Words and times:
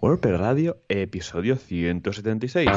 WordPress 0.00 0.38
Radio, 0.38 0.78
episodio 0.88 1.56
176. 1.56 2.70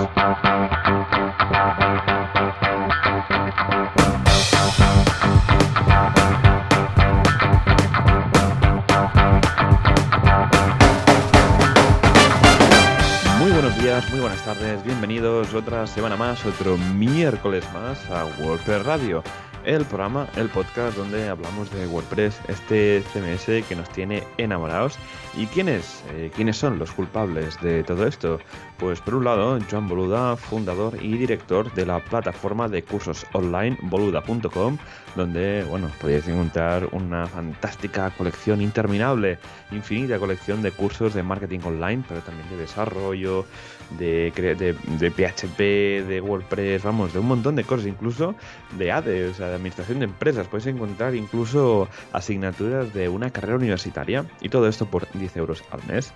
Muy 13.37 13.51
buenos 13.51 13.77
días, 13.79 14.09
muy 14.09 14.19
buenas 14.19 14.43
tardes, 14.43 14.83
bienvenidos 14.83 15.53
otra 15.53 15.85
semana 15.85 16.15
más, 16.17 16.43
otro 16.43 16.75
miércoles 16.79 17.63
más 17.71 18.09
a 18.09 18.25
WordPress 18.43 18.83
Radio 18.83 19.23
el 19.65 19.85
programa, 19.85 20.27
el 20.35 20.49
podcast 20.49 20.97
donde 20.97 21.29
hablamos 21.29 21.71
de 21.71 21.87
WordPress, 21.87 22.39
este 22.47 23.03
CMS 23.13 23.65
que 23.67 23.75
nos 23.75 23.89
tiene 23.89 24.23
enamorados. 24.37 24.97
¿Y 25.37 25.45
quiénes? 25.47 26.03
Eh, 26.11 26.31
¿Quiénes 26.35 26.57
son 26.57 26.79
los 26.79 26.91
culpables 26.91 27.59
de 27.61 27.83
todo 27.83 28.05
esto? 28.05 28.39
Pues 28.77 28.99
por 29.01 29.15
un 29.15 29.25
lado, 29.25 29.59
Joan 29.69 29.87
Boluda, 29.87 30.35
fundador 30.35 30.97
y 31.01 31.17
director 31.17 31.73
de 31.73 31.85
la 31.85 31.99
plataforma 31.99 32.67
de 32.67 32.83
cursos 32.83 33.25
online 33.33 33.77
boluda.com, 33.83 34.77
donde, 35.15 35.63
bueno, 35.63 35.91
podéis 35.99 36.27
encontrar 36.27 36.87
una 36.91 37.27
fantástica 37.27 38.09
colección 38.11 38.61
interminable, 38.61 39.39
infinita 39.71 40.19
colección 40.19 40.61
de 40.61 40.71
cursos 40.71 41.13
de 41.13 41.23
marketing 41.23 41.59
online, 41.63 42.03
pero 42.07 42.21
también 42.21 42.49
de 42.49 42.57
desarrollo, 42.57 43.45
de, 43.97 44.31
de, 44.99 45.11
PHP, 45.11 46.07
de 46.07 46.21
WordPress, 46.21 46.83
vamos, 46.83 47.13
de 47.13 47.19
un 47.19 47.27
montón 47.27 47.55
de 47.55 47.63
cosas, 47.63 47.87
incluso 47.87 48.35
de 48.77 48.91
ADE, 48.91 49.27
o 49.27 49.33
sea, 49.33 49.47
de 49.49 49.55
administración 49.55 49.99
de 49.99 50.05
empresas. 50.05 50.47
Puedes 50.47 50.67
encontrar 50.67 51.15
incluso 51.15 51.89
asignaturas 52.13 52.93
de 52.93 53.09
una 53.09 53.31
carrera 53.31 53.57
universitaria 53.57 54.25
y 54.41 54.49
todo 54.49 54.67
esto 54.67 54.85
por 54.85 55.11
10 55.11 55.37
euros 55.37 55.63
al 55.71 55.83
mes. 55.87 56.13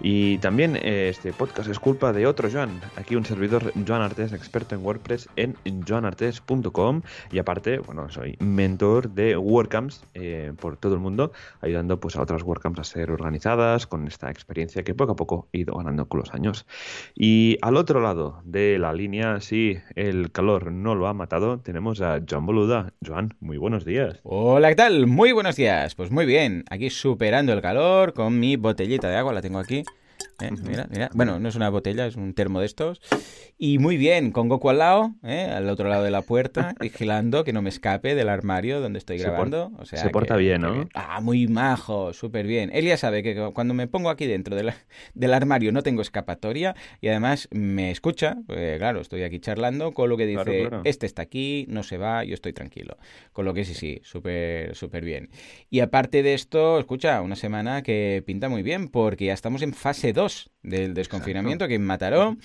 Y 0.00 0.38
también 0.38 0.76
eh, 0.76 1.08
este 1.08 1.32
podcast 1.32 1.68
es 1.68 1.78
culpa 1.78 2.12
de 2.12 2.26
otro 2.26 2.48
Joan. 2.50 2.80
Aquí 2.96 3.16
un 3.16 3.24
servidor, 3.24 3.72
Joan 3.86 4.02
Artes, 4.02 4.32
experto 4.32 4.74
en 4.74 4.84
WordPress 4.84 5.28
en 5.36 5.56
joanartes.com. 5.86 7.02
Y 7.30 7.38
aparte, 7.38 7.78
bueno, 7.78 8.08
soy 8.10 8.36
mentor 8.40 9.10
de 9.10 9.36
WordCamps 9.36 10.04
eh, 10.14 10.52
por 10.58 10.76
todo 10.76 10.94
el 10.94 11.00
mundo, 11.00 11.32
ayudando 11.60 12.00
pues 12.00 12.16
a 12.16 12.22
otras 12.22 12.42
WordCamps 12.42 12.80
a 12.80 12.84
ser 12.84 13.10
organizadas 13.10 13.86
con 13.86 14.06
esta 14.06 14.30
experiencia 14.30 14.82
que 14.82 14.94
poco 14.94 15.12
a 15.12 15.16
poco 15.16 15.48
he 15.52 15.58
ido 15.58 15.74
ganando 15.76 16.06
con 16.06 16.20
los 16.20 16.34
años. 16.34 16.66
Y 17.14 17.58
al 17.62 17.76
otro 17.76 18.00
lado 18.00 18.42
de 18.44 18.78
la 18.78 18.92
línea, 18.92 19.40
si 19.40 19.78
el 19.94 20.32
calor 20.32 20.72
no 20.72 20.94
lo 20.94 21.06
ha 21.06 21.14
matado, 21.14 21.60
tenemos 21.60 22.00
a 22.00 22.20
Joan 22.28 22.46
Boluda. 22.46 22.92
Joan, 23.04 23.34
muy 23.40 23.58
buenos 23.58 23.84
días. 23.84 24.20
Hola, 24.24 24.70
¿qué 24.70 24.76
tal? 24.76 25.06
Muy 25.06 25.32
buenos 25.32 25.56
días. 25.56 25.94
Pues 25.94 26.10
muy 26.10 26.26
bien, 26.26 26.64
aquí 26.70 26.90
superando 26.90 27.52
el 27.52 27.62
calor 27.62 28.12
con 28.12 28.38
mi 28.38 28.56
botellita 28.56 29.08
de 29.08 29.16
agua, 29.16 29.32
la 29.32 29.42
tengo 29.42 29.58
aquí. 29.58 29.83
Eh, 30.40 30.50
mira, 30.62 30.86
mira. 30.90 31.10
Bueno, 31.14 31.38
no 31.38 31.48
es 31.48 31.54
una 31.54 31.68
botella, 31.68 32.06
es 32.06 32.16
un 32.16 32.34
termo 32.34 32.60
de 32.60 32.66
estos. 32.66 33.00
Y 33.56 33.78
muy 33.78 33.96
bien, 33.96 34.32
con 34.32 34.48
Goku 34.48 34.70
al 34.70 34.78
lado, 34.78 35.14
¿eh? 35.22 35.50
al 35.54 35.68
otro 35.68 35.88
lado 35.88 36.02
de 36.02 36.10
la 36.10 36.22
puerta, 36.22 36.74
vigilando 36.80 37.44
que 37.44 37.52
no 37.52 37.62
me 37.62 37.68
escape 37.68 38.14
del 38.14 38.28
armario 38.28 38.80
donde 38.80 38.98
estoy 38.98 39.18
grabando. 39.18 39.72
O 39.78 39.84
sea, 39.84 40.00
se 40.00 40.10
porta 40.10 40.36
bien, 40.36 40.62
¿no? 40.62 40.88
ah, 40.94 41.20
muy 41.20 41.46
majo, 41.46 42.12
súper 42.12 42.46
bien. 42.46 42.70
Él 42.72 42.84
ya 42.84 42.96
sabe 42.96 43.22
que 43.22 43.50
cuando 43.54 43.74
me 43.74 43.86
pongo 43.86 44.10
aquí 44.10 44.26
dentro 44.26 44.56
del 45.14 45.34
armario 45.34 45.72
no 45.72 45.82
tengo 45.82 46.02
escapatoria 46.02 46.74
y 47.00 47.08
además 47.08 47.48
me 47.52 47.90
escucha, 47.90 48.36
claro, 48.78 49.00
estoy 49.00 49.22
aquí 49.22 49.38
charlando, 49.38 49.92
con 49.92 50.08
lo 50.08 50.16
que 50.16 50.26
dice, 50.26 50.68
este 50.84 51.06
está 51.06 51.22
aquí, 51.22 51.66
no 51.68 51.82
se 51.82 51.96
va, 51.96 52.24
yo 52.24 52.34
estoy 52.34 52.52
tranquilo. 52.52 52.96
Con 53.32 53.44
lo 53.44 53.54
que 53.54 53.64
sí, 53.64 53.74
sí, 53.74 54.00
súper, 54.02 54.74
súper 54.74 55.04
bien. 55.04 55.30
Y 55.70 55.80
aparte 55.80 56.22
de 56.22 56.34
esto, 56.34 56.78
escucha, 56.78 57.20
una 57.22 57.36
semana 57.36 57.82
que 57.82 58.22
pinta 58.26 58.48
muy 58.48 58.62
bien 58.62 58.88
porque 58.88 59.26
ya 59.26 59.32
estamos 59.32 59.62
en 59.62 59.74
fase 59.74 60.12
2 60.12 60.23
del 60.62 60.94
desconfinamiento 60.94 61.68
que 61.68 61.74
en 61.74 61.84
Mataró 61.84 62.36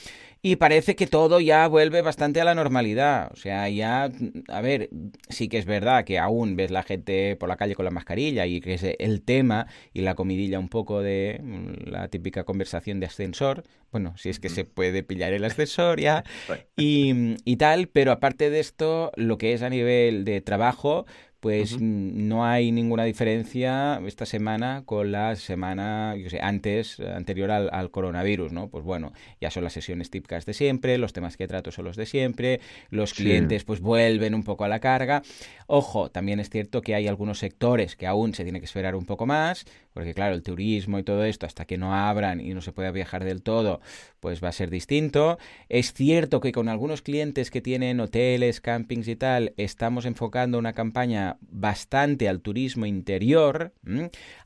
y 0.42 0.56
parece 0.56 0.96
que 0.96 1.08
todo 1.08 1.42
ya 1.42 1.68
vuelve 1.68 2.02
bastante 2.02 2.40
a 2.40 2.46
la 2.46 2.56
normalidad. 2.56 3.30
O 3.34 3.36
sea, 3.36 3.68
ya, 3.70 4.10
a 4.48 4.62
ver, 4.62 4.90
sí 5.28 5.50
que 5.50 5.58
es 5.58 5.66
verdad 5.66 6.06
que 6.06 6.18
aún 6.18 6.56
ves 6.56 6.72
la 6.72 6.84
gente 6.84 7.36
por 7.36 7.50
la 7.50 7.58
calle 7.58 7.76
con 7.76 7.84
la 7.84 7.92
mascarilla 7.92 8.46
y 8.46 8.62
que 8.62 8.76
es 8.76 8.84
el 8.84 9.22
tema 9.22 9.68
y 9.94 10.02
la 10.02 10.16
comidilla 10.16 10.60
un 10.60 10.70
poco 10.70 11.02
de 11.02 11.42
mm, 11.44 11.90
la 11.90 12.08
típica 12.08 12.46
conversación 12.46 13.00
de 13.02 13.08
ascensor. 13.08 13.64
Bueno, 13.92 14.14
si 14.18 14.30
es 14.30 14.40
que 14.40 14.50
se 14.50 14.66
puede 14.66 15.04
pillar 15.04 15.34
el 15.34 15.44
ascensor 15.44 16.00
ya 16.00 16.24
y, 16.78 17.36
y 17.44 17.56
tal, 17.58 17.88
pero 17.88 18.12
aparte 18.14 18.50
de 18.50 18.60
esto, 18.60 19.12
lo 19.16 19.38
que 19.38 19.54
es 19.54 19.62
a 19.62 19.70
nivel 19.70 20.24
de 20.24 20.40
trabajo, 20.40 21.06
pues 21.40 21.80
no 21.80 22.46
hay 22.46 22.72
ninguna 22.72 23.06
diferencia 23.06 24.02
esta 24.06 24.26
semana 24.26 24.84
con 24.86 25.12
la 25.12 25.36
semana 25.36 26.16
yo 26.18 26.30
sé, 26.30 26.40
antes, 26.42 27.00
anterior 27.00 27.50
al, 27.52 27.92
coronavirus, 27.92 28.52
¿no? 28.52 28.68
Pues 28.68 28.84
bueno, 28.84 29.14
ya 29.40 29.50
son 29.50 29.64
las 29.64 29.74
sesiones 29.74 30.10
típicas 30.10 30.46
de 30.46 30.54
siempre, 30.54 30.98
los 30.98 31.14
temas 31.14 31.38
que 31.38 31.48
trato 31.48 31.72
son 31.72 31.86
los 31.86 31.96
de 31.96 32.06
siempre, 32.06 32.60
los 32.90 33.14
clientes 33.14 33.64
pues 33.64 33.80
vuelven 33.80 34.34
un 34.34 34.44
poco 34.44 34.66
a 34.66 34.68
la 34.68 34.80
carga. 34.80 35.22
Ojo, 35.68 36.12
también 36.12 36.40
es 36.40 36.50
cierto 36.50 36.82
que 36.82 36.96
hay 36.96 37.08
algunos 37.08 37.40
sectores 37.40 37.96
que 37.96 38.08
aún 38.08 38.34
se 38.34 38.44
tiene 38.44 38.60
que 38.60 38.66
esperar 38.66 38.96
un 38.96 39.06
poco 39.06 39.26
más, 39.26 39.66
porque 40.00 40.14
claro, 40.14 40.34
el 40.34 40.44
turismo 40.44 40.98
y 40.98 41.04
todo 41.04 41.26
esto, 41.26 41.46
hasta 41.46 41.66
que 41.66 41.78
no 41.78 41.94
abran 41.94 42.40
y 42.40 42.54
no 42.54 42.62
se 42.62 42.72
pueda 42.72 42.90
viajar 42.90 43.26
del 43.26 43.44
todo, 43.44 43.82
pues 44.22 44.42
va 44.42 44.48
a 44.48 44.54
ser 44.54 44.70
distinto. 44.70 45.38
Es 45.68 45.92
cierto 45.92 46.40
que 46.40 46.54
con 46.54 46.70
algunos 46.70 47.02
clientes 47.02 47.52
que 47.52 47.60
tienen 47.60 48.00
hoteles, 48.00 48.62
campings 48.62 49.10
y 49.10 49.18
tal, 49.18 49.54
estamos 49.58 50.06
enfocando 50.06 50.58
una 50.58 50.72
campaña 50.72 51.36
bastante 51.42 52.30
al 52.30 52.40
turismo 52.40 52.86
interior, 52.86 53.74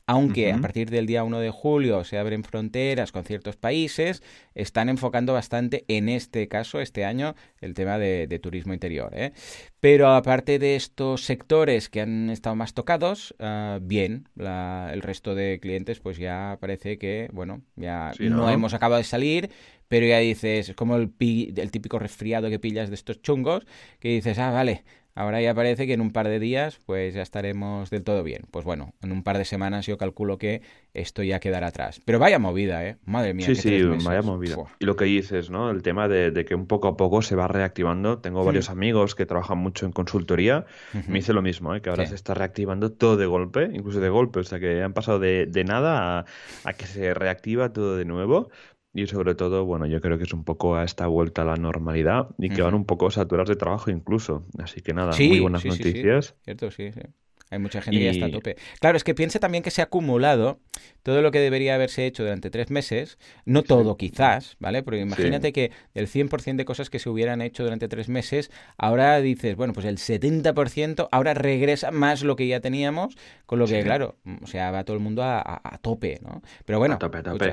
aunque 0.06 0.50
a 0.52 0.58
partir 0.58 0.90
del 0.90 1.06
día 1.06 1.22
1 1.22 1.38
de 1.38 1.50
julio 1.50 2.02
se 2.02 2.18
abren 2.18 2.42
fronteras 2.42 3.12
con 3.12 3.22
ciertos 3.22 3.54
países, 3.54 4.24
están 4.56 4.88
enfocando 4.88 5.34
bastante 5.34 5.84
en 5.86 6.08
este 6.08 6.48
caso, 6.48 6.80
este 6.80 7.04
año, 7.04 7.36
el 7.60 7.74
tema 7.74 7.96
de, 7.96 8.40
turismo 8.42 8.74
interior. 8.74 9.12
¿eh? 9.14 9.32
Pero 9.84 10.08
aparte 10.08 10.58
de 10.58 10.76
estos 10.76 11.26
sectores 11.26 11.90
que 11.90 12.00
han 12.00 12.30
estado 12.30 12.56
más 12.56 12.72
tocados, 12.72 13.34
ah, 13.38 13.80
bien, 13.82 14.30
el 14.34 15.02
resto 15.02 15.34
de 15.34 15.60
clientes 15.60 16.00
pues 16.00 16.16
ya 16.16 16.56
parece 16.58 16.96
que, 16.96 17.28
bueno, 17.34 17.60
ya 17.76 18.12
¿no? 18.18 18.48
hemos 18.48 18.72
acabado 18.72 18.96
de 18.96 19.04
salir, 19.04 19.50
pero 19.86 20.06
ya 20.06 20.20
dices, 20.20 20.70
es 20.70 20.74
como 20.74 20.96
el, 20.96 21.12
el 21.18 21.70
típico 21.70 21.98
resfriado 21.98 22.48
que 22.48 22.58
pillas 22.58 22.88
de 22.88 22.94
estos 22.94 23.20
chungos, 23.20 23.66
que 24.00 24.08
dices, 24.08 24.38
ah, 24.38 24.52
vale, 24.52 24.84
Ahora 25.16 25.40
ya 25.40 25.54
parece 25.54 25.86
que 25.86 25.92
en 25.92 26.00
un 26.00 26.12
par 26.12 26.26
de 26.28 26.40
días 26.40 26.80
pues 26.86 27.14
ya 27.14 27.22
estaremos 27.22 27.90
del 27.90 28.02
todo 28.02 28.22
bien. 28.22 28.42
Pues 28.50 28.64
bueno, 28.64 28.94
en 29.00 29.12
un 29.12 29.22
par 29.22 29.38
de 29.38 29.44
semanas 29.44 29.86
yo 29.86 29.96
calculo 29.96 30.38
que 30.38 30.62
esto 30.92 31.22
ya 31.22 31.38
quedará 31.38 31.68
atrás. 31.68 32.00
Pero 32.04 32.18
vaya 32.18 32.38
movida, 32.38 32.84
¿eh? 32.84 32.96
Madre 33.04 33.32
mía. 33.34 33.46
Sí, 33.46 33.54
sí, 33.54 33.82
vaya 33.82 34.22
movida. 34.22 34.56
Y 34.78 34.84
lo 34.84 34.96
que 34.96 35.04
dices, 35.04 35.50
¿no? 35.50 35.70
El 35.70 35.82
tema 35.82 36.08
de, 36.08 36.44
que 36.44 36.54
un 36.54 36.66
poco 36.66 36.88
a 36.88 36.96
poco 36.96 37.22
se 37.22 37.36
va 37.36 37.46
reactivando. 37.46 38.18
Tengo 38.18 38.44
varios 38.44 38.70
amigos 38.70 39.14
que 39.14 39.24
trabajan 39.26 39.58
mucho 39.58 39.86
en 39.86 39.92
consultoría. 39.92 40.66
Me 41.08 41.14
dice 41.14 41.32
lo 41.32 41.42
mismo, 41.42 41.74
¿eh? 41.74 41.80
Que 41.80 41.90
ahora 41.90 42.06
se 42.06 42.14
está 42.14 42.34
reactivando 42.34 42.90
todo 42.92 43.16
de 43.16 43.26
golpe, 43.26 43.70
incluso 43.72 44.00
de 44.00 44.08
golpe. 44.08 44.40
O 44.40 44.44
sea, 44.44 44.58
que 44.58 44.82
han 44.82 44.94
pasado 44.94 45.20
de, 45.20 45.64
nada 45.64 46.20
a, 46.20 46.24
a 46.64 46.72
que 46.72 46.86
se 46.86 47.14
reactiva 47.14 47.72
todo 47.72 47.96
de 47.96 48.04
nuevo. 48.04 48.50
Y 48.94 49.06
sobre 49.08 49.34
todo, 49.34 49.64
bueno, 49.64 49.86
yo 49.86 50.00
creo 50.00 50.16
que 50.18 50.24
es 50.24 50.32
un 50.32 50.44
poco 50.44 50.76
a 50.76 50.84
esta 50.84 51.08
vuelta 51.08 51.42
a 51.42 51.44
la 51.44 51.56
normalidad 51.56 52.28
y 52.38 52.50
que 52.50 52.62
van 52.62 52.74
un 52.74 52.84
poco 52.84 53.10
saturados 53.10 53.48
de 53.48 53.56
trabajo 53.56 53.90
incluso. 53.90 54.46
Así 54.58 54.82
que 54.82 54.94
nada, 54.94 55.16
muy 55.16 55.40
buenas 55.40 55.64
noticias. 55.64 56.26
Sí, 56.26 56.34
Cierto, 56.44 56.70
sí, 56.70 56.92
sí. 56.92 57.00
Hay 57.54 57.60
mucha 57.60 57.80
gente 57.80 57.98
que 57.98 58.04
ya 58.04 58.10
está 58.10 58.26
a 58.26 58.30
tope. 58.30 58.56
Claro, 58.80 58.96
es 58.96 59.04
que 59.04 59.14
piense 59.14 59.38
también 59.38 59.62
que 59.62 59.70
se 59.70 59.80
ha 59.80 59.84
acumulado 59.84 60.58
todo 61.04 61.22
lo 61.22 61.30
que 61.30 61.38
debería 61.38 61.74
haberse 61.74 62.06
hecho 62.06 62.24
durante 62.24 62.50
tres 62.50 62.70
meses. 62.70 63.18
No 63.44 63.62
todo, 63.62 63.96
quizás, 63.96 64.56
¿vale? 64.58 64.82
Porque 64.82 65.00
imagínate 65.00 65.52
que 65.52 65.70
el 65.94 66.08
100% 66.08 66.56
de 66.56 66.64
cosas 66.64 66.90
que 66.90 66.98
se 66.98 67.08
hubieran 67.10 67.42
hecho 67.42 67.62
durante 67.62 67.88
tres 67.88 68.08
meses, 68.08 68.50
ahora 68.78 69.20
dices, 69.20 69.54
bueno, 69.54 69.72
pues 69.72 69.86
el 69.86 69.98
70% 69.98 71.08
ahora 71.12 71.34
regresa 71.34 71.90
más 71.90 72.22
lo 72.22 72.36
que 72.36 72.46
ya 72.48 72.60
teníamos, 72.60 73.16
con 73.46 73.58
lo 73.58 73.66
que, 73.66 73.82
claro, 73.82 74.16
o 74.42 74.46
sea, 74.46 74.70
va 74.70 74.84
todo 74.84 74.96
el 74.96 75.02
mundo 75.02 75.22
a, 75.22 75.78
tope, 75.82 76.18
¿no? 76.22 76.42
Pero 76.64 76.78
bueno, 76.78 76.98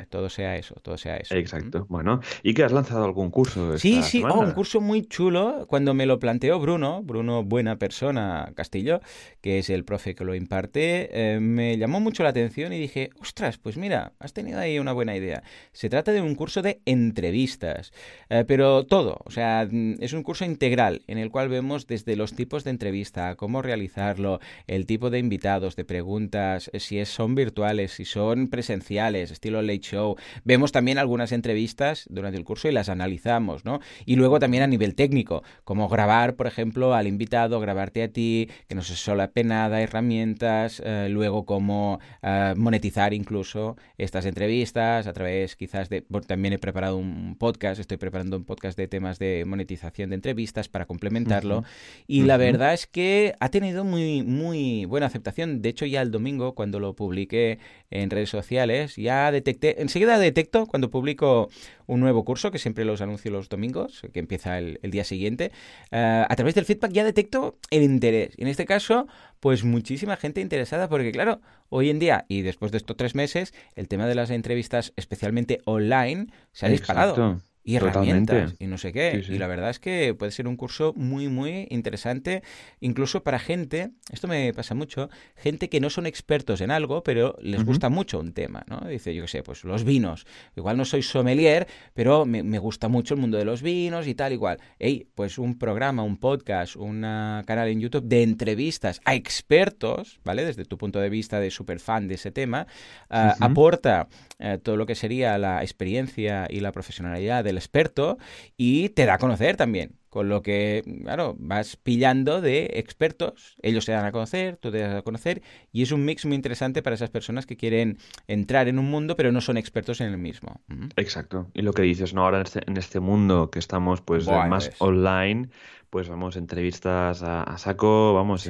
todo 0.10 0.30
sea 0.30 0.56
eso, 0.56 0.76
todo 0.82 0.98
sea 0.98 1.18
eso. 1.18 1.36
Exacto. 1.36 1.86
Bueno, 1.90 2.22
¿y 2.44 2.54
que 2.54 2.64
has 2.64 2.72
lanzado 2.72 3.04
algún 3.04 3.30
curso? 3.30 3.78
sí, 3.78 4.02
sí, 4.02 4.24
oh, 4.24 4.40
un 4.40 4.52
curso 4.52 4.80
muy 4.80 5.04
chulo. 5.04 5.66
Cuando 5.68 5.94
me 5.94 6.06
lo 6.06 6.20
planteó 6.20 6.60
Bruno, 6.60 7.04
Bruno, 7.04 7.44
buena 7.44 7.78
persona, 7.78 8.52
Castillo, 8.56 9.02
que 9.42 9.60
es 9.60 9.70
el 9.70 9.84
profe 9.92 10.16
que 10.16 10.24
lo 10.24 10.36
imparte, 10.36 11.10
eh, 11.12 11.40
me 11.42 11.78
llamó 11.78 12.00
mucho 12.00 12.24
la 12.24 12.30
atención 12.30 12.72
y 12.72 12.80
dije, 12.80 13.10
ostras, 13.20 13.58
pues 13.58 13.76
mira, 13.76 14.14
has 14.20 14.32
tenido 14.32 14.58
ahí 14.58 14.80
una 14.80 14.94
buena 14.94 15.18
idea. 15.18 15.44
Se 15.74 15.90
trata 15.90 16.14
de 16.14 16.22
un 16.22 16.34
curso 16.36 16.62
de 16.62 16.80
entrevistas, 16.86 17.92
eh, 18.30 18.46
pero 18.48 18.86
todo, 18.86 19.20
o 19.26 19.32
sea, 19.32 19.68
mm, 19.70 19.96
es 20.00 20.14
un 20.14 20.24
curso 20.24 20.46
integral 20.46 21.02
en 21.08 21.18
el 21.18 21.30
cual 21.30 21.50
vemos 21.50 21.88
desde 21.88 22.16
los 22.16 22.34
tipos 22.36 22.64
de 22.64 22.70
entrevista, 22.70 23.36
cómo 23.36 23.62
realizarlo, 23.62 24.40
el 24.66 24.86
tipo 24.86 25.10
de 25.10 25.20
invitados, 25.20 25.76
de 25.76 25.84
preguntas, 25.84 26.70
eh, 26.72 26.80
si 26.80 27.04
son 27.04 27.36
virtuales, 27.36 27.92
si 27.92 28.06
son 28.06 28.48
presenciales, 28.48 29.30
estilo 29.30 29.62
late 29.62 29.80
show. 29.80 30.16
Vemos 30.46 30.72
también 30.72 31.00
algunas 31.00 31.34
entrevistas 31.34 32.06
durante 32.10 32.38
el 32.38 32.46
curso 32.46 32.70
y 32.70 32.72
las 32.72 32.88
analizamos, 32.88 33.66
¿no? 33.66 33.82
Y 34.06 34.16
luego 34.16 34.40
también 34.40 34.64
a 34.64 34.68
nivel 34.68 34.96
técnico, 34.96 35.44
como 35.66 35.90
grabar, 35.90 36.38
por 36.38 36.48
ejemplo, 36.48 36.94
al 36.94 37.08
invitado, 37.08 37.60
grabarte 37.60 38.04
a 38.04 38.08
ti, 38.08 38.50
que 38.70 38.76
no 38.76 38.84
se 38.84 38.96
solape 38.96 39.44
nada 39.44 39.71
herramientas, 39.80 40.82
eh, 40.84 41.08
luego 41.10 41.46
cómo 41.46 42.00
eh, 42.22 42.54
monetizar 42.58 43.14
incluso 43.14 43.78
estas 43.98 44.26
entrevistas 44.26 45.08
a 45.08 45.14
través 45.14 45.56
quizás 45.56 45.88
de... 45.90 46.04
también 46.28 46.54
he 46.54 46.60
preparado 46.60 46.98
un 46.98 47.36
podcast, 47.38 47.80
estoy 47.80 47.98
preparando 47.98 48.38
un 48.38 48.44
podcast 48.44 48.78
de 48.78 48.88
temas 48.88 49.20
de 49.20 49.46
monetización 49.46 50.10
de 50.10 50.16
entrevistas 50.16 50.68
para 50.68 50.86
complementarlo 50.86 51.64
y 52.08 52.24
la 52.24 52.38
verdad 52.38 52.74
es 52.74 52.88
que 52.88 53.36
ha 53.40 53.50
tenido 53.50 53.84
muy, 53.84 54.24
muy 54.24 54.86
buena 54.86 55.06
aceptación. 55.06 55.62
De 55.62 55.70
hecho 55.70 55.86
ya 55.86 56.02
el 56.02 56.12
domingo 56.12 56.56
cuando 56.56 56.80
lo 56.80 56.96
publiqué 56.96 57.60
en 57.92 58.10
redes 58.10 58.30
sociales 58.30 58.96
ya 58.96 59.32
detecté, 59.32 59.82
enseguida 59.82 60.18
detecto 60.18 60.66
cuando 60.66 60.90
publico 60.90 61.50
un 61.88 62.00
nuevo 62.00 62.24
curso, 62.24 62.52
que 62.52 62.58
siempre 62.58 62.86
los 62.86 63.02
anuncio 63.02 63.32
los 63.32 63.50
domingos, 63.50 64.02
que 64.14 64.20
empieza 64.20 64.58
el, 64.58 64.80
día 64.82 65.04
siguiente, 65.04 65.52
eh, 65.92 66.26
a 66.28 66.36
través 66.36 66.56
del 66.56 66.66
feedback 66.66 66.92
ya 66.92 67.04
detecto 67.04 67.58
el 67.70 67.84
interés. 67.84 68.34
En 68.38 68.48
este 68.48 68.66
caso, 68.66 69.08
pues 69.42 69.66
muchísima 69.66 70.16
gente 70.16 70.40
interesada, 70.40 70.88
porque 70.88 71.12
claro, 71.12 71.42
hoy 71.68 71.90
en 71.90 72.00
día 72.00 72.26
y 72.30 72.44
después 72.44 72.72
de 72.72 72.78
estos 72.78 72.96
tres 72.96 73.16
meses, 73.16 73.54
el 73.76 73.90
tema 73.90 74.08
de 74.08 74.16
las 74.16 74.30
entrevistas, 74.30 74.94
especialmente 74.96 75.60
online, 75.66 76.28
se 76.54 76.68
ha 76.68 76.70
disparado 76.70 77.42
y 77.64 77.76
herramientas 77.76 78.56
y 78.60 78.68
no 78.68 78.78
sé 78.78 78.92
qué. 78.92 79.24
Y 79.28 79.38
la 79.38 79.48
verdad 79.48 79.70
es 79.70 79.80
que 79.80 80.14
puede 80.14 80.32
ser 80.32 80.48
un 80.48 80.56
curso 80.56 80.94
muy, 80.96 81.28
muy 81.28 81.68
interesante, 81.70 82.44
incluso 82.80 83.24
para 83.24 83.40
gente, 83.40 83.92
esto 84.12 84.28
me 84.28 84.54
pasa 84.54 84.74
mucho, 84.74 85.10
gente 85.36 85.70
que 85.70 85.80
no 85.80 85.90
son 85.90 86.06
expertos 86.06 86.62
en 86.62 86.72
algo, 86.72 87.04
pero 87.04 87.38
les 87.42 87.64
gusta 87.64 87.90
mucho 87.90 88.20
un 88.20 88.34
tema, 88.34 88.64
¿no? 88.68 88.88
Dice, 88.88 89.14
yo 89.14 89.24
qué 89.24 89.28
sé, 89.28 89.44
pues 89.44 89.64
los 89.64 89.84
vinos. 89.84 90.26
Igual 90.56 90.78
no 90.78 90.86
soy 90.86 91.02
sommelier, 91.02 91.68
pero 91.94 92.26
me, 92.26 92.60
gusta 92.60 92.88
mucho 92.88 93.14
el 93.14 93.20
mundo 93.20 93.38
de 93.38 93.46
los 93.46 93.62
vinos 93.62 94.08
y 94.08 94.16
tal, 94.16 94.34
igual. 94.34 94.60
Ey, 94.80 95.08
pues 95.16 95.38
un 95.38 95.58
programa, 95.58 96.04
un 96.04 96.18
podcast, 96.18 96.76
un 96.76 97.02
canal 97.02 97.68
en 97.68 97.80
YouTube 97.80 98.04
de 98.04 98.24
entrevistas 98.24 99.02
a 99.06 99.16
expertos, 99.16 100.20
¿vale? 100.24 100.46
Desde 100.46 100.66
tu 100.66 100.78
punto 100.78 101.00
de 101.00 101.10
vista 101.10 101.40
de 101.40 101.52
super 101.52 101.80
fan 101.80 102.08
de 102.08 102.16
ese 102.16 102.32
tema, 102.32 102.68
ah, 103.10 103.36
aporta 103.40 104.08
eh, 104.42 104.58
todo 104.62 104.76
lo 104.76 104.86
que 104.86 104.96
sería 104.96 105.38
la 105.38 105.62
experiencia 105.62 106.48
y 106.50 106.62
la 106.62 106.72
profesionalidad 106.72 107.44
del 107.44 107.58
experto 107.58 108.18
y 108.58 108.90
te 108.90 109.06
da 109.06 109.16
a 109.16 109.18
conocer 109.18 109.56
también. 109.56 110.00
Con 110.10 110.28
lo 110.28 110.42
que, 110.42 110.84
claro, 111.04 111.36
vas 111.40 111.78
pillando 111.78 112.42
de 112.42 112.72
expertos, 112.74 113.56
ellos 113.62 113.86
se 113.86 113.94
dan 113.94 114.04
a 114.04 114.12
conocer, 114.12 114.58
tú 114.58 114.70
te 114.70 114.80
das 114.80 114.94
a 114.94 115.04
conocer, 115.04 115.42
y 115.72 115.84
es 115.84 115.94
un 115.94 116.04
mix 116.04 116.26
muy 116.26 116.36
interesante 116.36 116.82
para 116.82 116.96
esas 116.96 117.10
personas 117.10 117.46
que 117.46 117.56
quieren 117.56 117.98
entrar 118.28 118.68
en 118.68 118.78
un 118.78 118.92
mundo, 118.92 119.16
pero 119.16 119.32
no 119.32 119.40
son 119.40 119.56
expertos 119.56 120.02
en 120.02 120.08
el 120.08 120.18
mismo. 120.18 120.60
Exacto. 120.98 121.50
Y 121.54 121.62
lo 121.62 121.72
que 121.72 121.84
dices, 121.84 122.14
¿no? 122.14 122.26
Ahora 122.26 122.40
en 122.40 122.44
este, 122.44 122.62
este 122.78 123.00
mundo 123.00 123.52
que 123.52 123.60
estamos, 123.60 124.02
pues, 124.02 124.28
más 124.28 124.72
online, 124.80 125.48
pues 125.90 126.10
vamos, 126.10 126.36
entrevistas 126.36 127.24
a, 127.24 127.58
saco, 127.58 128.14
vamos, 128.14 128.50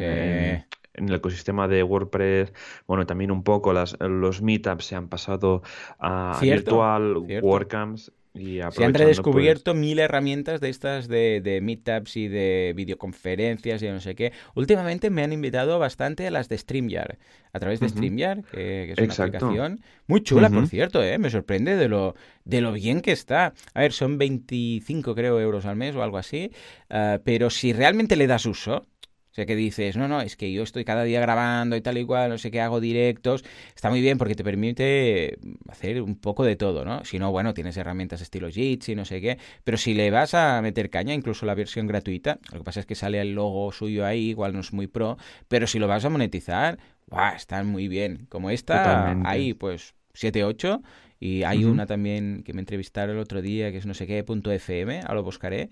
en 0.94 1.10
el 1.10 1.16
ecosistema 1.16 1.68
de 1.68 1.84
WordPress, 1.84 2.54
bueno, 2.88 3.06
también 3.06 3.32
un 3.32 3.44
poco 3.44 3.74
las, 3.74 3.98
los 4.00 4.42
meetups 4.42 4.86
se 4.86 4.96
han 4.96 5.08
pasado 5.08 5.62
a 6.00 6.38
virtual, 6.42 7.18
WordCamps. 7.42 8.12
Y 8.34 8.62
se 8.72 8.86
han 8.86 8.94
redescubierto 8.94 9.74
pues 9.74 9.82
mil 9.82 10.00
herramientas 10.00 10.62
de 10.62 10.70
estas 10.70 11.10
de, 11.10 11.42
de, 11.42 11.60
meetups 11.60 12.16
y 12.16 12.30
de 12.30 12.72
videoconferencias 12.78 13.84
y 13.84 13.90
no 13.90 14.00
sé 14.00 14.16
qué. 14.16 14.32
Últimamente 14.56 15.10
me 15.10 15.22
han 15.22 15.34
invitado 15.34 15.80
bastante 15.80 16.28
a 16.28 16.32
las 16.32 16.48
de 16.48 16.58
StreamYard, 16.58 17.18
a 17.52 17.60
través 17.60 17.82
de 17.82 17.90
StreamYard, 17.90 18.46
que, 18.46 18.94
es 18.94 18.98
una 18.98 19.26
aplicación 19.26 19.82
muy 20.08 20.24
chula, 20.24 20.50
por 20.50 20.66
cierto, 20.68 21.04
¿eh? 21.04 21.18
me 21.18 21.30
sorprende 21.30 21.76
de 21.76 21.90
lo, 21.90 22.16
de 22.46 22.62
lo 22.62 22.72
bien 22.72 23.02
que 23.02 23.12
está. 23.12 23.54
A 23.74 23.82
ver, 23.82 23.92
son 23.92 24.18
25 24.18 25.14
creo 25.14 25.38
euros 25.38 25.66
al 25.66 25.76
mes 25.76 25.94
o 25.98 26.02
algo 26.02 26.18
así, 26.18 26.52
ah, 26.90 27.20
pero 27.26 27.50
si 27.50 27.74
realmente 27.74 28.16
le 28.16 28.28
das 28.28 28.46
uso, 28.46 28.86
o 29.32 29.34
sea, 29.34 29.46
que 29.46 29.56
dices, 29.56 29.96
no, 29.96 30.10
no, 30.10 30.20
es 30.20 30.36
que 30.36 30.52
yo 30.52 30.62
estoy 30.62 30.84
cada 30.84 31.04
día 31.04 31.22
grabando 31.22 31.78
y 31.78 31.82
tal 31.82 31.98
y 31.98 32.04
cual, 32.04 32.30
no 32.30 32.38
sé 32.38 32.52
qué, 32.52 32.60
hago 32.60 32.82
directos. 32.82 33.46
Está 33.74 33.90
muy 33.90 34.02
bien 34.02 34.18
porque 34.18 34.36
te 34.36 34.44
permite 34.44 35.40
hacer 35.70 36.02
un 36.02 36.18
poco 36.18 36.44
de 36.44 36.58
todo, 36.58 36.84
¿no? 36.84 37.06
Si 37.06 37.18
no, 37.18 37.32
bueno, 37.32 37.54
tienes 37.54 37.78
herramientas 37.78 38.20
estilo 38.20 38.50
Jitsi, 38.50 38.94
no 38.94 39.06
sé 39.06 39.22
qué. 39.22 39.38
Pero 39.64 39.78
si 39.78 39.94
le 39.94 40.12
vas 40.12 40.34
a 40.34 40.62
meter 40.62 40.90
caña, 40.90 41.14
incluso 41.14 41.46
la 41.46 41.56
versión 41.56 41.88
gratuita, 41.88 42.40
lo 42.52 42.58
que 42.58 42.64
pasa 42.66 42.82
es 42.82 42.86
que 42.86 42.96
sale 42.96 43.22
el 43.22 43.34
logo 43.34 43.72
suyo 43.72 44.06
ahí, 44.06 44.32
igual 44.32 44.52
no 44.52 44.60
es 44.60 44.74
muy 44.74 44.88
pro. 44.88 45.18
Pero 45.48 45.66
si 45.66 45.80
lo 45.80 45.88
vas 45.88 46.04
a 46.04 46.10
monetizar, 46.10 46.78
¡guau! 47.08 47.34
Están 47.34 47.68
muy 47.68 47.88
bien. 47.88 48.26
Como 48.28 48.50
esta, 48.50 49.18
ahí 49.24 49.54
pues 49.54 49.94
7, 50.14 50.44
8 50.44 50.82
y 51.24 51.44
hay 51.44 51.66
una 51.66 51.86
también 51.86 52.42
que 52.44 52.52
me 52.52 52.62
entrevistaron 52.62 53.16
el 53.16 53.22
otro 53.22 53.44
día, 53.44 53.72
que 53.72 53.78
es 53.78 53.86
no 53.86 53.94
sé 53.94 54.08
qué, 54.08 54.24
punto 54.24 54.52
FM, 54.52 55.02
ahora 55.02 55.14
lo 55.14 55.24
buscaré. 55.24 55.70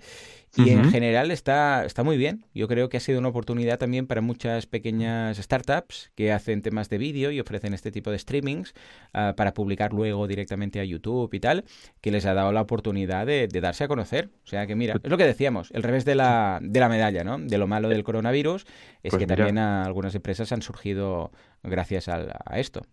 Y 0.55 0.69
en 0.69 0.91
general 0.91 1.31
está, 1.31 1.85
está 1.85 2.03
muy 2.03 2.17
bien. 2.17 2.45
Yo 2.53 2.67
creo 2.67 2.87
que 2.87 2.97
ha 2.97 2.99
sido 2.99 3.17
una 3.17 3.29
oportunidad 3.29 3.79
también 3.79 4.05
para 4.05 4.21
muchas 4.21 4.67
pequeñas 4.67 5.37
startups 5.37 6.11
que 6.13 6.31
hacen 6.31 6.61
temas 6.61 6.87
de 6.89 6.99
vídeo 6.99 7.31
y 7.31 7.39
ofrecen 7.39 7.73
este 7.73 7.91
tipo 7.91 8.11
de 8.11 8.19
streamings 8.19 8.75
ah, 9.13 9.33
para 9.35 9.55
publicar 9.55 9.91
luego 9.91 10.27
directamente 10.27 10.79
a 10.81 10.83
YouTube 10.83 11.33
y 11.33 11.39
tal, 11.39 11.65
que 11.99 12.11
les 12.11 12.27
ha 12.27 12.35
dado 12.35 12.51
la 12.51 12.61
oportunidad 12.61 13.25
de, 13.25 13.47
darse 13.47 13.85
a 13.85 13.87
conocer. 13.87 14.29
O 14.43 14.47
sea 14.47 14.67
que 14.67 14.75
mira, 14.75 14.93
pues 14.93 15.05
es 15.05 15.09
lo 15.09 15.17
que 15.17 15.25
decíamos, 15.25 15.71
el 15.71 15.81
revés 15.81 16.05
de 16.05 16.13
la, 16.13 16.59
de 16.61 16.79
la 16.79 16.89
medalla, 16.89 17.23
¿no? 17.23 17.39
De 17.39 17.57
lo 17.57 17.65
malo 17.65 17.89
del 17.89 18.03
coronavirus 18.03 18.67
es 19.01 19.09
pues 19.09 19.17
que 19.17 19.25
también 19.25 19.57
algunas 19.57 20.13
empresas 20.13 20.51
han 20.51 20.61
surgido 20.61 21.31
gracias 21.63 22.07
a 22.07 22.59
esto. 22.59 22.83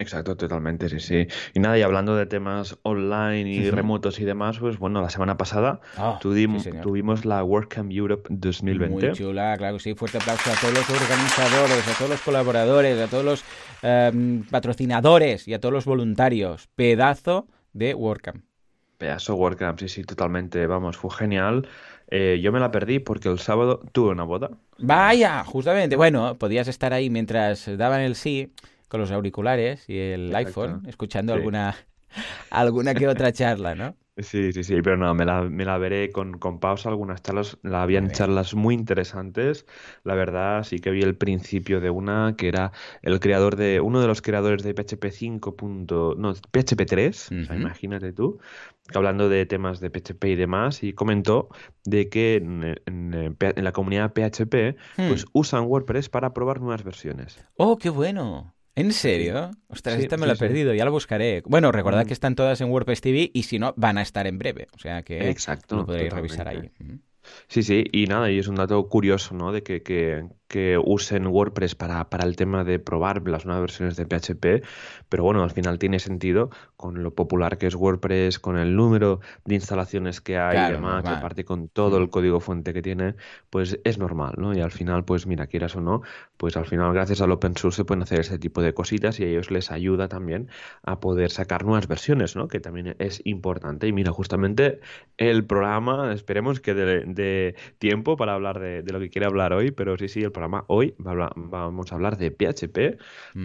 Exacto, 0.00 0.36
totalmente, 0.36 0.88
sí, 0.88 1.00
sí. 1.00 1.26
Y 1.54 1.60
nada, 1.60 1.76
y 1.76 1.82
hablando 1.82 2.14
de 2.14 2.26
temas 2.26 2.78
online 2.82 3.50
y 3.50 3.68
remotos 3.68 4.20
y 4.20 4.24
demás, 4.24 4.58
pues 4.60 4.78
bueno, 4.78 5.02
la 5.02 5.10
semana 5.10 5.36
pasada 5.36 5.80
ah, 5.96 6.20
tuvimos, 6.20 7.24
la 7.24 7.42
WordCamp 7.42 7.90
Europe 7.90 8.28
2020. 8.30 9.06
Muy 9.08 9.16
chula, 9.16 9.56
claro 9.58 9.76
que 9.76 9.82
sí. 9.82 9.94
Fuerte 9.94 10.18
aplauso 10.18 10.52
a 10.52 10.54
todos 10.54 10.72
los 10.72 10.88
organizadores, 10.88 11.88
a 11.88 11.98
todos 11.98 12.10
los 12.12 12.20
colaboradores, 12.20 13.00
a 13.00 13.08
todos 13.08 13.24
los 13.24 13.44
em, 13.82 14.44
patrocinadores 14.44 15.48
y 15.48 15.54
a 15.54 15.60
todos 15.60 15.72
los 15.72 15.84
voluntarios. 15.84 16.68
Pedazo 16.76 17.48
de 17.72 17.92
WordCamp. 17.94 18.44
Pedazo 18.98 19.34
WordCamp, 19.34 19.80
sí, 19.80 19.88
sí, 19.88 20.04
totalmente. 20.04 20.64
Vamos, 20.68 20.96
fue 20.96 21.10
genial. 21.10 21.66
Eh, 22.08 22.38
yo 22.40 22.52
me 22.52 22.60
la 22.60 22.70
perdí 22.70 23.00
porque 23.00 23.28
el 23.28 23.40
sábado 23.40 23.82
tuve 23.90 24.10
una 24.10 24.22
boda. 24.22 24.50
Vaya, 24.78 25.42
justamente. 25.42 25.96
Bueno, 25.96 26.38
podías 26.38 26.68
estar 26.68 26.92
ahí 26.92 27.10
mientras 27.10 27.68
daban 27.76 28.00
el 28.02 28.14
sí 28.14 28.52
con 28.88 29.00
los 29.00 29.10
auriculares 29.10 29.88
y 29.88 29.98
el 29.98 30.34
iPhone, 30.34 30.82
escuchando 30.86 31.34
alguna, 31.34 31.76
alguna 32.50 32.94
que 32.94 33.08
otra 33.08 33.32
charla, 33.32 33.74
¿no? 33.74 33.96
Sí, 34.18 34.52
sí, 34.52 34.64
sí, 34.64 34.82
pero 34.82 34.96
no, 34.96 35.14
me 35.14 35.24
la, 35.24 35.42
me 35.42 35.64
la 35.64 35.78
veré 35.78 36.10
con, 36.10 36.38
con, 36.38 36.58
pausa. 36.58 36.88
Algunas 36.88 37.22
charlas, 37.22 37.56
la 37.62 37.82
habían 37.82 38.10
charlas 38.10 38.52
muy 38.54 38.74
interesantes. 38.74 39.64
La 40.02 40.16
verdad, 40.16 40.64
sí 40.64 40.80
que 40.80 40.90
vi 40.90 41.02
el 41.02 41.16
principio 41.16 41.80
de 41.80 41.90
una 41.90 42.34
que 42.36 42.48
era 42.48 42.72
el 43.02 43.20
creador 43.20 43.54
de, 43.54 43.80
uno 43.80 44.00
de 44.00 44.08
los 44.08 44.20
creadores 44.20 44.64
de 44.64 44.74
PHP 44.74 45.12
5. 45.12 45.56
no, 46.16 46.34
PHP 46.34 46.84
3, 46.86 47.30
imagínate 47.30 48.12
tú, 48.12 48.40
hablando 48.92 49.28
de 49.28 49.46
temas 49.46 49.78
de 49.78 49.90
PHP 49.90 50.24
y 50.24 50.34
demás, 50.34 50.82
y 50.82 50.94
comentó 50.94 51.48
de 51.84 52.08
que 52.08 52.36
en, 52.36 52.76
en, 52.86 53.36
la 53.38 53.72
comunidad 53.72 54.12
PHP, 54.12 54.76
pues 54.96 55.26
hmm. 55.26 55.28
usan 55.32 55.64
WordPress 55.66 56.08
para 56.08 56.34
probar 56.34 56.60
nuevas 56.60 56.82
versiones. 56.82 57.38
¡Oh, 57.54 57.78
qué 57.78 57.90
bueno! 57.90 58.57
¿En 58.78 58.92
serio? 58.92 59.50
Ostras, 59.68 59.98
esta 59.98 60.16
me 60.16 60.26
la 60.26 60.34
he 60.34 60.36
perdido, 60.36 60.72
ya 60.72 60.84
la 60.84 60.90
buscaré. 60.90 61.42
Bueno, 61.46 61.72
recordad 61.72 62.04
mm. 62.04 62.06
que 62.06 62.12
están 62.12 62.34
todas 62.34 62.60
en 62.60 62.70
WordPress 62.70 63.00
TV 63.00 63.30
y 63.34 63.42
si 63.42 63.58
no, 63.58 63.74
van 63.76 63.98
a 63.98 64.02
estar 64.02 64.26
en 64.26 64.38
breve. 64.38 64.68
O 64.72 64.78
sea 64.78 65.02
que 65.02 65.30
Exacto, 65.30 65.76
lo 65.76 65.86
podréis 65.86 66.12
revisar 66.12 66.48
ahí. 66.48 66.70
Sí, 67.48 67.62
sí, 67.62 67.84
y 67.92 68.06
nada, 68.06 68.30
y 68.30 68.38
es 68.38 68.48
un 68.48 68.54
dato 68.54 68.88
curioso, 68.88 69.34
¿no? 69.34 69.52
De 69.52 69.62
que, 69.62 69.82
que, 69.82 70.24
que 70.48 70.78
usen 70.82 71.26
WordPress 71.26 71.74
para, 71.74 72.08
para, 72.08 72.24
el 72.24 72.36
tema 72.36 72.64
de 72.64 72.78
probar 72.78 73.26
las 73.28 73.44
nuevas 73.44 73.60
versiones 73.60 73.96
de 73.96 74.06
PHP, 74.06 74.64
pero 75.08 75.22
bueno, 75.22 75.42
al 75.42 75.50
final 75.50 75.78
tiene 75.78 75.98
sentido 75.98 76.50
con 76.76 77.02
lo 77.02 77.14
popular 77.14 77.58
que 77.58 77.66
es 77.66 77.74
WordPress, 77.74 78.38
con 78.38 78.56
el 78.56 78.74
número 78.74 79.20
de 79.44 79.54
instalaciones 79.56 80.20
que 80.20 80.38
hay 80.38 80.70
y 80.70 80.72
demás, 80.72 81.04
aparte 81.04 81.44
con 81.44 81.68
todo 81.68 81.98
el 81.98 82.08
código 82.08 82.40
fuente 82.40 82.72
que 82.72 82.82
tiene, 82.82 83.14
pues 83.50 83.78
es 83.84 83.98
normal, 83.98 84.34
¿no? 84.38 84.54
Y 84.54 84.60
al 84.60 84.70
final, 84.70 85.04
pues 85.04 85.26
mira, 85.26 85.46
quieras 85.46 85.76
o 85.76 85.80
no, 85.80 86.02
pues 86.36 86.56
al 86.56 86.66
final 86.66 86.92
gracias 86.92 87.20
al 87.20 87.32
open 87.32 87.56
source 87.56 87.76
se 87.76 87.84
pueden 87.84 88.02
hacer 88.02 88.20
ese 88.20 88.38
tipo 88.38 88.62
de 88.62 88.72
cositas 88.74 89.20
y 89.20 89.24
a 89.24 89.26
ellos 89.26 89.50
les 89.50 89.70
ayuda 89.70 90.08
también 90.08 90.48
a 90.82 91.00
poder 91.00 91.30
sacar 91.30 91.64
nuevas 91.64 91.88
versiones, 91.88 92.36
¿no? 92.36 92.48
Que 92.48 92.60
también 92.60 92.96
es 92.98 93.20
importante. 93.24 93.86
Y 93.86 93.92
mira, 93.92 94.12
justamente 94.12 94.80
el 95.16 95.44
programa, 95.44 96.12
esperemos 96.12 96.60
que 96.60 96.74
de, 96.74 97.54
tiempo 97.78 98.16
para 98.16 98.34
hablar 98.34 98.60
de, 98.60 98.84
lo 98.92 99.00
que 99.00 99.10
quiere 99.10 99.26
hablar 99.26 99.52
hoy, 99.52 99.70
pero 99.70 99.96
sí, 99.96 100.08
sí, 100.08 100.22
el 100.22 100.32
programa 100.38 100.64
hoy 100.68 100.94
vamos 100.98 101.90
a 101.90 101.96
hablar 101.96 102.16
de 102.16 102.30
PHP 102.30 103.00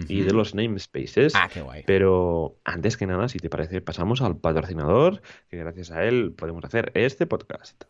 y 0.08 0.20
de 0.20 0.32
los 0.32 0.54
namespaces. 0.54 1.34
Ah, 1.34 1.48
qué 1.52 1.60
guay. 1.60 1.82
Pero 1.86 2.56
antes 2.64 2.96
que 2.96 3.06
nada, 3.06 3.28
si 3.28 3.38
te 3.38 3.50
parece, 3.50 3.80
pasamos 3.80 4.22
al 4.22 4.36
patrocinador, 4.36 5.20
que 5.50 5.56
gracias 5.56 5.90
a 5.90 6.04
él 6.04 6.32
podemos 6.36 6.64
hacer 6.64 6.92
este 6.94 7.26
podcast. 7.26 7.84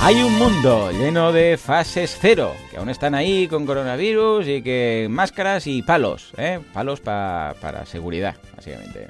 Hay 0.00 0.22
un 0.22 0.38
mundo 0.38 0.90
lleno 0.92 1.32
de 1.32 1.58
fases 1.58 2.16
cero, 2.18 2.52
que 2.70 2.78
aún 2.78 2.88
están 2.88 3.14
ahí 3.14 3.48
con 3.48 3.66
coronavirus 3.66 4.46
y 4.48 4.62
que 4.62 5.08
máscaras 5.10 5.66
y 5.66 5.82
palos, 5.82 6.32
¿eh? 6.38 6.60
palos 6.72 7.00
para 7.00 7.84
seguridad, 7.84 8.36
básicamente. 8.56 9.08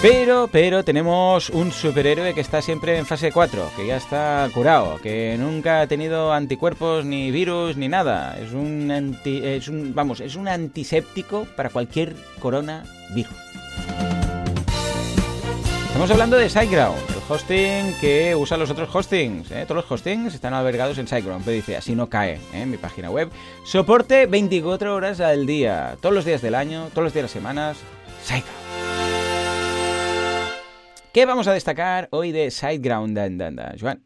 Pero, 0.00 0.48
pero 0.52 0.84
tenemos 0.84 1.50
un 1.50 1.72
superhéroe 1.72 2.32
que 2.32 2.40
está 2.40 2.62
siempre 2.62 2.96
en 2.98 3.04
fase 3.04 3.32
4, 3.32 3.72
que 3.76 3.84
ya 3.84 3.96
está 3.96 4.48
curado, 4.54 5.00
que 5.02 5.34
nunca 5.36 5.80
ha 5.80 5.86
tenido 5.88 6.32
anticuerpos 6.32 7.04
ni 7.04 7.32
virus 7.32 7.76
ni 7.76 7.88
nada. 7.88 8.38
Es 8.38 8.52
un 8.52 8.92
anti, 8.92 9.40
es 9.44 9.66
un, 9.66 9.96
vamos, 9.96 10.20
es 10.20 10.36
un 10.36 10.46
antiséptico 10.46 11.48
para 11.56 11.70
cualquier 11.70 12.14
coronavirus. 12.38 13.34
Estamos 15.88 16.12
hablando 16.12 16.36
de 16.36 16.48
SiteGround, 16.48 16.96
el 17.10 17.22
hosting 17.28 17.94
que 18.00 18.36
usa 18.36 18.56
los 18.56 18.70
otros 18.70 18.94
hostings. 18.94 19.50
¿eh? 19.50 19.64
Todos 19.66 19.82
los 19.82 19.90
hostings 19.90 20.32
están 20.32 20.54
albergados 20.54 20.96
en 20.98 21.08
SiteGround, 21.08 21.44
pero 21.44 21.56
dice, 21.56 21.76
así 21.76 21.96
no 21.96 22.08
cae 22.08 22.34
¿eh? 22.34 22.62
en 22.62 22.70
mi 22.70 22.76
página 22.76 23.10
web. 23.10 23.30
Soporte 23.64 24.26
24 24.26 24.94
horas 24.94 25.18
al 25.18 25.44
día, 25.44 25.96
todos 26.00 26.14
los 26.14 26.24
días 26.24 26.40
del 26.40 26.54
año, 26.54 26.86
todos 26.90 27.02
los 27.02 27.12
días 27.12 27.14
de 27.14 27.22
las 27.22 27.32
semanas. 27.32 27.78
SiteGround. 28.22 28.67
¿Qué 31.18 31.26
vamos 31.26 31.48
a 31.48 31.52
destacar 31.52 32.06
hoy 32.12 32.30
de 32.30 32.48
SiteGround, 32.48 33.18
Joan? 33.80 34.04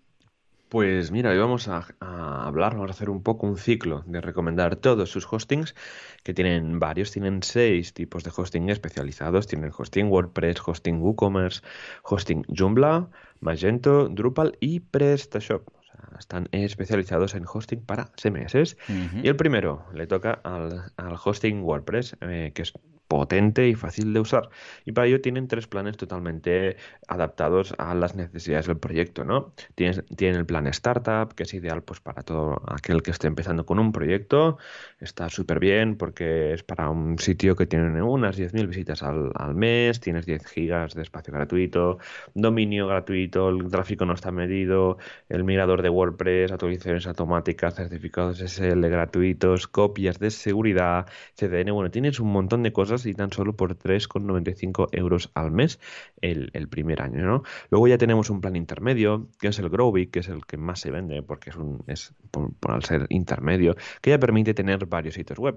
Pues 0.70 1.10
mira, 1.10 1.28
hoy 1.28 1.36
vamos 1.36 1.68
a, 1.68 1.86
hablar, 2.00 2.72
vamos 2.72 2.88
a 2.88 2.94
hacer 2.94 3.10
un 3.10 3.22
poco 3.22 3.46
un 3.46 3.58
ciclo 3.58 4.02
de 4.06 4.22
recomendar 4.22 4.76
todos 4.76 5.10
sus 5.10 5.30
hostings, 5.30 5.74
que 6.22 6.32
tienen 6.32 6.80
varios, 6.80 7.10
tienen 7.12 7.42
seis 7.42 7.92
tipos 7.92 8.24
de 8.24 8.32
hosting 8.34 8.70
especializados, 8.70 9.46
tienen 9.46 9.72
hosting 9.76 10.06
WordPress, 10.06 10.56
hosting 10.64 11.02
WooCommerce, 11.02 11.60
hosting 12.02 12.46
Joomla, 12.48 13.10
Magento, 13.40 14.08
Drupal 14.08 14.56
y 14.58 14.80
PrestaShop. 14.80 15.68
O 15.68 15.82
sea, 15.82 16.18
están 16.18 16.48
especializados 16.50 17.34
en 17.34 17.44
hosting 17.44 17.84
para 17.84 18.10
CMS. 18.16 18.78
Y 19.22 19.28
el 19.28 19.36
primero 19.36 19.84
le 19.92 20.06
toca 20.06 20.40
al, 20.44 20.90
hosting 21.22 21.62
WordPress, 21.62 22.16
eh, 22.22 22.52
que 22.54 22.62
es 22.62 22.72
potente 23.12 23.68
y 23.68 23.74
fácil 23.74 24.14
de 24.14 24.20
usar. 24.20 24.48
Y 24.86 24.92
para 24.92 25.06
ello 25.06 25.20
tienen 25.20 25.46
tres 25.46 25.66
planes 25.66 25.98
totalmente 25.98 26.76
adaptados 27.08 27.74
a 27.76 27.94
las 27.94 28.14
necesidades 28.14 28.66
del 28.66 28.78
proyecto, 28.78 29.24
¿no? 29.24 29.52
Tienen, 29.74 30.04
tienen 30.16 30.40
el 30.40 30.46
plan 30.46 30.66
Startup, 30.68 31.32
que 31.34 31.42
es 31.42 31.52
ideal 31.52 31.82
pues 31.82 32.00
para 32.00 32.22
todo 32.22 32.62
aquel 32.66 33.02
que 33.02 33.10
esté 33.10 33.26
empezando 33.26 33.66
con 33.66 33.78
un 33.78 33.92
proyecto. 33.92 34.56
Está 34.98 35.28
súper 35.28 35.60
bien 35.60 35.96
porque 35.96 36.54
es 36.54 36.62
para 36.62 36.88
un 36.88 37.18
sitio 37.18 37.54
que 37.54 37.66
tiene 37.66 38.02
unas 38.02 38.38
10.000 38.38 38.66
visitas 38.66 39.02
al, 39.02 39.30
al, 39.34 39.54
mes, 39.54 40.00
tienes 40.00 40.24
10 40.24 40.46
gigas 40.46 40.94
de 40.94 41.02
espacio 41.02 41.34
gratuito, 41.34 41.98
dominio 42.34 42.86
gratuito, 42.86 43.50
el 43.50 43.70
tráfico 43.70 44.06
no 44.06 44.14
está 44.14 44.32
medido, 44.32 44.96
el 45.28 45.44
mirador 45.44 45.82
de 45.82 45.90
WordPress, 45.90 46.50
actualizaciones 46.50 47.06
automáticas, 47.06 47.74
certificados 47.74 48.38
SL 48.38 48.86
gratuitos, 48.88 49.66
copias 49.66 50.18
de 50.18 50.30
seguridad, 50.30 51.06
CDN, 51.34 51.72
bueno, 51.72 51.90
tienes 51.90 52.18
un 52.20 52.32
montón 52.32 52.62
de 52.62 52.72
cosas 52.72 53.01
y 53.06 53.14
tan 53.14 53.32
solo 53.32 53.56
por 53.56 53.76
3,95 53.76 54.88
euros 54.92 55.30
al 55.34 55.50
mes 55.50 55.78
el, 56.20 56.50
primer 56.68 57.02
año. 57.02 57.24
¿no? 57.24 57.42
Luego 57.70 57.88
ya 57.88 57.98
tenemos 57.98 58.30
un 58.30 58.40
plan 58.40 58.56
intermedio, 58.56 59.28
que 59.38 59.48
es 59.48 59.58
el 59.58 59.68
Growbig, 59.68 60.10
que 60.10 60.20
es 60.20 60.28
el 60.28 60.44
que 60.46 60.56
más 60.56 60.80
se 60.80 60.90
vende, 60.90 61.22
porque 61.22 61.50
es, 61.50 61.56
un, 61.56 61.82
es 61.86 62.14
por, 62.30 62.52
al 62.68 62.84
ser 62.84 63.06
intermedio, 63.10 63.76
que 64.00 64.10
ya 64.10 64.18
permite 64.18 64.54
tener 64.54 64.86
varios 64.86 65.14
sitios 65.14 65.38
web. 65.38 65.56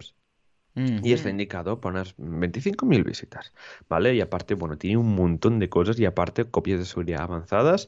Y 0.75 1.14
está 1.14 1.30
indicado 1.30 1.80
poner 1.80 2.08
25.000 2.18 3.06
visitas, 3.06 3.54
¿vale? 3.88 4.14
Y 4.14 4.20
aparte, 4.20 4.56
bueno, 4.56 4.78
tiene 4.78 4.98
un 4.98 5.16
montón 5.16 5.58
de 5.58 5.70
cosas 5.70 5.98
y 6.00 6.06
aparte 6.06 6.44
copias 6.44 6.80
de 6.80 6.86
seguridad 6.86 7.22
avanzadas, 7.22 7.88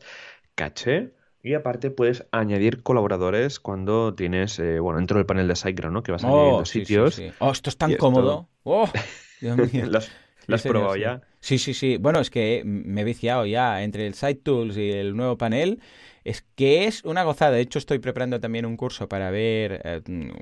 caché, 0.56 1.12
y 1.44 1.54
aparte 1.54 1.92
puedes 1.92 2.26
añadir 2.32 2.84
colaboradores 2.84 3.60
cuando 3.60 4.14
tienes, 4.16 4.60
eh, 4.60 4.80
bueno, 4.80 5.00
dentro 5.00 5.18
del 5.18 5.26
panel 5.26 5.48
de 5.48 5.56
SiteGround, 5.56 5.94
¿no? 5.94 6.04
Que 6.04 6.12
vas 6.12 6.24
añadiendo 6.24 6.58
oh, 6.58 6.66
sitios. 6.66 7.22
Oh, 7.40 7.52
esto 7.52 7.70
es 7.70 7.78
tan 7.78 7.96
cómodo. 7.96 8.50
Oh. 8.64 8.90
¿Las, 9.42 10.12
has 10.48 10.62
probado 10.64 10.96
ya? 10.96 11.22
Sí, 11.40 11.58
sí, 11.58 11.74
sí. 11.74 11.98
Bueno, 11.98 12.20
es 12.20 12.30
que 12.30 12.64
me 12.66 13.02
he 13.02 13.04
viciado 13.04 13.46
ya 13.46 13.84
entre 13.84 14.08
el 14.08 14.14
Site 14.14 14.42
Tools 14.44 14.78
y 14.78 14.92
el 14.92 15.16
nuevo 15.16 15.38
panel. 15.38 15.80
Es 16.28 16.44
que 16.56 16.88
es 16.88 17.06
una 17.06 17.24
gozada. 17.24 17.52
De 17.52 17.62
hecho, 17.62 17.80
estoy 17.80 18.00
preparando 18.00 18.42
también 18.42 18.66
un 18.66 18.76
curso 18.76 19.08
para 19.08 19.32
ver 19.32 19.82
eh, 19.86 20.02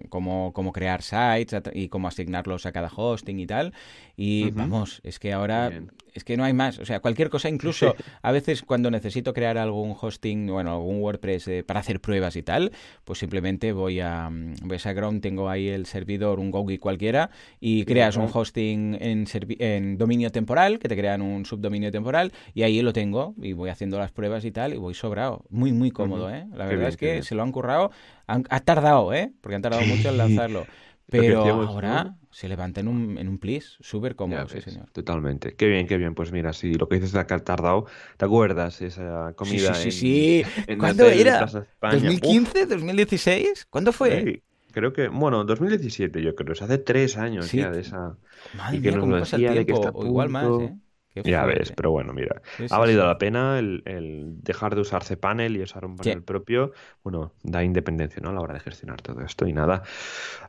cómo, 0.10 0.52
cómo, 0.52 0.72
crear 0.72 1.04
sites 1.04 1.62
y 1.74 1.90
cómo 1.90 2.08
asignarlos 2.08 2.66
a 2.66 2.72
cada 2.72 2.90
hosting 2.94 3.40
y 3.40 3.46
tal. 3.46 3.72
Y 4.18 4.50
vamos, 4.50 5.00
es 5.04 5.20
que 5.20 5.32
ahora 5.32 5.72
es 6.16 6.24
que 6.24 6.38
no 6.38 6.46
hay 6.46 6.54
más. 6.54 6.80
O 6.80 6.86
sea, 6.86 7.02
cualquier 7.02 7.30
cosa, 7.30 7.50
incluso 7.50 7.94
a 8.22 8.32
veces 8.32 8.64
cuando 8.64 8.90
necesito 8.90 9.34
crear 9.34 9.58
algún 9.58 9.96
hosting, 10.00 10.48
bueno, 10.48 10.72
algún 10.72 11.02
WordPress 11.02 11.48
eh, 11.50 11.64
para 11.64 11.82
hacer 11.82 12.00
pruebas 12.00 12.38
y 12.38 12.42
tal, 12.42 12.72
pues 13.04 13.20
simplemente 13.20 13.74
voy 13.74 14.00
a, 14.00 14.32
voy 14.64 14.78
a 14.78 15.20
tengo 15.20 15.50
ahí 15.50 15.68
el 15.68 15.86
servidor, 15.86 16.40
un 16.40 16.52
Gogi 16.52 16.78
cualquiera, 16.78 17.30
y 17.60 17.84
creas 17.84 18.16
un 18.16 18.30
hosting 18.32 18.98
en, 19.02 19.26
en 19.60 19.98
dominio 19.98 20.32
temporal, 20.32 20.80
que 20.80 20.88
te 20.88 20.96
crean 20.96 21.22
un 21.22 21.46
subdominio 21.46 21.92
temporal, 21.92 22.32
y 22.54 22.64
ahí 22.64 22.82
lo 22.82 22.94
tengo, 22.94 23.36
y 23.42 23.52
voy 23.52 23.70
haciendo 23.70 24.00
las 24.00 24.12
pruebas 24.12 24.46
y 24.46 24.52
tal, 24.52 24.74
y 24.74 24.78
voy 24.78 24.94
sobrado. 24.94 25.44
Muy, 25.50 25.74
muy 25.78 25.92
cómodo, 25.92 26.30
¿eh? 26.30 26.48
La 26.54 26.66
verdad 26.66 26.90
es 26.90 26.98
que 26.98 27.24
se 27.24 27.36
lo 27.36 27.44
han 27.44 27.52
currado. 27.52 27.92
ha 28.28 28.60
tardado, 28.62 29.14
¿eh? 29.14 29.32
Porque 29.42 29.56
han 29.56 29.62
tardado 29.62 29.86
mucho 29.86 30.10
en 30.10 30.18
lanzarlo. 30.18 30.66
Pero 31.08 31.44
ahora 31.44 32.16
se 32.32 32.50
levanta 32.50 32.82
en 32.82 32.88
un, 32.88 33.18
en 33.18 33.30
un 33.30 33.38
plis, 33.38 33.78
súper 33.80 34.16
cómodo, 34.16 34.48
sí, 34.50 34.60
señor. 34.60 34.90
Totalmente. 34.92 35.56
Qué 35.56 35.68
bien, 35.68 35.88
qué 35.88 35.98
bien. 35.98 36.16
Pues 36.16 36.32
mira, 36.32 36.52
si 36.52 36.74
lo 36.74 36.90
que 36.90 36.96
dices 36.96 37.14
de 37.14 37.20
acá 37.20 37.40
tardado, 37.40 37.86
¿te 38.18 38.26
acuerdas 38.26 38.82
esa 38.82 39.34
comida? 39.36 39.74
Sí, 39.76 39.92
sí, 39.92 40.44
sí. 40.66 40.76
¿Cuándo 40.80 41.06
era? 41.06 41.46
¿2015? 41.46 42.68
¿2016? 42.68 43.68
¿Cuándo 43.70 43.94
fue? 43.94 44.42
creo 44.76 44.92
que, 44.92 45.08
bueno, 45.08 45.46
2017 45.46 46.22
yo 46.22 46.36
creo, 46.36 46.52
hace 46.52 46.78
tres 46.78 47.18
años 47.18 47.50
ya 47.50 47.72
de 47.72 47.80
esa... 47.80 48.18
Madre 48.58 48.78
y 48.78 48.82
que 48.82 48.92
mía, 48.92 49.00
nos 49.00 49.20
pasa 49.22 49.38
el 49.38 49.66
tiempo, 49.66 49.92
o 49.94 50.06
igual 50.06 50.30
más, 50.30 50.46
¿eh? 50.60 50.76
Ya 51.24 51.46
ves, 51.46 51.72
pero 51.72 51.92
bueno, 51.92 52.14
mira, 52.14 52.42
ha 52.70 52.78
valido 52.78 53.06
la 53.06 53.18
pena 53.18 53.60
el, 53.60 53.82
dejar 54.44 54.76
de 54.76 54.82
usar 54.82 55.04
cPanel 55.04 55.56
y 55.58 55.62
usar 55.62 55.86
un 55.86 55.96
panel 55.96 56.24
propio. 56.24 56.74
Bueno, 57.04 57.34
da 57.44 57.64
independencia 57.64 58.22
¿no? 58.22 58.30
a 58.30 58.34
la 58.34 58.42
hora 58.42 58.54
de 58.54 58.60
gestionar 58.60 59.02
todo 59.02 59.22
esto. 59.22 59.48
Y 59.48 59.54
nada, 59.54 59.84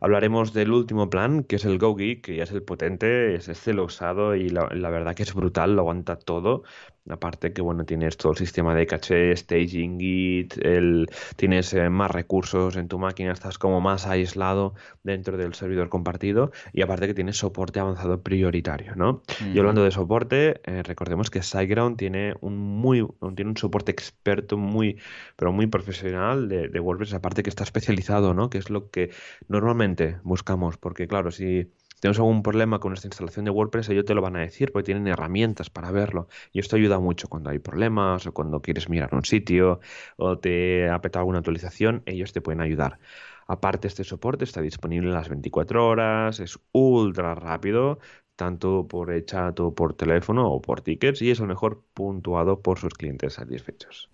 hablaremos 0.01 0.53
del 0.53 0.73
último 0.73 1.09
plan, 1.09 1.45
que 1.45 1.57
es 1.57 1.65
el 1.65 1.79
GoGeek, 1.79 2.25
que 2.25 2.37
ya 2.37 2.45
es 2.45 2.53
el 2.53 2.63
potente, 2.63 3.35
es 3.35 3.49
este 3.49 3.75
lo 3.75 3.85
usado 3.85 4.35
y 4.35 4.49
la, 4.49 4.69
la 4.73 4.91
verdad 4.91 5.15
que 5.15 5.23
es 5.23 5.35
brutal, 5.35 5.75
lo 5.77 5.83
aguanta 5.83 6.17
todo. 6.17 6.65
Aparte 7.09 7.53
que 7.53 7.63
bueno, 7.63 7.85
tienes 7.85 8.17
todo 8.17 8.33
el 8.33 8.39
sistema 8.39 8.75
de 8.75 8.87
caché, 8.87 9.37
staging, 9.37 9.99
git, 9.99 10.57
el, 10.59 11.07
tienes 11.37 11.73
eh, 11.75 11.89
más 11.89 12.11
recursos 12.11 12.77
en 12.77 12.89
tu 12.89 12.99
máquina, 12.99 13.33
estás 13.33 13.59
como 13.59 13.81
más 13.81 14.07
aislado 14.07 14.75
dentro 15.03 15.37
del 15.37 15.55
servidor 15.55 15.89
compartido 15.89 16.51
y 16.73 16.83
aparte 16.83 17.07
que 17.07 17.15
tienes 17.15 17.37
soporte 17.37 17.81
avanzado 17.81 18.23
prioritario, 18.23 18.95
¿no? 18.97 19.23
Y 19.53 19.59
hablando 19.59 19.85
de 19.85 19.91
soporte, 19.91 20.61
eh, 20.65 20.83
recordemos 20.83 21.31
que 21.31 21.43
SiteGround 21.43 21.97
tiene 21.97 22.35
un 22.41 22.59
muy 22.59 23.07
tiene 23.35 23.51
un 23.51 23.57
soporte 23.57 23.93
experto 23.93 24.57
muy 24.57 24.99
pero 25.37 25.53
muy 25.53 25.67
profesional 25.67 26.49
de, 26.49 26.69
de 26.69 26.81
WordPress, 26.81 27.15
aparte 27.15 27.43
que 27.43 27.51
está 27.51 27.65
especializado, 27.65 28.35
¿no? 28.35 28.51
Que 28.51 28.59
es 28.59 28.71
lo 28.71 28.91
que 28.91 29.11
normalmente 29.49 30.19
buscamos, 30.23 30.77
porque 30.77 31.07
claro, 31.07 31.31
si 31.31 31.71
tenemos 32.01 32.19
algún 32.19 32.43
problema 32.43 32.79
con 32.79 32.91
nuestra 32.91 33.09
instalación 33.09 33.45
de 33.45 33.51
WordPress, 33.51 33.89
ellos 33.89 34.05
te 34.05 34.15
lo 34.15 34.23
van 34.23 34.37
a 34.37 34.41
decir 34.41 34.73
porque 34.73 34.87
tienen 34.87 35.07
herramientas 35.07 35.71
para 35.71 35.91
verlo. 35.91 36.29
Y 36.53 36.61
esto 36.61 36.77
ayuda 36.77 36.99
mucho 36.99 37.29
cuando 37.29 37.51
hay 37.51 37.59
problemas 37.59 38.27
o 38.27 38.33
cuando 38.33 38.61
quieres 38.61 38.89
mirar 38.89 39.15
un 39.15 39.25
sitio 39.25 39.81
o 40.17 40.39
te 40.39 40.89
ha 40.91 41.01
petado 41.01 41.21
alguna 41.21 41.39
actualización, 41.39 42.03
ellos 42.07 42.33
te 42.33 42.41
pueden 42.41 42.61
ayudar. 42.61 42.99
Aparte, 43.47 43.89
este 43.89 44.05
soporte 44.05 44.45
está 44.45 44.61
disponible 44.61 45.11
las 45.13 45.29
24 45.29 45.87
horas, 45.87 46.41
es 46.41 46.59
ultra 46.73 47.35
rápido, 47.35 47.99
tanto 48.35 48.87
por 48.87 49.25
chat 49.25 49.59
o 49.61 49.75
por 49.75 49.95
teléfono 49.95 50.51
o 50.51 50.61
por 50.61 50.81
tickets, 50.81 51.23
y 51.23 51.31
es 51.31 51.41
lo 51.41 51.47
mejor 51.47 51.83
puntuado 51.95 52.61
por 52.61 52.79
sus 52.79 52.95
clientes 52.95 53.35
satisfechos. 53.35 54.11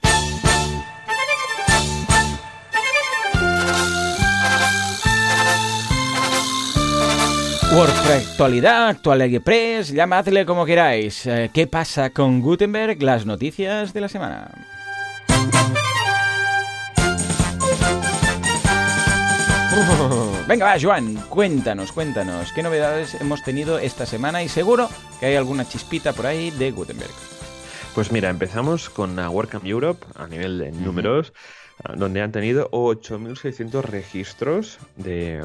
WordPress, 7.74 8.32
actualidad, 8.32 8.88
actual 8.88 9.40
Press, 9.42 9.92
llamadle 9.92 10.44
como 10.44 10.66
queráis. 10.66 11.24
Eh, 11.24 11.50
¿Qué 11.54 11.66
pasa 11.66 12.10
con 12.10 12.42
Gutenberg? 12.42 13.02
Las 13.02 13.24
noticias 13.24 13.94
de 13.94 14.00
la 14.02 14.10
semana. 14.10 14.50
Venga, 20.46 20.66
va, 20.66 20.74
Joan, 20.78 21.14
cuéntanos, 21.30 21.92
cuéntanos, 21.92 22.52
¿qué 22.52 22.62
novedades 22.62 23.14
hemos 23.14 23.42
tenido 23.42 23.78
esta 23.78 24.04
semana? 24.04 24.42
Y 24.42 24.50
seguro 24.50 24.90
que 25.18 25.24
hay 25.24 25.36
alguna 25.36 25.66
chispita 25.66 26.12
por 26.12 26.26
ahí 26.26 26.50
de 26.50 26.72
Gutenberg. 26.72 27.14
Pues 27.94 28.12
mira, 28.12 28.28
empezamos 28.28 28.90
con 28.90 29.18
WordCamp 29.18 29.64
Europe 29.64 30.04
a 30.16 30.26
nivel 30.26 30.58
de 30.58 30.72
números, 30.72 31.32
donde 31.96 32.20
han 32.20 32.32
tenido 32.32 32.70
8.600 32.70 33.82
registros 33.82 34.78
de 34.96 35.40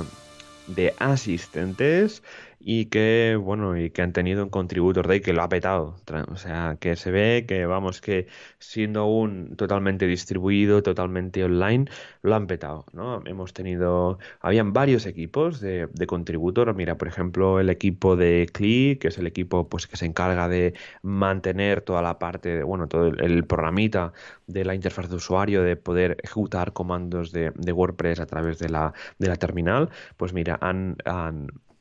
de 0.67 0.93
asistentes 0.99 2.21
y 2.59 2.85
que, 2.87 3.37
bueno, 3.39 3.77
y 3.77 3.91
que 3.91 4.01
han 4.01 4.13
tenido 4.13 4.43
un 4.43 4.49
contributor 4.49 5.07
day 5.07 5.21
que 5.21 5.33
lo 5.33 5.43
ha 5.43 5.49
petado. 5.49 5.95
O 6.29 6.35
sea, 6.37 6.77
que 6.79 6.95
se 6.95 7.11
ve 7.11 7.45
que, 7.47 7.65
vamos, 7.65 8.01
que 8.01 8.27
siendo 8.59 9.05
un 9.05 9.55
totalmente 9.55 10.07
distribuido, 10.07 10.81
totalmente 10.83 11.43
online, 11.43 11.85
lo 12.21 12.35
han 12.35 12.47
petado, 12.47 12.85
¿no? 12.93 13.21
Hemos 13.25 13.53
tenido, 13.53 14.19
habían 14.41 14.73
varios 14.73 15.05
equipos 15.05 15.59
de, 15.61 15.87
de 15.93 16.07
contributor. 16.07 16.73
Mira, 16.75 16.97
por 16.97 17.07
ejemplo, 17.07 17.59
el 17.59 17.69
equipo 17.69 18.15
de 18.15 18.49
CLI, 18.51 18.97
que 18.97 19.09
es 19.09 19.17
el 19.17 19.27
equipo 19.27 19.69
pues 19.69 19.87
que 19.87 19.97
se 19.97 20.05
encarga 20.05 20.47
de 20.49 20.73
mantener 21.03 21.81
toda 21.81 22.01
la 22.01 22.19
parte, 22.19 22.49
de, 22.57 22.63
bueno, 22.63 22.87
todo 22.87 23.07
el, 23.07 23.45
programita 23.45 24.13
de 24.47 24.65
la 24.65 24.75
interfaz 24.75 25.09
de 25.09 25.15
usuario, 25.15 25.63
de 25.63 25.75
poder 25.75 26.17
ejecutar 26.23 26.73
comandos 26.73 27.31
de, 27.31 27.51
de 27.55 27.71
WordPress 27.71 28.19
a 28.19 28.25
través 28.25 28.59
de 28.59 28.69
la, 28.69 28.93
de 29.19 29.27
la 29.27 29.35
terminal. 29.37 29.89
Pues 30.17 30.33
mira, 30.33 30.57
han 30.61 30.97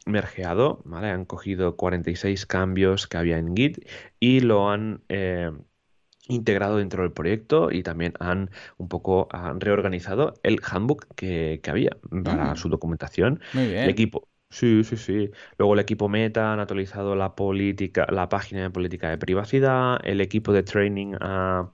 mergeado, 0.07 0.81
¿vale? 0.85 1.11
Han 1.11 1.27
cogido 1.27 1.77
46 1.77 2.47
cambios 2.47 3.07
que 3.07 3.19
había 3.19 3.39
en 3.39 3.55
Git 3.55 3.87
y 4.19 4.41
lo 4.41 4.71
han 4.71 5.03
eh, 5.09 5.51
integrado 6.29 6.79
dentro 6.79 7.03
del 7.03 7.13
proyecto 7.13 7.71
y 7.71 7.83
también 7.83 8.15
han 8.21 8.51
un 8.79 8.89
poco 8.89 9.29
han 9.31 9.61
reorganizado 9.61 10.35
el 10.43 10.61
handbook 10.63 11.07
que, 11.15 11.61
había 11.67 11.91
para 12.25 12.55
mm. 12.55 12.57
su 12.57 12.69
documentación. 12.69 13.41
El 13.55 13.91
equipo. 13.91 14.29
Sí, 14.49 14.85
sí, 14.85 14.97
sí. 14.97 15.31
Luego 15.59 15.75
el 15.75 15.81
equipo 15.81 16.09
Meta 16.09 16.53
han 16.53 16.61
actualizado 16.61 17.17
la 17.17 17.35
política, 17.35 18.07
la 18.11 18.29
página 18.29 18.63
de 18.63 18.71
política 18.71 19.11
de 19.11 19.19
privacidad. 19.19 19.99
El 20.05 20.21
equipo 20.21 20.53
de 20.53 20.63
training 20.63 21.15
ha 21.21 21.69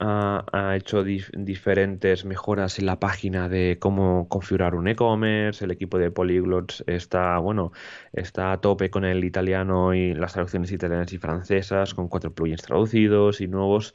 ha, 0.00 0.76
hecho 0.76 1.04
diferentes 1.04 2.24
mejoras 2.24 2.78
en 2.78 2.86
la 2.86 2.98
página 2.98 3.48
de 3.48 3.78
cómo 3.80 4.28
configurar 4.28 4.74
un 4.74 4.88
e-commerce. 4.88 5.64
El 5.64 5.70
equipo 5.70 5.98
de 5.98 6.10
Polyglots 6.10 6.84
está, 6.86 7.38
bueno, 7.38 7.72
está 8.12 8.52
a 8.52 8.60
tope 8.60 8.90
con 8.90 9.04
el 9.04 9.24
italiano 9.24 9.94
y 9.94 10.14
las 10.14 10.34
traducciones 10.34 10.70
italianas 10.72 11.12
y 11.12 11.18
francesas, 11.18 11.94
con 11.94 12.08
cuatro 12.08 12.32
plugins 12.32 12.62
traducidos 12.62 13.40
y 13.40 13.48
nuevos 13.48 13.94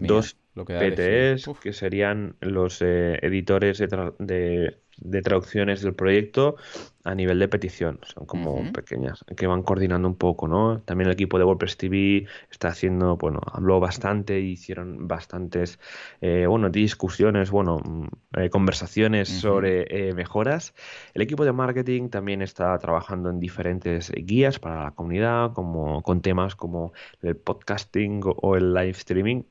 dos 0.00 0.36
PTS, 0.54 1.48
que 1.62 1.72
serían 1.72 2.36
los 2.40 2.82
eh, 2.82 3.18
editores 3.22 3.78
de 3.78 3.88
de 4.18 4.78
traducciones 5.22 5.82
del 5.82 5.94
proyecto 5.94 6.56
a 7.04 7.14
nivel 7.14 7.38
de 7.38 7.48
petición. 7.48 8.00
Son 8.02 8.26
como 8.26 8.70
pequeñas, 8.72 9.24
que 9.36 9.46
van 9.46 9.62
coordinando 9.62 10.08
un 10.08 10.16
poco, 10.16 10.46
¿no? 10.46 10.80
También 10.82 11.08
el 11.08 11.14
equipo 11.14 11.38
de 11.38 11.44
WordPress 11.44 11.78
TV 11.78 12.26
está 12.50 12.68
haciendo, 12.68 13.16
bueno, 13.16 13.40
habló 13.50 13.80
bastante, 13.80 14.40
hicieron 14.40 15.08
bastantes, 15.08 15.78
eh, 16.20 16.46
bueno, 16.46 16.68
discusiones, 16.68 17.50
bueno, 17.50 17.78
mm, 17.78 18.06
eh, 18.38 18.50
conversaciones 18.50 19.28
sobre 19.28 20.08
eh, 20.08 20.12
mejoras. 20.14 20.74
El 21.14 21.22
equipo 21.22 21.46
de 21.46 21.52
marketing 21.52 22.10
también 22.10 22.42
está 22.42 22.78
trabajando 22.78 23.30
en 23.30 23.40
diferentes 23.40 24.12
guías 24.12 24.58
para 24.58 24.84
la 24.84 24.90
comunidad, 24.90 25.52
como 25.54 26.02
con 26.02 26.20
temas 26.20 26.56
como 26.56 26.92
el 27.22 27.36
podcasting 27.36 28.20
o 28.24 28.56
el 28.56 28.74
live 28.74 28.90
streaming 28.90 29.44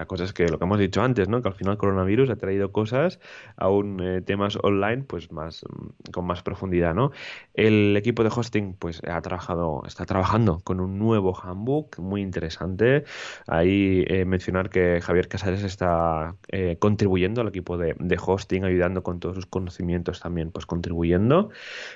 o 0.00 0.02
sea, 0.02 0.06
cosas 0.06 0.32
que 0.32 0.48
lo 0.48 0.58
que 0.58 0.64
hemos 0.64 0.78
dicho 0.78 1.02
antes, 1.02 1.28
¿no? 1.28 1.42
Que 1.42 1.48
al 1.48 1.54
final 1.54 1.72
el 1.72 1.78
coronavirus 1.78 2.30
ha 2.30 2.36
traído 2.36 2.72
cosas, 2.72 3.18
aún 3.56 4.00
eh, 4.00 4.22
temas 4.22 4.56
online, 4.62 5.02
pues 5.02 5.32
más 5.32 5.62
mm, 5.64 6.10
con 6.12 6.26
más 6.26 6.42
profundidad, 6.42 6.94
¿no? 6.94 7.10
El 7.54 7.96
equipo 7.96 8.22
de 8.22 8.30
hosting, 8.34 8.74
pues 8.78 9.02
ha 9.06 9.20
trabajado, 9.20 9.82
está 9.86 10.06
trabajando 10.06 10.60
con 10.64 10.80
un 10.80 10.98
nuevo 10.98 11.36
handbook 11.36 11.98
muy 11.98 12.22
interesante. 12.22 13.04
Ahí 13.46 14.04
eh, 14.08 14.24
mencionar 14.24 14.70
que 14.70 15.00
Javier 15.00 15.28
Casares 15.28 15.64
está 15.64 16.36
eh, 16.48 16.76
contribuyendo 16.78 17.40
al 17.40 17.48
equipo 17.48 17.76
de, 17.76 17.94
hosting, 18.24 18.64
ayudando 18.64 19.02
con 19.02 19.20
todos 19.20 19.34
sus 19.36 19.46
conocimientos 19.46 20.20
también, 20.20 20.50
pues 20.50 20.66
contribuyendo. 20.66 21.50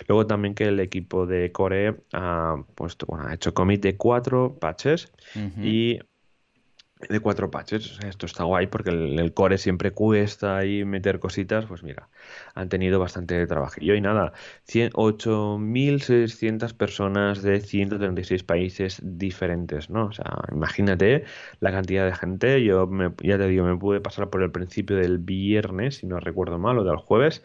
Luego 0.08 0.26
también 0.26 0.54
que 0.54 0.64
el 0.64 0.80
equipo 0.80 1.26
de 1.26 1.52
Core 1.52 1.96
ha 2.12 2.56
puesto, 2.74 3.06
bueno, 3.06 3.26
ha 3.28 3.34
hecho 3.34 3.54
commit 3.54 3.82
de 3.82 3.96
cuatro 3.96 4.56
patches 4.58 5.12
y 5.62 6.00
de 7.08 7.20
cuatro 7.20 7.50
patches. 7.50 7.98
Esto 8.06 8.26
está 8.26 8.44
guay 8.44 8.66
porque 8.66 8.90
el, 8.90 9.34
core 9.34 9.58
siempre 9.58 9.92
cuesta 9.92 10.58
ahí 10.58 10.84
meter 10.84 11.18
cositas. 11.18 11.66
Pues 11.66 11.82
mira, 11.82 12.08
han 12.54 12.68
tenido 12.68 12.98
bastante 12.98 13.46
trabajo. 13.46 13.74
Y 13.80 13.90
hoy 13.90 14.00
nada, 14.00 14.32
8.600 14.66 16.74
personas 16.74 17.42
de 17.42 17.60
136 17.60 18.42
países 18.44 19.00
diferentes, 19.02 19.90
¿no? 19.90 20.06
O 20.06 20.12
sea, 20.12 20.24
imagínate 20.52 21.24
la 21.60 21.72
cantidad 21.72 22.06
de 22.06 22.14
gente. 22.14 22.64
Yo 22.64 22.88
ya 23.22 23.38
te 23.38 23.48
digo, 23.48 23.64
me 23.64 23.76
pude 23.76 24.00
pasar 24.00 24.30
por 24.30 24.42
el 24.42 24.50
principio 24.50 24.96
del 24.96 25.18
viernes, 25.18 25.96
si 25.96 26.06
no 26.06 26.20
recuerdo 26.20 26.58
mal, 26.58 26.78
o 26.78 26.84
del 26.84 26.96
jueves, 26.96 27.42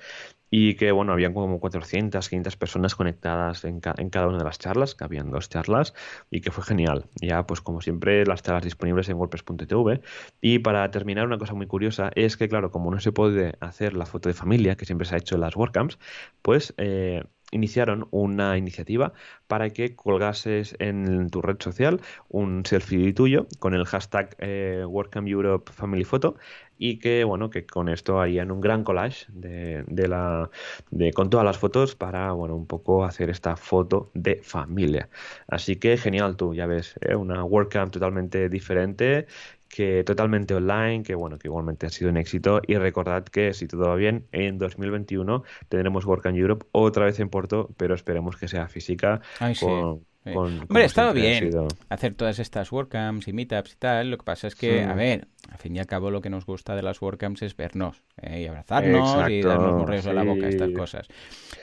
y 0.52 0.76
que 0.76 0.92
bueno, 0.92 1.14
habían 1.14 1.34
como 1.34 1.60
400, 1.60 2.28
500 2.30 2.56
personas 2.56 2.96
conectadas 2.96 3.64
en, 3.66 3.82
en, 3.98 4.10
cada 4.10 4.28
una 4.28 4.38
de 4.40 4.44
las 4.44 4.60
charlas, 4.60 4.96
que 4.96 5.04
habían 5.04 5.32
dos 5.32 5.50
charlas 5.50 5.94
y 6.32 6.42
que 6.42 6.52
fue 6.52 6.64
genial. 6.64 7.06
Ya 7.22 7.46
pues 7.46 7.62
como 7.62 7.82
siempre 7.82 8.26
las 8.26 8.42
charlas 8.44 8.64
disponibles 8.64 9.10
en 9.10 9.18
wordpress.tv 9.18 10.02
y 10.42 10.60
para 10.60 10.90
terminar 10.92 11.28
una 11.28 11.38
cosa 11.38 11.54
muy 11.54 11.68
curiosa 11.68 12.12
es 12.16 12.38
que 12.38 12.50
claro, 12.50 12.72
como 12.72 12.92
no 12.92 13.00
se 13.00 13.12
puede 13.12 13.54
hacer 13.60 13.94
la 13.94 14.06
foto 14.06 14.30
de 14.30 14.36
familia 14.36 14.76
que 14.76 14.86
siempre 14.86 15.06
se 15.06 15.16
ha 15.16 15.18
hecho 15.20 15.36
en 15.36 15.42
las 15.42 15.56
WordCamps, 15.56 16.00
pues 16.42 16.74
eh, 16.78 17.24
iniciaron 17.52 18.08
una 18.12 18.58
iniciativa 18.58 19.14
para 19.48 19.70
que 19.70 19.96
colgases 19.96 20.76
en 20.80 21.30
tu 21.30 21.42
red 21.42 21.58
social 21.60 22.02
un 22.28 22.66
selfie 22.66 23.14
tuyo 23.14 23.48
con 23.60 23.74
el 23.74 23.86
hashtag 23.86 24.36
eh, 24.40 24.86
Europe 25.26 25.72
Family 25.74 26.04
Photo 26.04 26.36
y 26.78 26.98
que 27.00 27.24
bueno 27.24 27.50
que 27.50 27.66
con 27.66 27.90
esto 27.90 28.20
harían 28.22 28.52
un 28.52 28.62
gran 28.62 28.84
collage 28.84 29.26
de, 29.30 29.84
de, 29.88 30.08
la 30.08 30.50
de 30.92 31.12
con 31.12 31.30
todas 31.30 31.46
las 31.46 31.58
fotos 31.58 31.96
para 31.96 32.32
bueno 32.32 32.56
un 32.56 32.68
poco 32.68 33.04
hacer 33.04 33.30
esta 33.30 33.56
foto 33.58 34.12
de 34.14 34.42
familia 34.44 35.10
así 35.48 35.76
que 35.76 35.98
genial 35.98 36.38
tú 36.38 36.54
ya 36.54 36.68
ves 36.68 36.96
¿eh? 37.02 37.16
una 37.16 37.44
WordCamp 37.44 37.92
totalmente 37.92 38.50
diferente 38.50 39.28
que 39.70 40.04
totalmente 40.04 40.56
online, 40.56 41.04
que 41.04 41.16
bueno, 41.16 41.38
que 41.38 41.48
igualmente 41.48 41.86
ha 41.86 41.90
sido 41.90 42.10
un 42.10 42.18
éxito. 42.18 42.62
Y 42.68 42.76
recordad 42.76 43.24
que 43.24 43.54
si 43.54 43.68
todo 43.68 43.90
va 43.90 43.96
bien, 43.96 44.26
en 44.32 44.58
2021 44.58 45.44
tendremos 45.70 46.06
Work 46.06 46.26
in 46.26 46.36
Europe 46.36 46.66
otra 46.72 47.06
vez 47.06 47.20
en 47.20 47.30
Porto, 47.30 47.70
pero 47.78 47.96
esperemos 47.96 48.36
que 48.36 48.48
sea 48.48 48.68
física 48.68 49.22
con, 49.60 50.02
Hombre, 50.26 50.84
estaba 50.84 51.14
bien 51.14 51.50
hacer 51.88 52.14
todas 52.14 52.40
estas 52.40 52.72
WordCamps 52.72 53.28
y 53.28 53.34
meetups 53.34 53.74
y 53.74 53.76
tal. 53.78 54.12
Lo 54.12 54.18
que 54.18 54.26
pasa 54.26 54.48
es 54.48 54.56
que, 54.56 54.84
a 54.84 54.94
ver, 54.94 55.28
al 55.50 55.58
fin 55.58 55.76
y 55.76 55.80
al 55.80 55.88
cabo 55.88 56.12
lo 56.12 56.22
que 56.22 56.30
nos 56.30 56.46
gusta 56.46 56.76
de 56.76 56.82
las 56.82 57.02
WordCamps 57.02 57.42
es 57.42 57.56
vernos 57.56 58.04
¿eh? 58.22 58.42
y 58.42 58.48
abrazarnos 58.48 59.30
y 59.30 59.42
darnos 59.42 59.74
morreos 59.76 60.08
a 60.08 60.14
la 60.14 60.24
boca, 60.24 60.48
estas 60.48 60.72
cosas. 60.72 61.08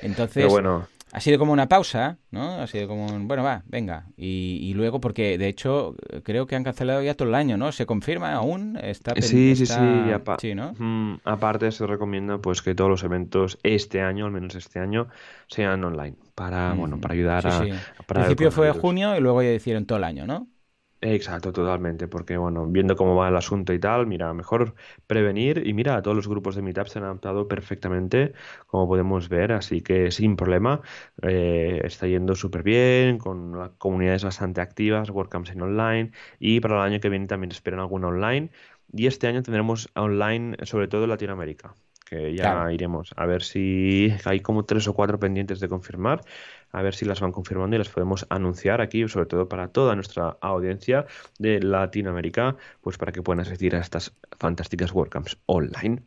Entonces, 0.03 0.49
bueno. 0.49 0.89
Ha 1.13 1.21
sido 1.21 1.39
como 1.39 1.53
una 1.53 1.69
pausa, 1.69 2.19
¿no? 2.31 2.61
Ha 2.61 2.67
sido 2.67 2.89
como 2.89 3.07
un, 3.07 3.29
bueno, 3.29 3.45
va, 3.45 3.63
venga. 3.67 4.07
Y, 4.17 4.75
luego, 4.75 5.01
porque 5.01 5.39
de 5.39 5.49
hecho 5.49 5.95
creo 6.25 6.47
que 6.47 6.57
han 6.57 6.65
cancelado 6.65 7.03
ya 7.03 7.15
todo 7.15 7.29
el 7.29 7.35
año, 7.35 7.57
¿no? 7.57 7.73
¿Se 7.73 7.87
confirma 7.87 8.33
aún? 8.35 8.77
Está 8.83 9.15
sí, 9.21 9.55
sí, 9.55 9.67
sí, 9.67 10.55
¿no? 10.55 11.21
aparte 11.25 11.71
se 11.71 11.87
recomienda 11.87 12.39
pues 12.39 12.61
que 12.63 12.75
todos 12.75 12.91
los 12.91 13.05
eventos 13.05 13.59
este 13.63 14.01
año, 14.01 14.27
al 14.27 14.33
menos 14.33 14.55
este 14.57 14.79
año, 14.79 15.09
sean 15.47 15.85
online 15.85 16.17
para, 16.35 16.75
bueno, 16.75 17.01
para 17.01 17.15
ayudar 17.15 17.47
a... 17.47 17.63
Sí. 17.63 17.71
Al 17.71 18.05
principio 18.07 18.51
fue 18.51 18.71
junio 18.73 19.17
y 19.17 19.21
luego 19.21 19.43
ya 19.43 19.53
hicieron 19.53 19.87
todo 19.87 19.99
el 19.99 20.05
año, 20.05 20.27
¿no? 20.27 20.49
Exacto, 21.03 21.53
totalmente, 21.53 22.09
porque 22.09 22.37
bueno, 22.39 22.67
viendo 22.67 22.97
cómo 22.97 23.15
va 23.15 23.29
el 23.29 23.37
asunto 23.37 23.73
y 23.75 23.79
tal, 23.79 24.07
mira, 24.07 24.33
mejor 24.33 24.75
prevenir 25.07 25.63
y 25.67 25.75
mira, 25.75 26.01
todos 26.01 26.17
los 26.17 26.27
grupos 26.27 26.57
de 26.57 26.63
Meetup 26.63 26.87
se 26.89 26.99
han 26.99 27.05
adaptado 27.05 27.47
perfectamente, 27.47 28.33
como 28.67 28.89
podemos 28.89 29.29
ver, 29.29 29.53
así 29.53 29.83
que 29.83 30.11
sin 30.11 30.37
problema, 30.37 30.81
eh, 31.23 31.83
está 31.85 32.07
yendo 32.09 32.35
súper 32.35 32.63
bien, 32.63 33.19
con 33.19 33.59
las 33.59 33.71
comunidades 33.79 34.25
bastante 34.25 34.63
activas, 34.63 35.11
WordCamps 35.11 35.51
en 35.51 35.63
online 35.63 36.13
y 36.39 36.61
para 36.61 36.77
el 36.77 36.93
año 36.93 37.01
que 37.01 37.11
viene 37.11 37.27
también 37.27 37.53
esperan 37.53 37.81
alguna 37.81 38.09
online 38.09 38.51
y 38.91 39.07
este 39.07 39.27
año 39.29 39.43
tendremos 39.43 39.91
online 39.95 40.57
sobre 40.65 40.89
todo 40.89 41.05
en 41.05 41.11
Latinoamérica 41.11 41.75
que 42.07 42.35
ya 42.35 42.73
iremos. 42.73 43.13
A 43.17 43.27
ver 43.27 43.43
si 43.43 44.13
hay 44.25 44.41
como 44.41 44.65
tres 44.65 44.87
o 44.87 44.95
cuatro 44.95 45.19
pendientes 45.19 45.59
de 45.59 45.69
confirmar, 45.69 46.23
a 46.73 46.83
ver 46.83 46.95
si 46.95 47.05
las 47.05 47.21
van 47.21 47.33
confirmando 47.33 47.77
y 47.77 47.79
las 47.79 47.89
podemos 47.89 48.27
anunciar 48.29 48.81
aquí, 48.81 49.09
sobre 49.09 49.27
todo 49.27 49.49
para 49.49 49.69
toda 49.69 49.95
nuestra 49.95 50.37
audiencia 50.41 51.07
de 51.39 51.61
Latinoamérica, 51.61 52.57
pues 52.81 52.99
para 52.99 53.13
que 53.13 53.23
puedan 53.23 53.41
asistir 53.41 53.75
a 53.75 53.81
estas 53.81 54.13
fantásticas 54.39 54.93
WordCamps 54.93 55.39
online. 55.47 56.03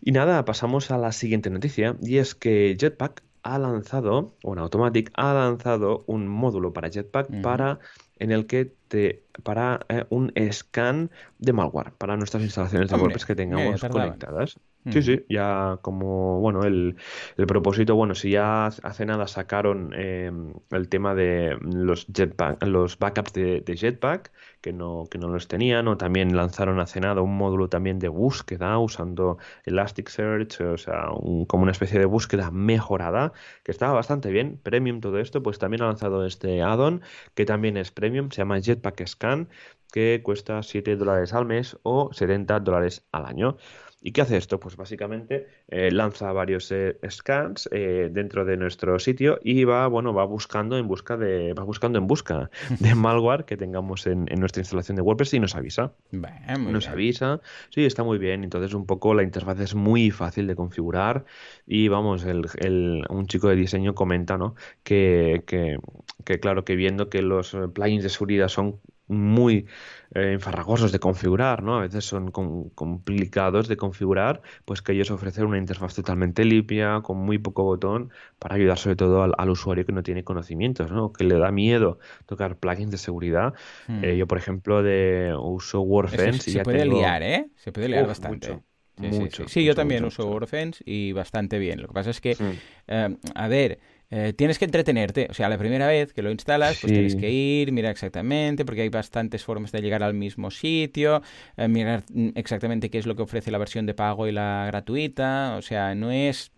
Y 0.00 0.12
nada, 0.12 0.44
pasamos 0.44 0.90
a 0.90 0.98
la 0.98 1.12
siguiente 1.12 1.48
noticia 1.50 1.96
y 2.02 2.18
es 2.18 2.34
que 2.34 2.76
Jetpack 2.78 3.22
ha 3.42 3.58
lanzado, 3.58 4.34
o 4.42 4.54
Automatic 4.54 5.10
ha 5.14 5.32
lanzado 5.34 6.04
un 6.06 6.28
módulo 6.28 6.72
para 6.72 6.90
Jetpack 6.90 7.42
para 7.42 7.80
en 8.18 8.30
el 8.30 8.46
que 8.46 8.72
te 8.88 9.24
para 9.42 9.80
eh, 9.88 10.04
un 10.10 10.32
scan 10.52 11.10
de 11.38 11.52
malware 11.52 11.92
para 11.92 12.16
nuestras 12.16 12.42
instalaciones 12.42 12.88
de 12.90 12.96
WordPress 12.96 13.26
que 13.26 13.34
tengamos 13.34 13.80
conectadas. 13.80 14.58
Sí, 14.90 15.00
sí, 15.00 15.24
ya 15.28 15.78
como, 15.80 16.40
bueno, 16.40 16.64
el, 16.64 16.96
el, 17.36 17.46
propósito, 17.46 17.94
bueno, 17.94 18.16
si 18.16 18.30
ya 18.30 18.66
hace 18.66 19.06
nada 19.06 19.28
sacaron 19.28 19.94
em, 19.94 20.54
el 20.70 20.88
tema 20.88 21.14
de 21.14 21.56
los 21.60 22.06
jetpack, 22.12 22.64
los 22.66 22.98
backups 22.98 23.32
de, 23.32 23.62
Jetpack, 23.76 24.32
que 24.60 24.72
no, 24.72 25.04
que 25.08 25.18
no 25.18 25.28
los 25.28 25.46
tenían, 25.46 25.86
o 25.86 25.96
también 25.96 26.36
lanzaron 26.36 26.80
hace 26.80 27.00
nada 27.00 27.20
un 27.20 27.36
módulo 27.36 27.68
también 27.68 28.00
de 28.00 28.08
búsqueda 28.08 28.76
usando 28.78 29.38
Elasticsearch, 29.66 30.60
o 30.62 30.78
sea, 30.78 31.06
como 31.46 31.62
una 31.62 31.72
especie 31.72 32.00
de 32.00 32.06
búsqueda 32.06 32.50
mejorada, 32.50 33.32
que 33.62 33.70
estaba 33.70 33.92
bastante 33.92 34.30
bien, 34.30 34.58
premium 34.60 35.00
todo 35.00 35.18
esto, 35.20 35.44
pues 35.44 35.60
también 35.60 35.82
ha 35.82 35.86
lanzado 35.86 36.26
este 36.26 36.60
add-on, 36.60 37.02
que 37.34 37.44
también 37.44 37.76
es 37.76 37.92
premium, 37.92 38.30
se 38.30 38.38
llama 38.38 38.60
Jetpack 38.60 39.06
Scan, 39.06 39.48
que 39.92 40.22
cuesta 40.24 40.62
7 40.62 40.96
dólares 40.96 41.34
al 41.34 41.44
mes 41.46 41.78
o 41.84 42.12
70 42.12 42.58
dólares 42.60 43.06
al 43.12 43.26
año. 43.26 43.58
¿Y 44.04 44.10
qué 44.10 44.22
hace 44.22 44.36
esto? 44.36 44.58
Pues 44.58 44.76
básicamente 44.76 45.46
eh, 45.68 45.92
lanza 45.92 46.32
varios 46.32 46.72
eh, 46.72 46.98
scans 47.08 47.68
eh, 47.70 48.10
dentro 48.10 48.44
de 48.44 48.56
nuestro 48.56 48.98
sitio 48.98 49.38
y 49.44 49.62
va, 49.62 49.86
bueno, 49.86 50.12
va 50.12 50.24
buscando 50.24 50.76
en 50.76 50.88
busca 50.88 51.16
de, 51.16 51.54
va 51.54 51.62
buscando 51.62 51.98
en 51.98 52.08
busca 52.08 52.50
de 52.80 52.94
malware 52.96 53.44
que 53.44 53.56
tengamos 53.56 54.08
en, 54.08 54.24
nuestra 54.24 54.60
instalación 54.60 54.96
de 54.96 55.02
WordPress 55.02 55.34
y 55.34 55.40
nos 55.40 55.54
avisa. 55.54 55.92
nos 56.10 56.88
avisa, 56.88 57.40
sí, 57.70 57.84
está 57.84 58.02
muy 58.02 58.18
bien. 58.18 58.42
Entonces 58.42 58.74
un 58.74 58.86
poco 58.86 59.14
la 59.14 59.22
interfaz 59.22 59.60
es 59.60 59.76
muy 59.76 60.10
fácil 60.10 60.48
de 60.48 60.56
configurar 60.56 61.24
y 61.64 61.86
vamos, 61.86 62.24
el, 62.24 63.06
un 63.08 63.26
chico 63.26 63.48
de 63.48 63.54
diseño 63.54 63.94
comenta, 63.94 64.36
¿no? 64.36 64.56
Que, 64.82 65.44
que, 65.46 65.78
que 66.24 66.40
claro, 66.40 66.64
que 66.64 66.74
viendo 66.74 67.08
que 67.08 67.22
los 67.22 67.56
plugins 67.72 68.02
de 68.02 68.08
seguridad 68.08 68.48
son 68.48 68.80
muy 69.12 69.66
eh, 70.14 70.38
de 70.38 70.98
configurar, 70.98 71.62
¿no? 71.62 71.78
A 71.78 71.80
veces 71.82 72.04
son 72.04 72.30
complicados 72.30 73.68
de 73.68 73.76
configurar, 73.76 74.42
pues 74.64 74.82
que 74.82 74.92
ellos 74.92 75.10
ofrecen 75.10 75.46
una 75.46 75.58
interfaz 75.58 75.94
totalmente 75.94 76.44
limpia, 76.44 77.00
con 77.02 77.18
muy 77.18 77.38
poco 77.38 77.64
botón, 77.64 78.10
para 78.38 78.56
ayudar 78.56 78.78
sobre 78.78 78.96
todo 78.96 79.22
al, 79.22 79.50
usuario 79.50 79.86
que 79.86 79.92
no 79.92 80.02
tiene 80.02 80.24
conocimientos, 80.24 80.90
¿no? 80.90 81.12
Que 81.12 81.24
le 81.24 81.38
da 81.38 81.50
miedo 81.50 81.98
tocar 82.26 82.56
plugins 82.56 82.90
de 82.90 82.98
seguridad. 82.98 83.54
Eh, 83.88 84.12
hmm. 84.12 84.16
yo, 84.16 84.26
por 84.26 84.38
ejemplo, 84.38 84.82
de 84.82 85.34
uso 85.38 85.80
WordFence... 85.80 86.50
se, 86.50 86.62
puede 86.62 86.84
liar, 86.84 87.22
¿eh? 87.22 87.46
Se 87.56 87.72
puede 87.72 87.88
liar 87.88 88.06
bastante. 88.06 88.60
Sí, 89.00 89.44
sí, 89.46 89.64
yo 89.64 89.74
también 89.74 90.04
uso 90.04 90.28
WordFence 90.28 90.82
y 90.84 91.12
bastante 91.12 91.58
bien. 91.58 91.80
Lo 91.80 91.88
que 91.88 91.94
pasa 91.94 92.10
es 92.10 92.20
que, 92.20 92.34
hmm. 92.34 92.52
eh, 92.88 93.16
a 93.34 93.48
ver, 93.48 93.80
eh, 94.14 94.34
tienes 94.34 94.58
que 94.58 94.66
entretenerte. 94.66 95.26
O 95.30 95.34
sea, 95.34 95.48
la 95.48 95.56
primera 95.56 95.86
vez 95.86 96.12
que 96.12 96.20
lo 96.20 96.30
instalas, 96.30 96.78
pues 96.82 96.92
tienes 96.92 97.16
que 97.16 97.30
ir, 97.30 97.72
mirar 97.72 97.92
exactamente, 97.92 98.66
porque 98.66 98.82
hay 98.82 98.90
bastantes 98.90 99.42
formas 99.42 99.72
de 99.72 99.80
llegar 99.80 100.02
al 100.02 100.12
mismo 100.12 100.50
sitio, 100.50 101.22
eh, 101.56 101.66
mirar 101.66 102.04
mm, 102.12 102.28
exactamente 102.34 102.90
qué 102.90 102.98
es 102.98 103.06
lo 103.06 103.16
que 103.16 103.22
ofrece 103.22 103.50
la 103.50 103.56
versión 103.56 103.86
de 103.86 103.94
pago 103.94 104.28
y 104.28 104.32
la 104.32 104.64
gratuita. 104.66 105.54
O 105.56 105.62
sea, 105.62 105.94
no 105.94 106.10
es 106.12 106.52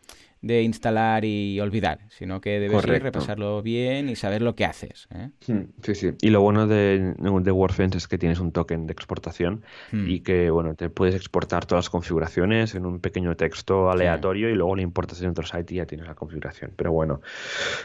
de 0.45 0.63
instalar 0.63 1.25
y 1.25 1.59
olvidar, 1.61 2.01
sino 2.11 2.43
que 2.43 2.61
debes 2.61 2.85
repasarlo 2.85 3.63
bien 3.63 4.11
y 4.11 4.17
saber 4.17 4.43
lo 4.43 4.55
que 4.55 4.67
haces. 4.67 5.09
¿eh? 5.15 5.31
Hmm, 5.47 5.71
sí, 5.83 5.95
sí. 5.95 6.11
Y 6.21 6.29
lo 6.29 6.43
bueno 6.43 6.67
de, 6.67 7.15
de 7.19 7.51
WordFence 7.51 7.97
es 7.97 8.07
que 8.07 8.19
tienes 8.19 8.41
un 8.41 8.53
token 8.53 8.87
de 8.87 8.93
exportación 8.93 9.63
hmm. 9.91 10.07
y 10.07 10.21
que, 10.21 10.51
bueno, 10.51 10.75
te 10.75 10.91
puedes 10.91 11.15
exportar 11.15 11.65
todas 11.65 11.87
las 11.87 11.91
configuraciones 11.91 12.75
en 12.75 12.85
un 12.85 13.01
pequeño 13.01 13.37
texto 13.37 13.91
aleatorio 13.91 14.51
y 14.51 14.55
luego 14.55 14.77
le 14.77 14.83
importas 14.83 15.23
en 15.23 15.31
otro 15.31 15.47
site 15.47 15.75
y 15.75 15.77
ya 15.79 15.87
tienes 15.87 16.07
la 16.07 16.15
configuración. 16.15 16.73
Pero 16.77 16.93
bueno, 16.93 17.23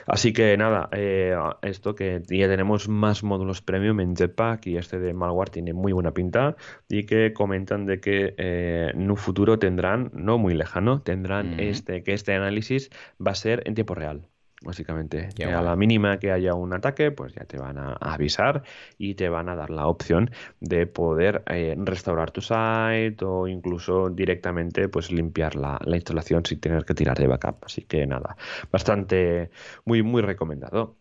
así 0.06 0.34
que 0.34 0.58
nada, 0.58 0.90
eh, 0.92 1.34
esto 1.62 1.96
que 1.96 2.22
ya 2.28 2.48
tenemos 2.50 2.90
más 2.90 3.24
módulos 3.24 3.62
premium 3.62 4.02
en 4.02 4.18
Jetpack 4.18 4.68
y 4.68 4.78
este 4.78 5.00
de 5.00 5.14
malware 5.14 5.50
tiene 5.50 5.72
muy 5.72 5.94
buena 5.94 6.14
pinta 6.14 6.58
y 6.90 7.06
que 7.06 7.32
comentan 7.32 7.86
de 7.86 8.02
que 8.02 8.34
eh, 8.38 8.92
en 8.94 9.10
un 9.10 9.18
futuro 9.18 9.60
tendrán, 9.60 10.12
no 10.14 10.38
muy 10.38 10.54
lejano, 10.54 11.02
tendrán 11.02 11.58
este 11.60 12.04
que 12.04 12.14
este 12.14 12.34
análisis 12.50 12.90
va 13.26 13.32
a 13.32 13.36
ser 13.36 13.64
en 13.66 13.76
tiempo 13.76 13.96
real 13.96 14.28
básicamente. 14.62 15.30
a 15.46 15.62
la 15.62 15.76
mínima 15.76 16.20
que 16.20 16.32
haya 16.32 16.54
un 16.54 16.74
ataque, 16.74 17.12
pues 17.12 17.34
ya 17.34 17.46
te 17.46 17.58
van 17.58 17.78
a, 17.78 17.94
avisar 17.94 18.64
y 18.98 19.16
te 19.16 19.30
van 19.30 19.50
a 19.50 19.56
dar 19.56 19.70
la 19.70 19.88
opción 19.88 20.32
de 20.60 20.88
poder 20.88 21.44
eh, 21.48 21.76
restaurar 21.78 22.32
tu 22.32 22.42
site 22.42 23.18
o 23.24 23.48
incluso 23.48 24.10
directamente 24.10 24.90
pues 24.90 25.12
limpiar 25.12 25.56
la, 25.56 25.80
instalación 25.86 26.46
sin 26.46 26.60
tener 26.60 26.86
que 26.86 26.94
tirar 26.94 27.18
de 27.18 27.28
backup. 27.28 27.66
Así 27.66 27.84
que 27.84 28.06
nada, 28.06 28.36
bastante 28.72 29.50
muy 29.86 30.04
muy 30.04 30.22
recomendado. 30.22 30.98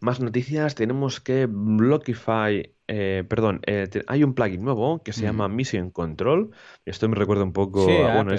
Más 0.00 0.18
noticias, 0.18 0.74
tenemos 0.74 1.20
que 1.20 1.46
Blockify, 1.48 2.74
eh, 2.88 3.24
perdón, 3.28 3.60
eh, 3.66 3.88
hay 4.08 4.24
un 4.24 4.34
plugin 4.34 4.64
nuevo 4.64 5.00
que 5.04 5.12
se 5.12 5.22
llama 5.22 5.46
Mission 5.46 5.90
Control. 5.90 6.50
Esto 6.84 7.08
me 7.08 7.14
recuerda 7.14 7.44
un 7.44 7.52
poco 7.52 7.88
a, 7.88 8.16
bueno, 8.16 8.32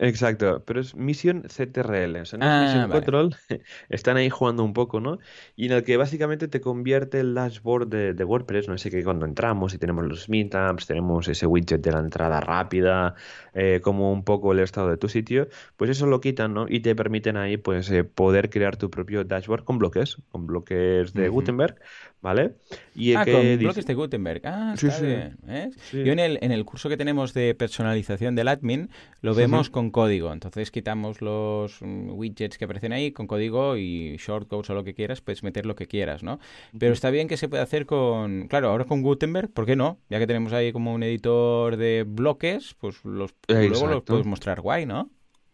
Exacto, 0.00 0.62
pero 0.64 0.80
es 0.80 0.94
Mission 0.94 1.42
CTRL, 1.42 2.20
o 2.20 2.24
sea, 2.24 2.38
no 2.38 2.44
es 2.44 2.50
ah, 2.50 2.62
Mission 2.62 2.90
Control, 2.90 3.36
están 3.88 4.16
ahí 4.16 4.30
jugando 4.30 4.62
un 4.62 4.72
poco, 4.72 5.00
¿no? 5.00 5.18
Y 5.56 5.66
en 5.66 5.72
el 5.72 5.82
que 5.82 5.96
básicamente 5.96 6.46
te 6.46 6.60
convierte 6.60 7.18
el 7.18 7.34
dashboard 7.34 7.88
de, 7.88 8.24
WordPress, 8.24 8.68
no 8.68 8.78
sé 8.78 8.90
que 8.90 9.02
cuando 9.02 9.26
entramos 9.26 9.74
y 9.74 9.78
tenemos 9.78 10.06
los 10.06 10.28
meetups, 10.28 10.86
tenemos 10.86 11.26
ese 11.26 11.46
widget 11.46 11.80
de 11.80 11.90
la 11.90 11.98
entrada 11.98 12.40
rápida, 12.40 13.16
eh, 13.54 13.80
como 13.82 14.12
un 14.12 14.22
poco 14.22 14.52
el 14.52 14.60
estado 14.60 14.88
de 14.88 14.98
tu 14.98 15.08
sitio, 15.08 15.48
pues 15.76 15.90
eso 15.90 16.06
lo 16.06 16.20
quitan, 16.20 16.54
¿no? 16.54 16.66
Y 16.68 16.78
te 16.78 16.94
permiten 16.94 17.36
ahí, 17.36 17.56
pues, 17.56 17.90
eh, 17.90 18.04
poder 18.04 18.50
crear 18.50 18.76
tu 18.76 18.90
propio 18.90 19.24
dashboard 19.24 19.64
con 19.64 19.78
bloques, 19.78 20.18
con 20.30 20.46
bloques 20.46 21.12
de 21.12 21.28
Gutenberg, 21.28 21.74
¿vale? 22.20 22.54
Y 22.94 23.14
ah, 23.14 23.24
con 23.24 23.58
bloques 23.58 23.86
de 23.86 23.94
Gutenberg. 23.94 24.42
Ah, 24.44 24.74
está 24.74 25.00
bien. 25.00 25.38
Yo 25.92 26.12
en 26.12 26.18
el, 26.18 26.38
en 26.42 26.52
el 26.52 26.64
curso 26.64 26.88
que 26.88 26.96
tenemos 26.96 27.32
de 27.34 27.54
personalización 27.54 28.34
del 28.34 28.48
admin 28.48 28.90
lo 29.20 29.34
vemos 29.34 29.70
con 29.70 29.90
código. 29.90 30.32
Entonces 30.32 30.70
quitamos 30.70 31.20
los 31.22 31.80
mm, 31.80 32.10
widgets 32.10 32.58
que 32.58 32.64
aparecen 32.64 32.92
ahí 32.92 33.12
con 33.12 33.26
código 33.26 33.76
y 33.76 34.16
shortcodes 34.16 34.70
o 34.70 34.74
lo 34.74 34.84
que 34.84 34.94
quieras, 34.94 35.20
puedes 35.20 35.42
meter 35.42 35.66
lo 35.66 35.76
que 35.76 35.86
quieras, 35.86 36.22
¿no? 36.22 36.40
Pero 36.78 36.92
está 36.92 37.10
bien 37.10 37.28
que 37.28 37.36
se 37.36 37.48
puede 37.48 37.62
hacer 37.62 37.86
con, 37.86 38.48
claro, 38.48 38.70
ahora 38.70 38.84
con 38.84 39.02
Gutenberg, 39.02 39.50
¿por 39.50 39.66
qué 39.66 39.76
no? 39.76 39.98
Ya 40.10 40.18
que 40.18 40.26
tenemos 40.26 40.52
ahí 40.52 40.72
como 40.72 40.92
un 40.92 41.02
editor 41.02 41.76
de 41.76 42.04
bloques, 42.06 42.74
pues 42.80 43.04
los, 43.04 43.34
luego 43.48 43.86
los 43.86 44.02
puedes 44.02 44.26
mostrar 44.26 44.60
guay, 44.60 44.86
¿no? 44.86 45.10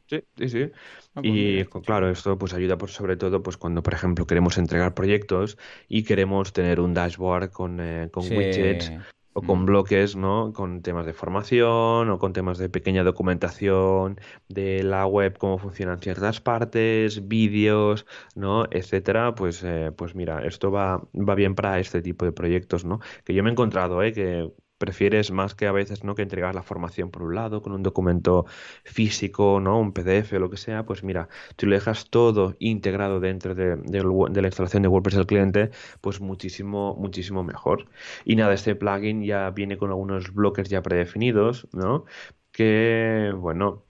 Sí, 0.06 0.22
sí, 0.36 0.48
sí. 0.48 0.70
Ah, 1.14 1.22
pues 1.22 1.26
y 1.26 1.64
claro, 1.84 2.10
esto 2.10 2.36
pues 2.36 2.52
ayuda 2.52 2.76
por 2.76 2.90
sobre 2.90 3.16
todo 3.16 3.42
pues 3.42 3.56
cuando 3.56 3.82
por 3.82 3.94
ejemplo 3.94 4.26
queremos 4.26 4.58
entregar 4.58 4.94
proyectos 4.94 5.56
y 5.88 6.04
queremos 6.04 6.52
tener 6.52 6.80
un 6.80 6.92
dashboard 6.92 7.50
con, 7.50 7.80
eh, 7.80 8.10
con 8.12 8.24
widgets 8.24 8.92
o 9.34 9.42
con 9.42 9.62
mm. 9.62 9.66
bloques, 9.66 10.16
¿no? 10.16 10.52
Con 10.52 10.82
temas 10.82 11.06
de 11.06 11.12
formación 11.12 12.08
o 12.08 12.18
con 12.18 12.32
temas 12.32 12.56
de 12.58 12.68
pequeña 12.68 13.02
documentación 13.02 14.18
de 14.48 14.82
la 14.82 15.06
web, 15.06 15.36
cómo 15.38 15.58
funcionan 15.58 15.98
ciertas 15.98 16.40
partes, 16.40 17.26
vídeos, 17.26 18.06
¿no? 18.36 18.64
Etcétera. 18.70 19.34
Pues, 19.34 19.62
eh, 19.64 19.90
pues 19.96 20.14
mira, 20.14 20.44
esto 20.46 20.70
va, 20.70 21.02
va 21.14 21.34
bien 21.34 21.54
para 21.54 21.80
este 21.80 22.00
tipo 22.00 22.24
de 22.24 22.32
proyectos, 22.32 22.84
¿no? 22.84 23.00
Que 23.24 23.34
yo 23.34 23.42
me 23.42 23.50
he 23.50 23.52
encontrado, 23.52 24.02
¿eh? 24.02 24.12
Que 24.12 24.50
prefieres 24.78 25.30
más 25.30 25.54
que 25.54 25.66
a 25.66 25.72
veces 25.72 26.04
no 26.04 26.14
que 26.14 26.22
entregar 26.22 26.54
la 26.54 26.62
formación 26.62 27.10
por 27.10 27.22
un 27.22 27.34
lado 27.34 27.62
con 27.62 27.72
un 27.72 27.82
documento 27.82 28.46
físico 28.84 29.60
no 29.60 29.78
un 29.78 29.92
PDF 29.92 30.32
o 30.34 30.38
lo 30.38 30.50
que 30.50 30.56
sea 30.56 30.84
pues 30.84 31.02
mira 31.04 31.28
tú 31.56 31.66
lo 31.66 31.74
dejas 31.74 32.10
todo 32.10 32.54
integrado 32.58 33.20
dentro 33.20 33.54
de, 33.54 33.76
la 33.76 34.48
instalación 34.48 34.82
de 34.82 34.88
WordPress 34.88 35.16
del 35.16 35.26
cliente 35.26 35.70
pues 36.00 36.20
muchísimo 36.20 36.96
muchísimo 36.96 37.44
mejor. 37.44 37.86
Y 38.24 38.36
nada 38.36 38.54
este 38.54 38.74
plugin 38.74 39.22
ya 39.24 39.50
viene 39.50 39.76
con 39.78 39.90
algunos 39.90 40.32
bloques 40.34 40.68
ya 40.68 40.82
predefinidos 40.82 41.68
no 41.72 42.04
que 42.52 43.32
bueno 43.36 43.84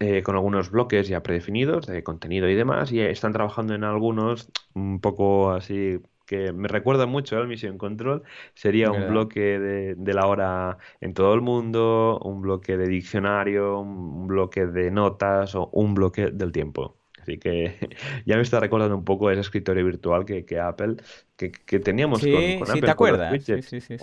eh, 0.00 0.22
con 0.22 0.34
algunos 0.36 0.70
bloques 0.70 1.08
ya 1.08 1.22
predefinidos 1.22 1.86
de 1.86 2.02
contenido 2.02 2.48
y 2.48 2.54
demás 2.54 2.92
y 2.92 3.00
están 3.00 3.32
trabajando 3.32 3.74
en 3.74 3.84
algunos 3.84 4.50
un 4.74 5.00
poco 5.00 5.52
así 5.52 6.00
que 6.32 6.50
me 6.54 6.66
recuerda 6.66 7.04
mucho 7.04 7.36
al 7.36 7.46
Mission 7.46 7.76
Control, 7.76 8.22
sería 8.54 8.90
un 8.90 9.06
bloque 9.08 9.58
de, 9.58 10.14
la 10.14 10.26
hora 10.26 10.78
en 11.02 11.12
todo 11.12 11.34
el 11.34 11.42
mundo, 11.42 12.18
un 12.24 12.40
bloque 12.40 12.78
de 12.78 12.88
diccionario, 12.88 13.80
un 13.80 14.26
bloque 14.26 14.66
de 14.66 14.90
notas 14.90 15.54
o 15.54 15.68
un 15.74 15.92
bloque 15.92 16.30
del 16.30 16.50
tiempo. 16.50 16.96
Así 17.20 17.36
que 17.38 17.76
ya 18.24 18.36
me 18.36 18.42
está 18.42 18.60
recordando 18.60 18.96
un 18.96 19.04
poco 19.04 19.30
ese 19.30 19.42
escritorio 19.42 19.84
virtual 19.84 20.24
que, 20.24 20.58
Apple, 20.58 20.96
que, 21.36 21.50
teníamos 21.80 22.22
con, 22.22 22.30
con 22.30 22.70
Apple. 22.70 22.80
¿te 22.80 22.90
acuerdas? 22.90 23.44
Sí, 23.44 23.60
sí, 23.60 23.80
sí. 23.82 23.96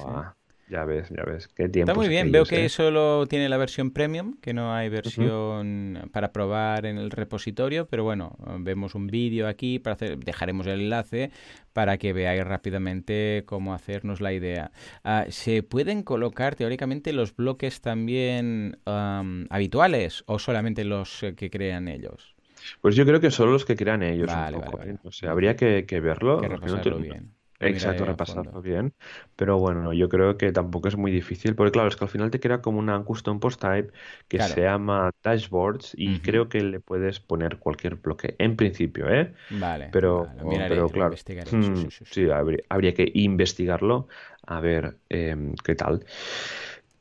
Ya 0.69 0.85
ves, 0.85 1.09
ya 1.09 1.23
ves, 1.23 1.47
qué 1.47 1.67
tiempo. 1.67 1.91
Está 1.91 1.99
muy 1.99 2.07
bien, 2.07 2.31
veo 2.31 2.45
que 2.45 2.65
¿eh? 2.65 2.69
solo 2.69 3.25
tiene 3.27 3.49
la 3.49 3.57
versión 3.57 3.89
premium, 3.89 4.35
que 4.39 4.53
no 4.53 4.71
hay 4.73 4.87
versión 4.89 6.09
para 6.13 6.31
probar 6.31 6.85
en 6.85 6.99
el 6.99 7.09
repositorio, 7.09 7.87
pero 7.87 8.03
bueno, 8.03 8.37
vemos 8.59 8.93
un 8.93 9.07
vídeo 9.07 9.47
aquí, 9.47 9.79
para 9.79 9.95
hacer, 9.95 10.19
dejaremos 10.19 10.67
el 10.67 10.81
enlace 10.81 11.31
para 11.73 11.97
que 11.97 12.13
veáis 12.13 12.43
rápidamente 12.43 13.43
cómo 13.47 13.73
hacernos 13.73 14.21
la 14.21 14.31
idea. 14.31 14.71
Ah, 15.03 15.25
¿Se 15.29 15.63
pueden 15.63 16.03
colocar 16.03 16.55
teóricamente 16.55 17.13
los 17.13 17.35
bloques 17.35 17.81
también 17.81 18.77
habituales 18.85 20.23
o 20.27 20.37
solamente 20.37 20.83
los 20.83 21.25
que 21.35 21.49
crean 21.49 21.87
ellos? 21.87 22.35
Pues 22.81 22.95
yo 22.95 23.05
creo 23.05 23.19
que 23.19 23.31
solo 23.31 23.53
los 23.53 23.65
que 23.65 23.75
crean 23.75 24.03
ellos. 24.03 24.27
Vale, 24.27 24.57
vale, 24.57 24.97
O 25.03 25.11
sea, 25.11 25.31
habría 25.31 25.55
que, 25.55 25.83
verlo. 25.99 26.41
Que 26.41 26.47
repasarlo 26.47 26.99
bien. 26.99 27.38
Exacto, 27.59 28.05
repasarlo 28.05 28.61
bien. 28.61 28.93
Pero 29.35 29.57
bueno, 29.59 29.93
yo 29.93 30.09
creo 30.09 30.37
que 30.37 30.51
tampoco 30.51 30.87
es 30.87 30.95
muy 30.95 31.11
difícil, 31.11 31.55
porque 31.55 31.71
claro, 31.71 31.89
es 31.89 31.95
que 31.95 32.05
al 32.05 32.09
final 32.09 32.31
te 32.31 32.39
crea 32.39 32.61
como 32.61 32.79
una 32.79 33.03
custom 33.03 33.39
post 33.39 33.61
type 33.61 33.91
que 34.27 34.39
se 34.39 34.61
llama 34.61 35.11
dashboards 35.23 35.93
y 35.97 36.21
creo 36.21 36.49
que 36.49 36.61
le 36.61 36.79
puedes 36.79 37.19
poner 37.19 37.57
cualquier 37.59 37.95
bloque, 37.95 38.35
en 38.39 38.55
principio, 38.55 39.09
¿eh? 39.09 39.33
Vale. 39.49 39.89
Pero, 39.91 40.29
pero 40.67 40.89
claro, 40.89 41.15
hmm, 41.51 41.87
sí, 42.11 42.27
habría, 42.69 42.93
que 42.93 43.11
investigarlo 43.13 44.07
a 44.45 44.61
ver 44.61 44.97
em, 45.09 45.53
qué 45.63 45.75
tal. 45.75 46.05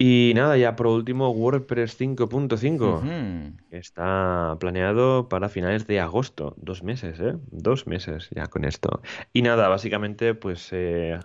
Y 0.01 0.33
nada, 0.37 0.57
ya 0.57 0.77
por 0.77 0.87
último, 0.87 1.31
WordPress 1.31 2.01
5.5. 2.01 3.57
Está 3.73 4.57
planeado 4.61 5.29
para 5.29 5.49
finales 5.49 5.89
de 5.89 5.99
agosto. 5.99 6.55
Dos 6.57 6.85
meses, 6.85 7.19
¿eh? 7.19 7.35
Dos 7.51 7.89
meses 7.89 8.29
ya 8.31 8.47
con 8.47 8.65
esto. 8.65 9.03
Y 9.33 9.43
nada, 9.43 9.67
básicamente, 9.69 10.35
pues 10.35 10.69
eh, 10.71 11.19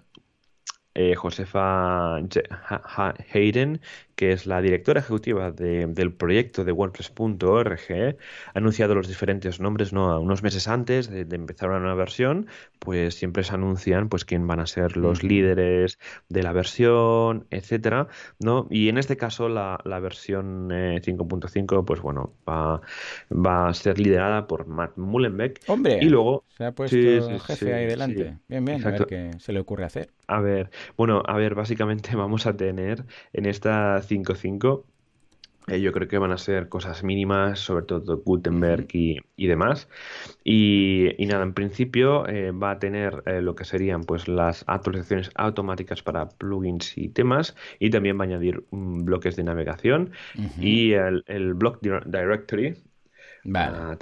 eh, 0.96 1.14
Josefa 1.16 2.18
Hayden, 3.32 3.82
que 4.16 4.32
es 4.32 4.46
la 4.46 4.62
directora 4.62 5.00
ejecutiva 5.00 5.52
del 5.52 6.14
proyecto 6.14 6.64
de 6.64 6.72
WordPress.org, 6.72 7.80
ha 7.90 8.58
anunciado 8.58 8.96
los 8.96 9.08
diferentes 9.08 9.60
nombres 9.60 9.94
¿no? 9.94 10.20
unos 10.20 10.44
meses 10.44 10.68
antes 10.68 11.10
de, 11.10 11.22
empezar 11.36 11.70
una 11.70 11.80
nueva 11.80 11.96
versión, 11.96 12.48
pues 12.80 13.16
siempre 13.16 13.44
se 13.44 13.54
anuncian 13.54 14.10
pues 14.10 14.26
quién 14.26 14.48
van 14.48 14.60
a 14.60 14.68
ser 14.68 14.98
los 14.98 15.24
líderes 15.24 16.00
de 16.30 16.44
la 16.44 16.52
versión, 16.54 17.48
etcétera, 17.50 18.08
¿no? 18.40 18.68
Y 18.70 18.90
en 18.90 18.98
este 18.98 19.18
caso 19.18 19.50
la, 19.50 19.80
versión 20.02 20.70
5.5, 20.70 21.80
eh, 21.80 21.84
pues 21.86 22.02
bueno, 22.02 22.34
va, 22.48 22.82
va 23.32 23.70
a 23.70 23.74
ser 23.74 24.00
liderada 24.00 24.48
por 24.48 24.68
Matt 24.68 24.98
Mullenbeck. 24.98 25.62
Hombre, 25.68 26.00
y 26.02 26.10
luego 26.10 26.44
se 26.50 26.66
ha 26.66 26.72
puesto 26.72 26.96
el 26.98 27.40
jefe 27.40 27.74
ahí 27.74 27.86
delante. 27.88 28.38
bien, 28.48 28.66
bien, 28.66 28.86
a 28.86 28.92
ver 28.92 29.06
qué 29.06 29.32
se 29.40 29.54
le 29.54 29.60
ocurre 29.60 29.86
hacer. 29.86 30.10
A 30.28 30.40
ver, 30.40 30.70
bueno, 30.98 31.22
a 31.26 31.36
ver, 31.38 31.56
básicamente 31.56 32.16
vamos 32.16 32.46
a 32.46 32.56
tener 32.56 33.06
en 33.34 33.46
esta 33.46 34.02
5.5 34.08 34.84
eh, 35.68 35.80
yo 35.80 35.94
creo 35.94 36.08
que 36.08 36.18
van 36.18 36.32
a 36.32 36.38
ser 36.38 36.68
cosas 36.68 37.04
mínimas, 37.04 37.60
sobre 37.60 37.86
todo 37.86 38.18
Gutenberg 38.18 38.88
y, 38.92 39.22
demás. 39.38 39.88
Y, 40.44 41.16
nada, 41.20 41.44
en 41.44 41.54
principio 41.54 42.28
eh, 42.28 42.52
va 42.52 42.72
a 42.72 42.80
tener 42.80 43.24
eh, 43.26 43.42
lo 43.42 43.56
que 43.56 43.64
serían 43.64 44.04
pues 44.04 44.28
las 44.28 44.66
actualizaciones 44.68 45.32
automáticas 45.36 46.04
para 46.04 46.28
plugins 46.30 46.98
y 46.98 47.10
temas 47.10 47.56
y 47.80 47.90
también 47.90 48.18
va 48.18 48.24
a 48.24 48.28
añadir 48.28 48.66
mm, 48.72 49.06
bloques 49.06 49.36
de 49.36 49.44
navegación 49.44 50.12
y 50.60 50.94
el, 50.94 51.24
el 51.28 51.54
block 51.54 51.80
directory. 51.82 52.76
Vale. 53.46 53.78
Ah, 53.78 53.98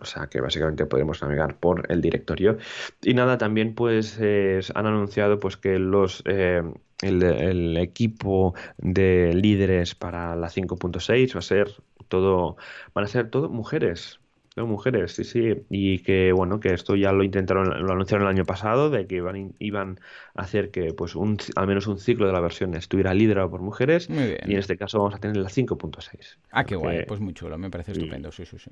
o 0.00 0.04
sea 0.04 0.26
que 0.26 0.40
básicamente 0.40 0.86
podemos 0.86 1.22
navegar 1.22 1.58
por 1.58 1.86
el 1.92 2.00
directorio. 2.00 2.58
Y 3.02 3.14
nada, 3.14 3.38
también 3.38 3.76
pues 3.76 4.18
han 4.20 4.86
anunciado 4.86 5.38
pues 5.38 5.56
que 5.56 5.78
los 5.78 6.24
eh, 6.26 6.62
el, 7.04 7.76
equipo 7.76 8.54
de 8.78 9.32
líderes 9.34 9.94
para 9.94 10.36
la 10.36 10.48
5.6 10.48 11.34
va 11.34 11.38
a 11.38 11.42
ser 11.42 11.72
todo, 12.08 12.56
van 12.94 13.04
a 13.04 13.08
ser 13.08 13.30
todo 13.30 13.48
mujeres. 13.48 14.20
Todo 14.54 14.68
mujeres, 14.68 15.12
sí, 15.12 15.24
sí. 15.24 15.54
Y 15.68 15.98
que 15.98 16.32
bueno, 16.32 16.60
que 16.60 16.72
esto 16.72 16.94
ya 16.94 17.10
lo 17.10 17.24
intentaron, 17.24 17.84
lo 17.84 17.92
anunciaron 17.92 18.28
el 18.28 18.34
año 18.34 18.44
pasado, 18.44 18.88
de 18.88 19.06
que 19.08 19.16
iban, 19.16 19.54
iban 19.58 19.98
a 20.36 20.42
hacer 20.42 20.70
que 20.70 20.92
pues 20.94 21.16
un, 21.16 21.38
al 21.56 21.66
menos 21.66 21.88
un 21.88 21.98
ciclo 21.98 22.28
de 22.28 22.32
la 22.32 22.40
versión 22.40 22.74
estuviera 22.76 23.12
liderado 23.14 23.50
por 23.50 23.60
mujeres. 23.62 24.08
Y 24.08 24.52
en 24.52 24.58
este 24.58 24.76
caso 24.76 24.98
vamos 24.98 25.14
a 25.14 25.18
tener 25.18 25.36
la 25.36 25.48
5.6. 25.48 26.38
Ah, 26.52 26.64
qué 26.64 26.76
guay, 26.76 27.04
pues 27.04 27.18
muy 27.18 27.34
chulo, 27.34 27.58
me 27.58 27.68
parece 27.68 27.92
estupendo, 27.92 28.30
sí, 28.30 28.46
sí, 28.46 28.58
sí. 28.58 28.70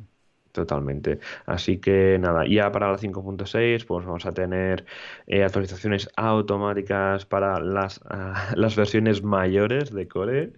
Totalmente. 0.52 1.18
Así 1.46 1.78
que 1.78 2.18
nada, 2.20 2.46
ya 2.46 2.70
para 2.70 2.90
la 2.92 2.98
5.6 2.98 3.86
pues 3.86 4.04
vamos 4.04 4.26
a 4.26 4.32
tener 4.32 4.84
eh, 5.26 5.44
actualizaciones 5.44 6.10
automáticas 6.16 7.24
para 7.24 7.58
las, 7.58 8.00
ah, 8.10 8.52
las 8.56 8.76
versiones 8.76 9.22
mayores 9.22 9.92
de 9.92 10.06
Core. 10.06 10.52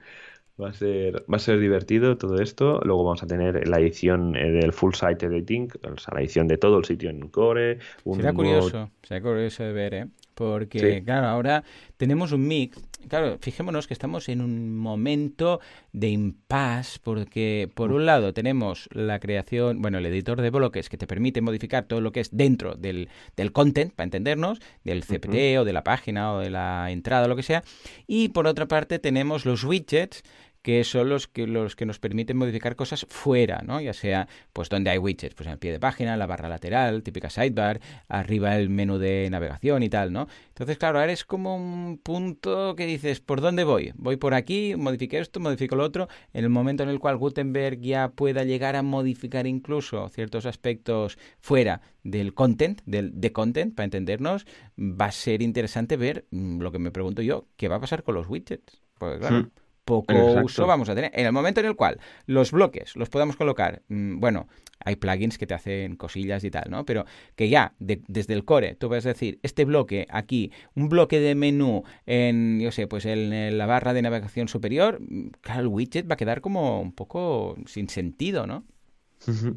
Va 0.60 0.68
a 0.68 0.72
ser, 0.72 1.24
va 1.30 1.36
a 1.36 1.40
ser 1.40 1.58
divertido 1.58 2.16
todo 2.16 2.40
esto. 2.40 2.80
Luego 2.84 3.04
vamos 3.04 3.22
a 3.24 3.26
tener 3.26 3.66
la 3.66 3.80
edición 3.80 4.36
eh, 4.36 4.50
del 4.50 4.72
full 4.72 4.94
site 4.94 5.26
editing, 5.26 5.68
o 5.82 5.98
sea, 5.98 6.14
la 6.14 6.20
edición 6.20 6.46
de 6.46 6.58
todo 6.58 6.78
el 6.78 6.84
sitio 6.84 7.10
en 7.10 7.28
Core. 7.28 7.78
Un 8.04 8.16
será 8.16 8.32
curioso, 8.32 8.90
será 9.02 9.20
curioso 9.20 9.64
de 9.64 9.72
ver, 9.72 9.94
¿eh? 9.94 10.06
Porque, 10.34 11.02
claro, 11.04 11.28
ahora 11.28 11.64
tenemos 11.96 12.32
un 12.32 12.46
mix. 12.46 12.76
Claro, 13.08 13.38
fijémonos 13.40 13.86
que 13.86 13.94
estamos 13.94 14.28
en 14.28 14.40
un 14.40 14.76
momento 14.76 15.60
de 15.92 16.08
impasse, 16.08 16.98
porque 17.02 17.70
por 17.74 17.92
un 17.92 18.06
lado 18.06 18.32
tenemos 18.32 18.88
la 18.92 19.20
creación, 19.20 19.82
bueno, 19.82 19.98
el 19.98 20.06
editor 20.06 20.40
de 20.40 20.50
bloques 20.50 20.88
que 20.88 20.96
te 20.96 21.06
permite 21.06 21.40
modificar 21.40 21.84
todo 21.84 22.00
lo 22.00 22.12
que 22.12 22.20
es 22.20 22.30
dentro 22.30 22.74
del, 22.74 23.08
del 23.36 23.52
content, 23.52 23.92
para 23.94 24.04
entendernos, 24.04 24.60
del 24.84 25.04
CPT 25.04 25.58
o 25.58 25.64
de 25.64 25.72
la 25.72 25.84
página 25.84 26.32
o 26.32 26.40
de 26.40 26.50
la 26.50 26.90
entrada 26.90 27.26
o 27.26 27.28
lo 27.28 27.36
que 27.36 27.42
sea. 27.42 27.62
Y 28.06 28.28
por 28.30 28.46
otra 28.46 28.66
parte 28.66 28.98
tenemos 28.98 29.44
los 29.44 29.64
widgets 29.64 30.22
que 30.64 30.82
son 30.82 31.10
los 31.10 31.28
que, 31.28 31.46
los 31.46 31.76
que 31.76 31.84
nos 31.84 31.98
permiten 31.98 32.38
modificar 32.38 32.74
cosas 32.74 33.04
fuera, 33.10 33.60
¿no? 33.66 33.82
Ya 33.82 33.92
sea, 33.92 34.28
pues 34.54 34.70
donde 34.70 34.88
hay 34.88 34.96
widgets, 34.96 35.34
pues 35.34 35.46
en 35.46 35.52
el 35.52 35.58
pie 35.58 35.72
de 35.72 35.78
página, 35.78 36.16
la 36.16 36.26
barra 36.26 36.48
lateral, 36.48 37.02
típica 37.02 37.28
sidebar, 37.28 37.82
arriba 38.08 38.56
el 38.56 38.70
menú 38.70 38.96
de 38.96 39.28
navegación 39.30 39.82
y 39.82 39.90
tal, 39.90 40.10
¿no? 40.10 40.26
Entonces, 40.48 40.78
claro, 40.78 41.00
ahora 41.00 41.12
es 41.12 41.26
como 41.26 41.54
un 41.54 41.98
punto 41.98 42.74
que 42.76 42.86
dices, 42.86 43.20
¿por 43.20 43.42
dónde 43.42 43.64
voy? 43.64 43.92
Voy 43.96 44.16
por 44.16 44.32
aquí, 44.32 44.74
modifique 44.74 45.18
esto, 45.18 45.38
modifico 45.38 45.76
lo 45.76 45.84
otro. 45.84 46.08
En 46.32 46.44
el 46.44 46.50
momento 46.50 46.82
en 46.82 46.88
el 46.88 46.98
cual 46.98 47.18
Gutenberg 47.18 47.78
ya 47.80 48.08
pueda 48.12 48.44
llegar 48.44 48.74
a 48.74 48.82
modificar 48.82 49.46
incluso 49.46 50.08
ciertos 50.08 50.46
aspectos 50.46 51.18
fuera 51.40 51.82
del 52.04 52.32
content, 52.32 52.80
del 52.86 53.20
de 53.20 53.32
content, 53.32 53.74
para 53.74 53.84
entendernos, 53.84 54.46
va 54.80 55.06
a 55.06 55.12
ser 55.12 55.42
interesante 55.42 55.98
ver 55.98 56.24
mm, 56.30 56.62
lo 56.62 56.72
que 56.72 56.78
me 56.78 56.90
pregunto 56.90 57.20
yo, 57.20 57.48
¿qué 57.58 57.68
va 57.68 57.76
a 57.76 57.80
pasar 57.80 58.02
con 58.02 58.14
los 58.14 58.30
widgets? 58.30 58.80
Pues 58.98 59.18
claro. 59.18 59.40
Hmm 59.40 59.63
poco 59.84 60.14
uso 60.42 60.66
vamos 60.66 60.88
a 60.88 60.94
tener. 60.94 61.10
En 61.14 61.26
el 61.26 61.32
momento 61.32 61.60
en 61.60 61.66
el 61.66 61.76
cual 61.76 61.98
los 62.26 62.52
bloques 62.52 62.96
los 62.96 63.08
podamos 63.08 63.36
colocar, 63.36 63.82
mm, 63.88 64.18
bueno, 64.20 64.48
hay 64.80 64.96
plugins 64.96 65.38
que 65.38 65.46
te 65.46 65.54
hacen 65.54 65.96
cosillas 65.96 66.44
y 66.44 66.50
tal, 66.50 66.70
¿no? 66.70 66.84
Pero 66.84 67.04
que 67.36 67.48
ya 67.48 67.74
desde 67.78 68.34
el 68.34 68.44
core 68.44 68.74
tú 68.74 68.88
vas 68.88 69.06
a 69.06 69.10
decir, 69.10 69.38
este 69.42 69.64
bloque 69.64 70.06
aquí, 70.10 70.52
un 70.74 70.88
bloque 70.88 71.20
de 71.20 71.34
menú 71.34 71.84
en, 72.06 72.60
yo 72.60 72.70
sé, 72.72 72.86
pues 72.86 73.06
en, 73.06 73.56
la 73.56 73.66
barra 73.66 73.92
de 73.94 74.02
navegación 74.02 74.48
superior, 74.48 75.00
mm, 75.00 75.28
claro, 75.40 75.60
el 75.62 75.68
widget 75.68 76.08
va 76.08 76.14
a 76.14 76.18
quedar 76.18 76.40
como 76.40 76.80
un 76.80 76.92
poco 76.92 77.56
sin 77.66 77.88
sentido, 77.88 78.46
¿no? 78.46 78.64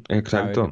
Exacto. 0.08 0.68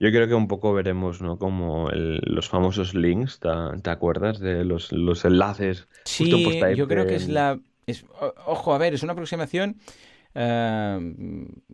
Yo 0.00 0.10
creo 0.10 0.26
que 0.28 0.34
un 0.34 0.48
poco 0.48 0.72
veremos, 0.72 1.20
¿no? 1.20 1.38
Como 1.38 1.90
los 1.92 2.48
famosos 2.48 2.94
links, 2.94 3.38
¿te, 3.40 3.90
acuerdas 3.90 4.38
de 4.38 4.64
los, 4.64 4.92
los 4.92 5.24
enlaces? 5.24 5.88
Sí, 6.04 6.30
yo 6.74 6.88
creo 6.88 7.06
que 7.06 7.16
es 7.16 7.28
la 7.28 7.60
ojo, 8.46 8.74
a 8.74 8.78
ver, 8.78 8.94
es 8.94 9.02
una 9.02 9.12
aproximación 9.12 9.76
eh, 10.34 11.14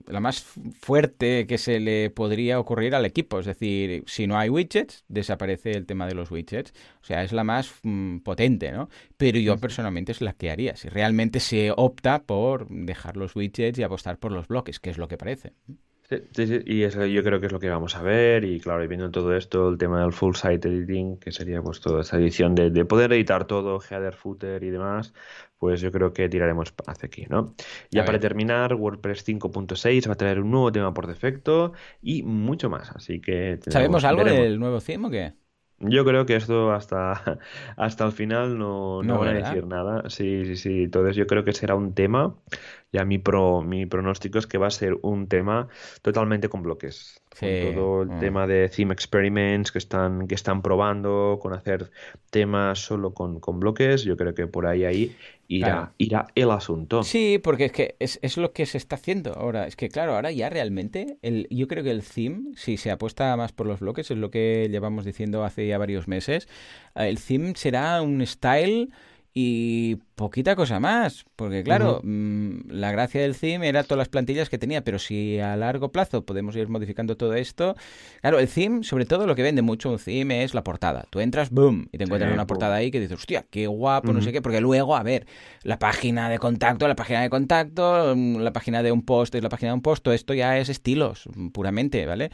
la 0.06 0.20
más 0.20 0.42
fuerte 0.80 1.46
que 1.46 1.58
se 1.58 1.80
le 1.80 2.10
podría 2.10 2.58
ocurrir 2.58 2.94
al 2.94 3.04
equipo. 3.04 3.40
Es 3.40 3.46
decir, 3.46 4.04
si 4.06 4.26
no 4.26 4.38
hay 4.38 4.48
widgets, 4.48 5.04
desaparece 5.08 5.72
el 5.72 5.86
tema 5.86 6.06
de 6.06 6.14
los 6.14 6.30
widgets. 6.30 6.72
O 7.02 7.04
sea, 7.04 7.22
es 7.24 7.32
la 7.32 7.44
más 7.44 7.74
mm, 7.82 8.18
potente, 8.18 8.72
¿no? 8.72 8.88
Pero 9.16 9.38
yo 9.38 9.58
personalmente 9.58 10.12
es 10.12 10.20
la 10.20 10.32
que 10.34 10.50
haría. 10.50 10.76
Si 10.76 10.88
realmente 10.88 11.40
se 11.40 11.72
opta 11.76 12.22
por 12.24 12.68
dejar 12.68 13.16
los 13.16 13.34
widgets 13.36 13.78
y 13.78 13.82
apostar 13.82 14.18
por 14.18 14.32
los 14.32 14.48
bloques, 14.48 14.80
que 14.80 14.90
es 14.90 14.98
lo 14.98 15.08
que 15.08 15.18
parece. 15.18 15.52
Sí, 16.10 16.46
sí, 16.46 16.60
y 16.66 16.82
eso 16.82 17.06
yo 17.06 17.22
creo 17.24 17.40
que 17.40 17.46
es 17.46 17.52
lo 17.52 17.58
que 17.58 17.70
vamos 17.70 17.96
a 17.96 18.02
ver. 18.02 18.44
Y 18.44 18.60
claro, 18.60 18.84
y 18.84 18.86
viendo 18.86 19.10
todo 19.10 19.34
esto, 19.34 19.70
el 19.70 19.78
tema 19.78 20.02
del 20.02 20.12
full 20.12 20.34
site 20.34 20.68
editing, 20.68 21.18
que 21.18 21.32
sería 21.32 21.62
pues 21.62 21.80
toda 21.80 22.02
esa 22.02 22.18
edición 22.18 22.54
de, 22.54 22.70
de 22.70 22.84
poder 22.84 23.12
editar 23.14 23.46
todo, 23.46 23.80
header, 23.80 24.14
footer 24.14 24.62
y 24.64 24.70
demás, 24.70 25.14
pues 25.58 25.80
yo 25.80 25.90
creo 25.90 26.12
que 26.12 26.28
tiraremos 26.28 26.74
hacia 26.86 27.06
aquí, 27.06 27.26
¿no? 27.30 27.54
Ya 27.90 28.04
para 28.04 28.20
terminar, 28.20 28.74
WordPress 28.74 29.24
5.6 29.24 30.06
va 30.06 30.12
a 30.12 30.16
traer 30.16 30.40
un 30.40 30.50
nuevo 30.50 30.70
tema 30.70 30.92
por 30.92 31.06
defecto 31.06 31.72
y 32.02 32.22
mucho 32.22 32.68
más, 32.68 32.90
así 32.90 33.20
que... 33.22 33.58
¿Sabemos 33.66 34.04
algo 34.04 34.24
del 34.24 34.58
nuevo 34.60 34.80
theme 34.80 35.06
o 35.08 35.10
qué? 35.10 35.34
Yo 35.78 36.04
creo 36.04 36.24
que 36.24 36.36
esto 36.36 36.72
hasta, 36.72 37.38
hasta 37.76 38.04
el 38.06 38.12
final 38.12 38.58
no, 38.58 39.02
no, 39.02 39.18
van 39.18 39.30
a 39.30 39.32
decir 39.34 39.66
nada. 39.66 40.08
Sí, 40.08 40.44
sí, 40.46 40.56
sí. 40.56 40.82
Entonces 40.84 41.16
yo 41.16 41.26
creo 41.26 41.44
que 41.44 41.52
será 41.52 41.74
un 41.74 41.94
tema. 41.94 42.36
Ya 42.92 43.04
mi, 43.04 43.18
pro, 43.18 43.62
mi 43.62 43.86
pronóstico 43.86 44.38
es 44.38 44.46
que 44.46 44.56
va 44.56 44.68
a 44.68 44.70
ser 44.70 44.96
un 45.02 45.26
tema 45.26 45.68
totalmente 46.02 46.48
con 46.48 46.62
bloques. 46.62 47.20
Con 47.40 47.74
todo 47.74 48.02
el 48.02 48.08
mm. 48.10 48.20
tema 48.20 48.46
de 48.46 48.68
theme 48.68 48.94
experiments 48.94 49.72
que 49.72 49.78
están, 49.78 50.28
que 50.28 50.36
están 50.36 50.62
probando, 50.62 51.40
con 51.42 51.52
hacer 51.52 51.90
temas 52.30 52.78
solo 52.78 53.12
con, 53.12 53.40
con 53.40 53.58
bloques. 53.58 54.04
Yo 54.04 54.16
creo 54.16 54.34
que 54.34 54.46
por 54.46 54.66
ahí 54.66 54.84
ahí 54.84 55.16
irá, 55.48 55.92
irá 55.98 56.28
el 56.34 56.50
asunto. 56.50 57.02
Sí, 57.02 57.40
porque 57.42 57.66
es 57.66 57.72
que 57.72 57.96
es, 57.98 58.18
es, 58.22 58.36
lo 58.36 58.52
que 58.52 58.66
se 58.66 58.78
está 58.78 58.96
haciendo 58.96 59.32
ahora. 59.34 59.66
Es 59.66 59.76
que, 59.76 59.88
claro, 59.88 60.14
ahora 60.14 60.30
ya 60.30 60.48
realmente, 60.48 61.18
el, 61.22 61.48
yo 61.50 61.66
creo 61.66 61.82
que 61.82 61.90
el 61.90 62.02
theme, 62.02 62.52
si 62.56 62.76
se 62.76 62.90
apuesta 62.90 63.36
más 63.36 63.52
por 63.52 63.66
los 63.66 63.80
bloques, 63.80 64.10
es 64.10 64.18
lo 64.18 64.30
que 64.30 64.68
llevamos 64.70 65.04
diciendo 65.04 65.44
hace 65.44 65.66
ya 65.66 65.78
varios 65.78 66.08
meses, 66.08 66.48
el 66.94 67.18
theme 67.20 67.54
será 67.56 68.00
un 68.02 68.24
style 68.24 68.90
y 69.36 69.96
poquita 70.14 70.54
cosa 70.54 70.78
más, 70.78 71.24
porque 71.34 71.64
claro, 71.64 72.00
mm, 72.04 72.70
la 72.70 72.92
gracia 72.92 73.20
del 73.20 73.36
theme 73.36 73.68
era 73.68 73.82
todas 73.82 73.98
las 73.98 74.08
plantillas 74.08 74.48
que 74.48 74.58
tenía, 74.58 74.84
pero 74.84 75.00
si 75.00 75.40
a 75.40 75.56
largo 75.56 75.90
plazo 75.90 76.24
podemos 76.24 76.54
ir 76.54 76.68
modificando 76.68 77.16
todo 77.16 77.34
esto, 77.34 77.74
claro, 78.20 78.38
el 78.38 78.46
theme, 78.46 78.84
sobre 78.84 79.06
todo 79.06 79.26
lo 79.26 79.34
que 79.34 79.42
vende 79.42 79.60
mucho 79.60 79.90
un 79.90 79.98
theme 79.98 80.44
es 80.44 80.54
la 80.54 80.62
portada. 80.62 81.06
Tú 81.10 81.18
entras, 81.18 81.50
boom, 81.50 81.88
y 81.90 81.98
te 81.98 82.04
encuentras 82.04 82.32
una 82.32 82.46
portada 82.46 82.76
ahí 82.76 82.92
que 82.92 83.00
dices, 83.00 83.18
hostia, 83.18 83.44
qué 83.50 83.66
guapo, 83.66 84.12
no 84.12 84.22
sé 84.22 84.30
qué, 84.30 84.40
porque 84.40 84.60
luego, 84.60 84.94
a 84.96 85.02
ver, 85.02 85.26
la 85.64 85.80
página 85.80 86.28
de 86.28 86.38
contacto, 86.38 86.86
la 86.86 86.94
página 86.94 87.22
de 87.22 87.28
contacto, 87.28 88.14
mm, 88.14 88.36
la 88.36 88.52
página 88.52 88.84
de 88.84 88.92
un 88.92 89.02
post 89.02 89.34
es 89.34 89.42
la 89.42 89.48
página 89.48 89.70
de 89.70 89.74
un 89.74 89.82
post, 89.82 90.04
todo 90.04 90.14
esto 90.14 90.32
ya 90.34 90.58
es 90.58 90.68
estilos, 90.68 91.28
puramente, 91.52 92.06
¿vale? 92.06 92.30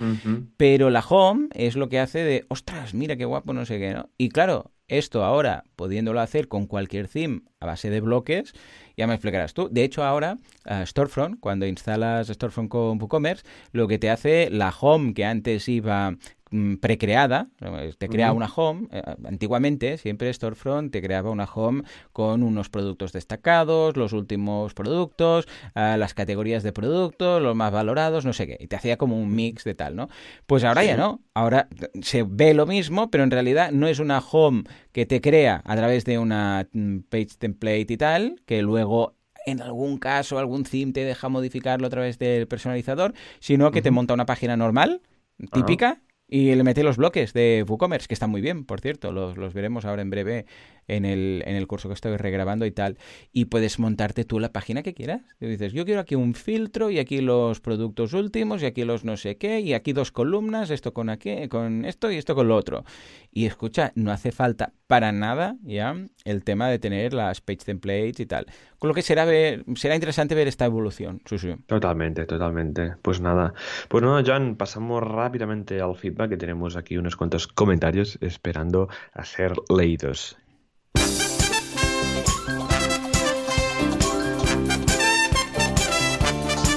Pero 0.58 0.90
la 0.90 1.00
home 1.00 1.48
es 1.54 1.76
lo 1.76 1.88
que 1.88 1.98
hace 1.98 2.18
de, 2.18 2.44
ostras, 2.48 2.92
mira 2.92 3.16
qué 3.16 3.24
guapo, 3.24 3.54
no 3.54 3.64
sé 3.64 3.78
qué, 3.78 3.94
¿no? 3.94 4.10
Y 4.18 4.28
claro, 4.28 4.70
esto 4.90 5.24
ahora, 5.24 5.64
pudiéndolo 5.76 6.20
hacer 6.20 6.48
con 6.48 6.66
cualquier 6.66 7.09
theme 7.09 7.42
a 7.61 7.66
base 7.66 7.90
de 7.90 8.00
bloques, 8.00 8.53
ya 8.96 9.07
me 9.07 9.14
explicarás 9.14 9.55
tú. 9.55 9.68
De 9.70 9.85
hecho, 9.85 10.05
ahora, 10.05 10.37
uh, 10.68 10.85
Storefront, 10.85 11.40
cuando 11.40 11.66
instalas 11.66 12.29
Storefront 12.29 12.68
con 12.68 13.00
WooCommerce, 13.00 13.44
lo 13.72 13.88
que 13.88 13.98
te 13.98 14.11
hace 14.11 14.50
la 14.50 14.74
home 14.79 15.14
que 15.14 15.24
antes 15.24 15.68
iba 15.68 16.16
precreada, 16.80 17.48
te 17.98 18.08
crea 18.08 18.32
una 18.32 18.50
home. 18.54 18.88
Eh, 18.90 19.02
antiguamente, 19.24 19.98
siempre 19.98 20.32
Storefront 20.32 20.92
te 20.92 21.00
creaba 21.00 21.30
una 21.30 21.44
home 21.44 21.84
con 22.12 22.42
unos 22.42 22.68
productos 22.68 23.12
destacados, 23.12 23.96
los 23.96 24.12
últimos 24.12 24.74
productos, 24.74 25.46
ah, 25.74 25.96
las 25.96 26.14
categorías 26.14 26.62
de 26.62 26.72
productos, 26.72 27.40
los 27.40 27.54
más 27.54 27.72
valorados, 27.72 28.24
no 28.24 28.32
sé 28.32 28.46
qué. 28.46 28.56
Y 28.58 28.66
te 28.66 28.76
hacía 28.76 28.96
como 28.96 29.16
un 29.20 29.34
mix 29.34 29.64
de 29.64 29.74
tal, 29.74 29.94
¿no? 29.94 30.08
Pues 30.46 30.64
ahora 30.64 30.84
ya 30.84 30.96
no. 30.96 31.20
Ahora 31.34 31.68
se 32.02 32.24
ve 32.24 32.52
lo 32.52 32.66
mismo, 32.66 33.10
pero 33.10 33.22
en 33.24 33.30
realidad 33.30 33.70
no 33.70 33.86
es 33.86 34.00
una 34.00 34.18
home 34.18 34.64
que 34.92 35.06
te 35.06 35.20
crea 35.20 35.62
a 35.64 35.76
través 35.76 36.04
de 36.04 36.18
una 36.18 36.68
mm, 36.72 36.98
page 37.08 37.36
template 37.38 37.86
y 37.92 37.96
tal, 37.96 38.42
que 38.44 38.62
luego 38.62 39.14
en 39.46 39.62
algún 39.62 39.98
caso 39.98 40.38
algún 40.38 40.64
theme 40.64 40.92
te 40.92 41.04
deja 41.04 41.28
modificarlo 41.28 41.86
a 41.86 41.90
través 41.90 42.18
del 42.18 42.46
personalizador, 42.46 43.14
sino 43.38 43.70
que 43.70 43.82
te 43.82 43.90
monta 43.90 44.14
una 44.14 44.26
página 44.26 44.56
normal, 44.56 45.00
típica, 45.52 46.02
y 46.30 46.54
le 46.54 46.62
metí 46.62 46.82
los 46.82 46.96
bloques 46.96 47.32
de 47.32 47.64
WooCommerce, 47.66 48.06
que 48.06 48.14
están 48.14 48.30
muy 48.30 48.40
bien, 48.40 48.64
por 48.64 48.80
cierto, 48.80 49.10
los, 49.10 49.36
los 49.36 49.52
veremos 49.52 49.84
ahora 49.84 50.02
en 50.02 50.10
breve 50.10 50.46
en 50.96 51.05
el, 51.05 51.42
en 51.46 51.57
el 51.57 51.66
curso 51.66 51.88
que 51.88 51.94
estoy 51.94 52.16
regrabando 52.16 52.66
y 52.66 52.70
tal. 52.70 52.98
Y 53.33 53.46
puedes 53.46 53.79
montarte 53.79 54.24
tú 54.24 54.40
la 54.40 54.53
página 54.53 54.83
que 54.83 54.94
quieras. 54.94 55.22
Y 55.40 55.46
dices, 55.46 55.72
yo 55.72 55.85
quiero 55.85 56.00
aquí 56.00 56.14
un 56.14 56.35
filtro 56.35 56.90
y 56.90 56.98
aquí 56.98 57.20
los 57.20 57.61
productos 57.61 58.12
últimos 58.12 58.62
y 58.62 58.66
aquí 58.66 58.85
los 58.85 59.05
no 59.05 59.16
sé 59.16 59.37
qué 59.37 59.61
y 59.61 59.74
aquí 59.74 59.92
dos 59.92 60.12
columnas, 60.12 60.70
esto 60.70 60.92
con 60.92 61.09
aquí, 61.09 61.48
con 61.48 61.85
esto 61.85 62.11
y 62.11 62.16
esto 62.16 62.35
con 62.35 62.48
lo 62.48 62.57
otro. 62.57 62.85
Y 63.33 63.46
escucha, 63.46 63.92
no 63.94 64.11
hace 64.11 64.33
falta 64.33 64.72
para 64.87 65.12
nada 65.12 65.57
ya 65.62 65.94
el 66.24 66.42
tema 66.42 66.68
de 66.68 66.81
tener 66.81 67.14
las 67.14 67.40
page 67.40 67.64
templates 67.64 68.18
y 68.20 68.26
tal. 68.26 68.46
Con 68.79 68.88
lo 68.88 68.94
que 68.94 69.03
será 69.03 69.24
ver, 69.24 69.64
será 69.76 69.94
interesante 69.94 70.35
ver 70.35 70.48
esta 70.48 70.64
evolución. 70.64 71.20
Sí, 71.26 71.38
sí. 71.38 71.55
Totalmente, 71.66 72.26
totalmente. 72.26 72.94
Pues 73.03 73.20
nada. 73.20 73.55
Pues 73.88 74.03
no, 74.03 74.20
John, 74.26 74.57
pasamos 74.57 75.03
rápidamente 75.03 75.81
al 75.81 75.94
feedback 75.94 76.31
que 76.31 76.37
tenemos 76.37 76.76
aquí 76.76 76.96
unos 76.96 77.14
cuantos 77.14 77.46
comentarios 77.46 78.18
esperando 78.20 78.88
a 79.12 79.24
ser 79.24 79.53
leídos. 79.68 80.37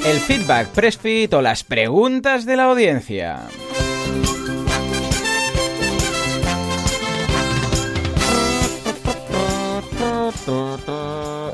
El 0.05 0.19
feedback, 0.19 0.67
pressfit 0.67 1.33
o 1.33 1.41
las 1.41 1.63
preguntas 1.63 2.45
de 2.45 2.57
la 2.57 2.65
audiencia. 2.65 3.47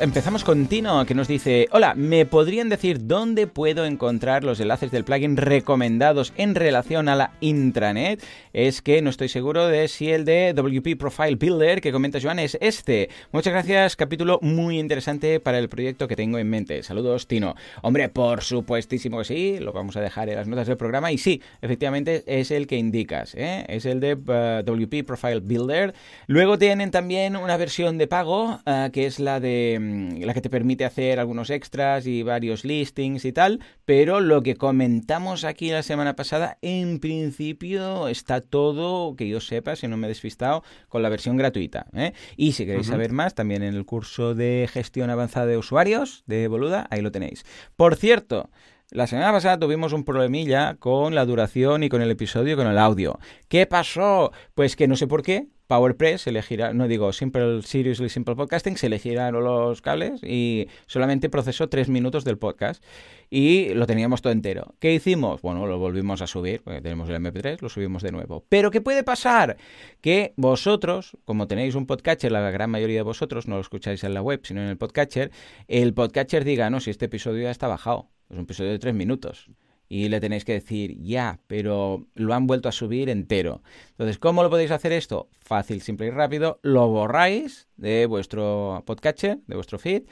Empezamos 0.00 0.44
con 0.44 0.66
Tino, 0.66 1.04
que 1.04 1.14
nos 1.14 1.28
dice, 1.28 1.68
hola, 1.72 1.94
¿me 1.94 2.24
podrían 2.24 2.70
decir 2.70 3.06
dónde 3.06 3.46
puedo 3.46 3.84
encontrar 3.84 4.44
los 4.44 4.58
enlaces 4.58 4.90
del 4.90 5.04
plugin 5.04 5.36
recomendados 5.36 6.32
en 6.36 6.54
relación 6.54 7.08
a 7.08 7.16
la 7.16 7.32
intranet? 7.40 8.22
Es 8.54 8.80
que 8.80 9.02
no 9.02 9.10
estoy 9.10 9.28
seguro 9.28 9.66
de 9.66 9.88
si 9.88 10.10
el 10.10 10.24
de 10.24 10.54
WP 10.54 10.98
Profile 10.98 11.36
Builder 11.36 11.82
que 11.82 11.92
comenta 11.92 12.18
Joan 12.20 12.38
es 12.38 12.56
este. 12.62 13.10
Muchas 13.32 13.52
gracias, 13.52 13.96
capítulo 13.96 14.38
muy 14.40 14.78
interesante 14.78 15.38
para 15.38 15.58
el 15.58 15.68
proyecto 15.68 16.08
que 16.08 16.16
tengo 16.16 16.38
en 16.38 16.48
mente. 16.48 16.82
Saludos, 16.82 17.26
Tino. 17.26 17.54
Hombre, 17.82 18.08
por 18.08 18.42
supuestísimo 18.42 19.18
que 19.18 19.24
sí, 19.24 19.58
lo 19.60 19.72
vamos 19.72 19.96
a 19.96 20.00
dejar 20.00 20.30
en 20.30 20.36
las 20.36 20.48
notas 20.48 20.66
del 20.66 20.78
programa 20.78 21.12
y 21.12 21.18
sí, 21.18 21.42
efectivamente 21.60 22.24
es 22.26 22.50
el 22.50 22.66
que 22.66 22.76
indicas, 22.76 23.34
¿eh? 23.34 23.66
es 23.68 23.84
el 23.84 24.00
de 24.00 24.14
uh, 24.14 24.62
WP 24.64 25.04
Profile 25.06 25.40
Builder. 25.40 25.94
Luego 26.26 26.58
tienen 26.58 26.90
también 26.90 27.36
una 27.36 27.58
versión 27.58 27.98
de 27.98 28.06
pago, 28.06 28.60
uh, 28.64 28.90
que 28.92 29.06
es 29.06 29.20
la 29.20 29.40
de 29.40 29.89
la 30.20 30.34
que 30.34 30.40
te 30.40 30.50
permite 30.50 30.84
hacer 30.84 31.18
algunos 31.18 31.50
extras 31.50 32.06
y 32.06 32.22
varios 32.22 32.64
listings 32.64 33.24
y 33.24 33.32
tal, 33.32 33.60
pero 33.84 34.20
lo 34.20 34.42
que 34.42 34.56
comentamos 34.56 35.44
aquí 35.44 35.70
la 35.70 35.82
semana 35.82 36.16
pasada, 36.16 36.58
en 36.62 37.00
principio 37.00 38.08
está 38.08 38.40
todo, 38.40 39.16
que 39.16 39.28
yo 39.28 39.40
sepa, 39.40 39.76
si 39.76 39.88
no 39.88 39.96
me 39.96 40.06
he 40.06 40.08
despistado, 40.08 40.62
con 40.88 41.02
la 41.02 41.08
versión 41.08 41.36
gratuita. 41.36 41.86
¿eh? 41.94 42.12
Y 42.36 42.52
si 42.52 42.66
queréis 42.66 42.86
saber 42.86 43.12
más, 43.12 43.34
también 43.34 43.62
en 43.62 43.74
el 43.74 43.84
curso 43.84 44.34
de 44.34 44.68
gestión 44.72 45.10
avanzada 45.10 45.46
de 45.46 45.58
usuarios 45.58 46.24
de 46.26 46.48
Boluda, 46.48 46.86
ahí 46.90 47.00
lo 47.00 47.12
tenéis. 47.12 47.44
Por 47.76 47.96
cierto, 47.96 48.50
la 48.90 49.06
semana 49.06 49.30
pasada 49.30 49.58
tuvimos 49.58 49.92
un 49.92 50.04
problemilla 50.04 50.74
con 50.74 51.14
la 51.14 51.24
duración 51.24 51.84
y 51.84 51.88
con 51.88 52.02
el 52.02 52.10
episodio 52.10 52.54
y 52.54 52.56
con 52.56 52.66
el 52.66 52.78
audio. 52.78 53.20
¿Qué 53.48 53.66
pasó? 53.66 54.32
Pues 54.54 54.74
que 54.74 54.88
no 54.88 54.96
sé 54.96 55.06
por 55.06 55.22
qué, 55.22 55.46
PowerPress 55.70 56.22
se 56.22 56.30
elegirá, 56.30 56.74
no 56.74 56.88
digo 56.88 57.12
Simple 57.12 57.62
Seriously 57.62 58.08
Simple 58.08 58.34
Podcasting, 58.34 58.76
se 58.76 58.88
elegirán 58.88 59.34
los 59.34 59.80
cables 59.80 60.20
y 60.24 60.66
solamente 60.86 61.30
procesó 61.30 61.68
tres 61.68 61.88
minutos 61.88 62.24
del 62.24 62.38
podcast 62.38 62.82
y 63.30 63.72
lo 63.74 63.86
teníamos 63.86 64.20
todo 64.20 64.32
entero. 64.32 64.74
¿Qué 64.80 64.92
hicimos? 64.92 65.42
Bueno, 65.42 65.68
lo 65.68 65.78
volvimos 65.78 66.22
a 66.22 66.26
subir, 66.26 66.60
porque 66.64 66.80
tenemos 66.80 67.08
el 67.08 67.14
MP3, 67.14 67.60
lo 67.60 67.68
subimos 67.68 68.02
de 68.02 68.10
nuevo. 68.10 68.44
Pero 68.48 68.72
¿qué 68.72 68.80
puede 68.80 69.04
pasar? 69.04 69.58
Que 70.00 70.34
vosotros, 70.36 71.16
como 71.24 71.46
tenéis 71.46 71.76
un 71.76 71.86
podcatcher, 71.86 72.32
la 72.32 72.50
gran 72.50 72.68
mayoría 72.68 72.96
de 72.96 73.02
vosotros 73.02 73.46
no 73.46 73.54
lo 73.54 73.60
escucháis 73.60 74.02
en 74.02 74.12
la 74.12 74.22
web, 74.22 74.40
sino 74.42 74.60
en 74.60 74.66
el 74.66 74.76
podcatcher, 74.76 75.30
el 75.68 75.94
podcatcher 75.94 76.42
diga, 76.44 76.68
no, 76.70 76.80
si 76.80 76.90
este 76.90 77.04
episodio 77.04 77.44
ya 77.44 77.52
está 77.52 77.68
bajado, 77.68 78.08
es 78.28 78.36
un 78.36 78.42
episodio 78.42 78.72
de 78.72 78.80
tres 78.80 78.94
minutos 78.94 79.48
y 79.90 80.08
le 80.08 80.20
tenéis 80.20 80.44
que 80.44 80.52
decir 80.52 80.96
ya, 81.02 81.40
pero 81.48 82.06
lo 82.14 82.32
han 82.32 82.46
vuelto 82.46 82.68
a 82.68 82.72
subir 82.72 83.10
entero. 83.10 83.60
Entonces, 83.90 84.18
¿cómo 84.18 84.44
lo 84.44 84.48
podéis 84.48 84.70
hacer 84.70 84.92
esto? 84.92 85.28
Fácil, 85.40 85.82
simple 85.82 86.06
y 86.06 86.10
rápido. 86.10 86.60
Lo 86.62 86.86
borráis 86.88 87.68
de 87.76 88.06
vuestro 88.06 88.84
podcatcher, 88.86 89.40
de 89.48 89.56
vuestro 89.56 89.80
feed 89.80 90.04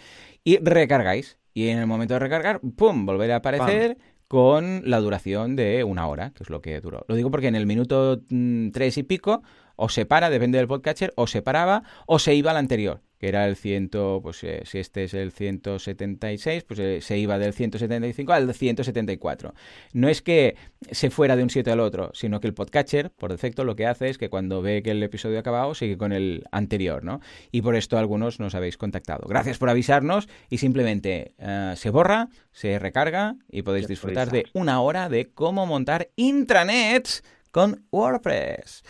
y 0.43 0.59
recargáis. 0.59 1.39
Y 1.55 1.69
en 1.69 1.79
el 1.79 1.87
momento 1.87 2.15
de 2.15 2.21
recargar, 2.21 2.61
¡pum! 2.77 3.07
Volverá 3.07 3.35
a 3.35 3.39
aparecer. 3.39 3.97
con 4.27 4.83
la 4.85 5.01
duración 5.01 5.57
de 5.57 5.85
una 5.85 6.07
hora, 6.07 6.33
que 6.35 6.43
es 6.43 6.51
lo 6.51 6.61
que 6.61 6.79
duró. 6.83 7.07
Lo 7.09 7.15
digo 7.15 7.31
porque 7.31 7.47
en 7.47 7.55
el 7.55 7.65
minuto 7.65 8.21
mm, 8.29 8.73
tres 8.73 8.99
y 8.99 9.03
pico 9.03 9.43
o 9.75 9.89
se 9.89 10.05
para, 10.05 10.29
depende 10.29 10.59
del 10.59 10.69
podcatcher, 10.69 11.15
o 11.17 11.27
se 11.27 11.41
paraba 11.41 11.83
o 12.05 12.19
se 12.19 12.35
iba 12.35 12.51
al 12.51 12.59
anterior 12.59 13.01
que 13.19 13.29
era 13.29 13.47
el 13.47 13.57
100, 13.57 13.91
pues 14.23 14.45
eh, 14.45 14.63
si 14.65 14.79
este 14.79 15.05
es 15.05 15.15
el 15.15 15.33
176, 15.33 16.65
pues 16.65 16.81
eh, 16.81 17.01
se 17.01 17.19
iba 17.19 17.39
del 17.39 17.53
175 17.53 18.33
al 18.33 18.55
174. 18.55 19.55
No 19.93 20.09
es 20.09 20.23
que 20.23 20.57
se 20.91 21.11
fuera 21.11 21.37
de 21.37 21.43
un 21.43 21.51
sitio 21.51 21.73
al 21.73 21.81
otro, 21.81 22.11
sino 22.15 22.41
que 22.41 22.47
el 22.47 22.55
podcatcher, 22.55 23.11
por 23.11 23.33
defecto, 23.33 23.65
lo 23.65 23.77
que 23.77 23.87
hace 23.87 24.09
es 24.09 24.19
que 24.19 24.31
cuando 24.31 24.63
ve 24.63 24.83
que 24.83 24.93
el 24.93 25.03
episodio 25.03 25.39
ha 25.39 25.41
acabado, 25.41 25.75
sigue 25.75 25.99
con 25.99 26.13
el 26.13 26.45
anterior, 26.53 27.05
¿no? 27.05 27.21
Y 27.51 27.63
por 27.63 27.75
esto 27.75 27.99
algunos 27.99 28.39
nos 28.39 28.55
habéis 28.55 28.77
contactado. 28.77 29.27
Gracias 29.29 29.59
por 29.59 29.69
avisarnos 29.69 30.29
y 30.49 30.59
simplemente 30.59 31.35
eh, 31.39 31.75
se 31.77 31.91
borra, 31.91 32.29
se 32.53 32.79
recarga 32.79 33.37
y 33.51 33.63
podéis 33.63 33.89
disfrutar 33.89 34.31
de 34.31 34.47
una 34.53 34.81
hora 34.81 35.09
de 35.09 35.31
cómo 35.33 35.67
montar 35.67 36.11
intranets 36.17 37.25
con 37.51 37.85
WordPress. 37.91 38.83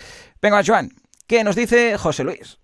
Venga, 0.42 0.62
Joan, 0.64 0.90
¿qué 1.26 1.44
nos 1.44 1.56
dice 1.56 1.96
José 1.96 2.24
Luis? 2.24 2.58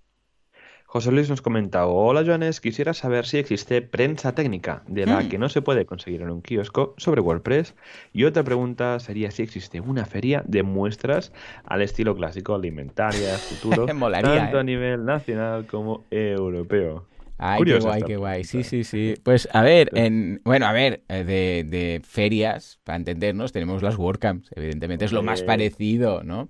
José 0.97 1.11
Luis 1.11 1.29
nos 1.29 1.43
comenta, 1.43 1.87
hola 1.87 2.23
Joanes, 2.25 2.61
quisiera 2.61 2.95
saber 2.95 3.27
si 3.27 3.39
existe 3.39 3.83
prensa 3.83 4.33
técnica 4.37 4.85
de 4.87 5.07
la 5.07 5.23
mm. 5.23 5.29
que 5.29 5.39
no 5.39 5.49
se 5.49 5.61
puede 5.61 5.87
conseguir 5.87 6.23
en 6.23 6.31
un 6.31 6.41
kiosco 6.41 6.95
sobre 6.99 7.21
WordPress. 7.21 7.75
Y 8.13 8.23
otra 8.23 8.45
pregunta 8.45 9.01
sería 9.01 9.33
si 9.33 9.43
existe 9.43 9.81
una 9.81 10.05
feria 10.05 10.45
de 10.47 10.63
muestras 10.63 11.33
al 11.65 11.83
estilo 11.83 12.15
clásico, 12.15 12.55
alimentaria, 12.55 13.37
futuro, 13.39 13.87
tanto 14.23 14.57
a 14.57 14.61
¿eh? 14.61 14.65
nivel 14.65 15.05
nacional 15.05 15.67
como 15.67 16.05
europeo. 16.13 17.05
Ay, 17.37 17.63
qué 17.65 17.79
guay, 17.79 18.03
qué 18.03 18.17
guay. 18.17 18.45
Sí, 18.45 18.63
sí, 18.63 18.85
sí. 18.85 19.15
Pues 19.23 19.49
a 19.53 19.63
ver, 19.63 19.91
en, 19.95 20.41
bueno, 20.45 20.67
a 20.67 20.73
ver, 20.73 21.03
eh, 21.09 21.25
de, 21.25 21.65
de 21.69 22.01
ferias, 22.05 22.79
para 22.85 22.97
entendernos, 22.97 23.53
tenemos 23.53 23.83
las 23.83 23.97
WordCamps. 23.97 24.51
Evidentemente 24.55 25.05
es 25.05 25.13
lo 25.13 25.23
más 25.23 25.43
parecido, 25.43 26.23
¿no? 26.23 26.49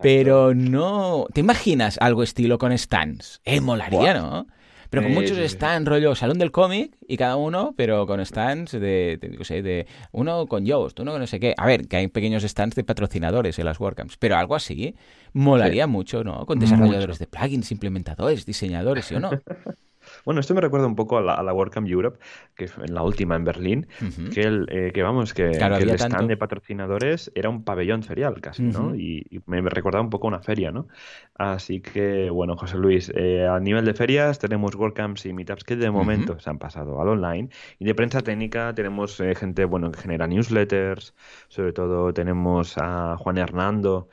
Pero 0.00 0.54
no. 0.54 1.26
¿Te 1.32 1.40
imaginas 1.40 1.98
algo 2.00 2.22
estilo 2.22 2.58
con 2.58 2.76
stands? 2.76 3.40
Eh, 3.44 3.60
molaría, 3.60 4.14
¿no? 4.14 4.46
Pero 4.90 5.02
con 5.02 5.12
muchos 5.12 5.36
stands, 5.50 5.86
rollo 5.86 6.14
salón 6.14 6.38
del 6.38 6.50
cómic 6.50 6.96
y 7.06 7.18
cada 7.18 7.36
uno, 7.36 7.74
pero 7.76 8.06
con 8.06 8.24
stands 8.24 8.72
de, 8.72 9.18
de, 9.20 9.44
sé, 9.44 9.60
de 9.60 9.86
uno 10.12 10.46
con 10.46 10.64
Yoast, 10.64 10.98
uno 11.00 11.12
con 11.12 11.20
no 11.20 11.26
sé 11.26 11.38
qué. 11.38 11.54
A 11.58 11.66
ver, 11.66 11.88
que 11.88 11.96
hay 11.98 12.08
pequeños 12.08 12.42
stands 12.42 12.74
de 12.74 12.84
patrocinadores 12.84 13.58
en 13.58 13.66
las 13.66 13.78
WordCamps, 13.80 14.16
pero 14.16 14.36
algo 14.36 14.54
así 14.54 14.94
molaría 15.34 15.86
mucho, 15.86 16.24
¿no? 16.24 16.46
Con 16.46 16.58
desarrolladores 16.58 17.18
de 17.18 17.26
plugins, 17.26 17.70
implementadores, 17.70 18.46
diseñadores, 18.46 19.04
¿sí 19.04 19.14
o 19.16 19.20
no? 19.20 19.30
Bueno, 20.24 20.40
esto 20.40 20.54
me 20.54 20.60
recuerda 20.60 20.86
un 20.86 20.96
poco 20.96 21.18
a 21.18 21.22
la, 21.22 21.34
a 21.34 21.42
la 21.42 21.52
WordCamp 21.52 21.88
Europe, 21.88 22.18
que 22.54 22.64
en 22.64 22.94
la 22.94 23.02
última 23.02 23.36
en 23.36 23.44
Berlín, 23.44 23.86
que, 24.32 24.42
el, 24.42 24.66
eh, 24.70 24.90
que 24.92 25.02
vamos, 25.02 25.34
que, 25.34 25.50
el 25.50 25.90
stand 25.90 26.28
de 26.28 26.36
patrocinadores 26.36 27.30
era 27.34 27.48
un 27.48 27.64
pabellón 27.64 28.02
ferial 28.02 28.40
casi, 28.40 28.62
¿no? 28.62 28.94
Y, 28.94 29.42
me, 29.46 29.60
recordaba 29.62 30.02
un 30.02 30.10
poco 30.10 30.26
una 30.26 30.40
feria, 30.40 30.70
¿no? 30.70 30.88
Así 31.34 31.80
que, 31.80 32.30
bueno, 32.30 32.56
José 32.56 32.76
Luis, 32.76 33.12
eh, 33.14 33.46
a 33.46 33.60
nivel 33.60 33.84
de 33.84 33.94
ferias 33.94 34.38
tenemos 34.38 34.74
WordCamps 34.74 35.26
y 35.26 35.32
Meetups 35.32 35.64
que 35.64 35.76
de 35.76 35.90
momento 35.90 36.38
se 36.38 36.50
han 36.50 36.58
pasado 36.58 37.00
al 37.00 37.08
online. 37.08 37.48
Y 37.78 37.84
de 37.84 37.94
prensa 37.94 38.22
técnica 38.22 38.74
tenemos 38.74 39.20
eh, 39.20 39.34
gente, 39.34 39.64
bueno, 39.64 39.90
que 39.90 40.00
genera 40.00 40.26
newsletters, 40.26 41.14
sobre 41.48 41.72
todo 41.72 42.12
tenemos 42.12 42.76
a 42.76 43.16
Juan 43.18 43.38
Hernando, 43.38 44.08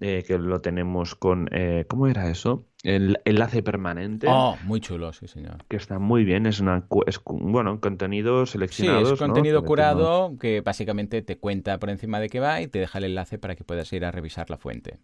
que 0.00 0.38
lo 0.38 0.60
tenemos 0.60 1.14
con, 1.14 1.48
¿cómo 1.86 2.06
era 2.06 2.30
eso? 2.30 2.66
El 2.82 3.18
enlace 3.26 3.62
permanente. 3.62 4.26
Oh, 4.28 4.56
muy 4.64 4.80
chulo, 4.80 5.12
sí, 5.12 5.28
señor. 5.28 5.58
Que 5.68 5.76
está 5.76 5.98
muy 5.98 6.24
bien, 6.24 6.46
es 6.46 6.60
una 6.60 6.86
es, 7.06 7.20
bueno, 7.24 7.78
contenido 7.80 8.46
seleccionado. 8.46 9.04
Sí, 9.04 9.12
es 9.12 9.18
contenido 9.18 9.62
curado 9.62 10.38
que 10.40 10.62
básicamente 10.62 11.20
te 11.20 11.36
cuenta 11.36 11.78
por 11.78 11.90
encima 11.90 12.18
de 12.18 12.30
qué 12.30 12.40
va 12.40 12.62
y 12.62 12.68
te 12.68 12.78
deja 12.78 12.98
el 12.98 13.04
enlace 13.04 13.38
para 13.38 13.54
que 13.54 13.64
puedas 13.64 13.92
ir 13.92 14.04
a 14.06 14.10
revisar 14.10 14.48
la 14.48 14.56
fuente. 14.56 14.98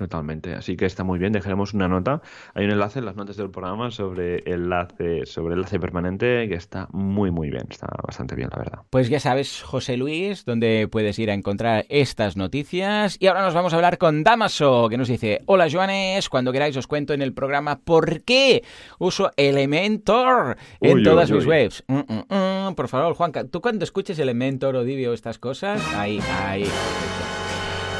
Totalmente, 0.00 0.54
así 0.54 0.78
que 0.78 0.86
está 0.86 1.04
muy 1.04 1.18
bien, 1.18 1.30
dejaremos 1.30 1.74
una 1.74 1.86
nota. 1.86 2.22
Hay 2.54 2.64
un 2.64 2.70
enlace 2.70 3.00
en 3.00 3.04
las 3.04 3.16
notas 3.16 3.36
del 3.36 3.50
programa 3.50 3.90
sobre 3.90 4.42
enlace, 4.50 5.26
sobre 5.26 5.56
enlace 5.56 5.78
permanente 5.78 6.48
que 6.48 6.54
está 6.54 6.88
muy 6.90 7.30
muy 7.30 7.50
bien, 7.50 7.66
está 7.68 7.86
bastante 8.02 8.34
bien 8.34 8.48
la 8.50 8.56
verdad. 8.60 8.78
Pues 8.88 9.10
ya 9.10 9.20
sabes, 9.20 9.60
José 9.62 9.98
Luis, 9.98 10.46
dónde 10.46 10.88
puedes 10.90 11.18
ir 11.18 11.30
a 11.30 11.34
encontrar 11.34 11.84
estas 11.90 12.38
noticias. 12.38 13.18
Y 13.20 13.26
ahora 13.26 13.42
nos 13.42 13.52
vamos 13.52 13.74
a 13.74 13.76
hablar 13.76 13.98
con 13.98 14.24
Damaso, 14.24 14.88
que 14.88 14.96
nos 14.96 15.08
dice, 15.08 15.42
hola 15.44 15.68
Joanes, 15.70 16.30
cuando 16.30 16.50
queráis 16.50 16.74
os 16.78 16.86
cuento 16.86 17.12
en 17.12 17.20
el 17.20 17.34
programa 17.34 17.80
por 17.80 18.22
qué 18.22 18.64
uso 18.98 19.32
Elementor 19.36 20.56
en 20.80 21.02
todas 21.02 21.30
mis 21.30 21.44
webs. 21.44 21.84
Mm, 21.88 21.98
mm, 21.98 22.68
mm. 22.68 22.74
por 22.74 22.88
favor, 22.88 23.12
Juanca, 23.12 23.44
tú 23.44 23.60
cuando 23.60 23.84
escuches 23.84 24.18
Elementor 24.18 24.76
o 24.76 24.82
Divio 24.82 25.12
estas 25.12 25.38
cosas, 25.38 25.86
ahí, 25.94 26.20
ahí. 26.38 26.64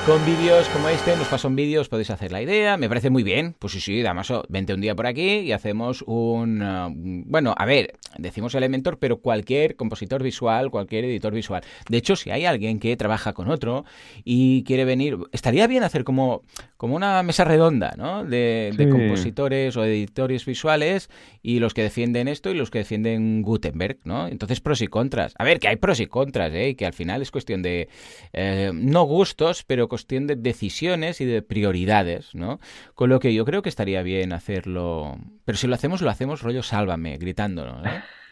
Con 0.07 0.25
vídeos 0.25 0.67
como 0.71 0.89
este, 0.89 1.15
nos 1.15 1.29
pasan 1.29 1.55
vídeos, 1.55 1.89
podéis 1.91 2.09
hacer 2.11 2.33
la 2.33 2.41
idea. 2.41 2.79
Me 2.79 2.89
parece 2.89 3.11
muy 3.11 3.23
bien. 3.23 3.55
Pues 3.59 3.75
sí, 3.75 3.81
sí, 3.81 4.01
Damaso, 4.01 4.45
vente 4.49 4.73
un 4.73 4.81
día 4.81 4.97
por 4.97 5.07
aquí 5.07 5.41
y 5.41 5.53
hacemos 5.53 6.03
un. 6.07 6.63
Uh, 6.63 7.23
bueno, 7.27 7.55
a 7.57 7.67
ver, 7.67 7.93
decimos 8.17 8.55
Elementor, 8.55 8.99
pero 8.99 9.21
cualquier 9.21 9.77
compositor 9.77 10.23
visual, 10.23 10.71
cualquier 10.71 11.05
editor 11.05 11.35
visual. 11.35 11.63
De 11.89 11.99
hecho, 11.99 12.17
si 12.17 12.31
hay 12.31 12.47
alguien 12.47 12.81
que 12.81 12.97
trabaja 12.97 13.35
con 13.35 13.51
otro 13.51 13.85
y 14.25 14.65
quiere 14.65 14.87
venir, 14.87 15.19
estaría 15.33 15.67
bien 15.67 15.83
hacer 15.83 16.03
como, 16.03 16.45
como 16.79 16.97
una 16.97 17.23
mesa 17.23 17.45
redonda, 17.45 17.95
¿no? 17.99 18.25
De, 18.25 18.73
de 18.75 18.89
compositores 18.89 19.77
o 19.77 19.85
editores 19.85 20.47
visuales 20.47 21.11
y 21.43 21.61
los 21.61 21.75
que 21.75 21.83
defienden 21.83 22.27
esto 22.27 22.51
y 22.51 22.55
los 22.55 22.71
que 22.71 22.79
defienden 22.79 23.43
Gutenberg, 23.43 23.99
¿no? 24.05 24.29
Entonces, 24.29 24.63
pros 24.63 24.81
y 24.81 24.87
contras. 24.87 25.35
A 25.39 25.45
ver, 25.45 25.61
que 25.61 25.69
hay 25.69 25.77
pros 25.77 26.01
y 26.01 26.07
contras, 26.07 26.53
¿eh? 26.55 26.71
Y 26.71 26.75
que 26.75 26.87
al 26.87 26.95
final 26.95 27.21
es 27.21 27.31
cuestión 27.31 27.61
de. 27.61 27.89
Eh, 28.33 28.73
no 28.75 29.05
gustos, 29.05 29.63
pero 29.63 29.90
cuestión 29.91 30.27
de 30.27 30.37
decisiones 30.37 31.21
y 31.21 31.27
de 31.27 31.43
prioridades, 31.43 32.35
¿no? 32.35 32.59
Con 32.95 33.11
lo 33.11 33.21
que 33.21 33.35
yo 33.35 33.45
creo 33.45 33.61
que 33.61 33.69
estaría 33.69 34.03
bien 34.03 34.33
hacerlo. 34.33 35.19
Pero 35.45 35.59
si 35.59 35.67
lo 35.67 35.75
hacemos, 35.75 36.01
lo 36.01 36.09
hacemos 36.09 36.41
rollo 36.41 36.63
sálvame, 36.63 37.19
gritándolo. 37.19 37.83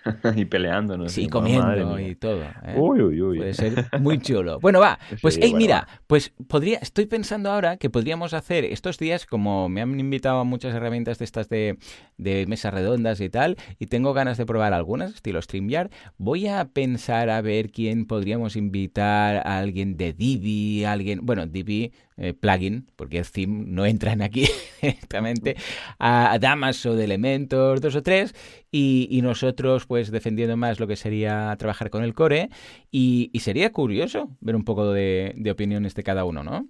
y 0.37 0.45
peleándonos. 0.45 1.13
Sí, 1.13 1.29
comiendo 1.29 1.99
y 1.99 2.15
todo. 2.15 2.43
¿eh? 2.43 2.75
Uy, 2.77 3.01
uy, 3.01 3.21
uy. 3.21 3.39
Puede 3.39 3.55
ser 3.55 3.87
muy 4.01 4.19
chulo. 4.19 4.61
Bueno, 4.61 4.81
va. 4.81 4.99
Pues, 5.21 5.39
hey, 5.43 5.53
mira, 5.57 5.89
pues 6.07 6.33
podría, 6.47 6.79
estoy 6.79 7.07
pensando 7.07 7.51
ahora 7.51 7.77
que 7.77 7.91
podríamos 7.91 8.35
hacer 8.35 8.65
estos 8.65 8.99
días, 8.99 9.27
como 9.27 9.69
me 9.69 9.83
han 9.83 9.99
invitado 9.99 10.39
a 10.39 10.45
muchas 10.45 10.75
herramientas 10.75 11.19
de 11.19 11.25
estas 11.25 11.49
de, 11.49 11.77
de 12.19 12.47
mesas 12.47 12.73
redondas 12.73 13.21
y 13.21 13.29
tal, 13.29 13.57
y 13.79 13.87
tengo 13.87 14.13
ganas 14.13 14.39
de 14.39 14.47
probar 14.47 14.75
algunas, 14.75 15.15
estilo 15.15 15.43
StreamYard, 15.43 15.91
voy 16.19 16.47
a 16.47 16.67
pensar 16.67 17.31
a 17.31 17.41
ver 17.41 17.71
quién 17.71 18.07
podríamos 18.07 18.55
invitar 18.55 19.37
a 19.47 19.59
alguien 19.59 19.97
de 19.97 20.13
Divi, 20.13 20.85
alguien, 20.85 21.21
bueno, 21.25 21.47
Divi 21.47 21.93
eh, 22.21 22.35
plugin, 22.35 22.91
porque 22.97 23.19
el 23.19 23.31
theme 23.31 23.65
no 23.67 23.87
entran 23.87 24.23
aquí 24.23 24.49
directamente, 24.83 25.57
a, 26.01 26.37
damas 26.41 26.85
o 26.85 26.97
de 26.97 27.05
Elementor, 27.05 27.81
dos 27.81 27.95
o 27.95 28.03
tres, 28.03 28.35
y, 28.73 29.21
nosotros 29.23 29.87
pues 29.87 30.11
defendiendo 30.11 30.57
más 30.57 30.81
lo 30.81 30.87
que 30.87 30.97
sería 30.97 31.55
trabajar 31.59 31.91
con 31.91 32.03
el 32.03 32.15
core, 32.15 32.51
y, 32.91 33.31
sería 33.39 33.73
curioso 33.73 34.31
ver 34.41 34.57
un 34.57 34.65
poco 34.65 34.93
de, 34.93 35.33
opiniones 35.51 35.95
de 35.95 36.03
cada 36.03 36.25
uno, 36.25 36.43
¿no? 36.43 36.67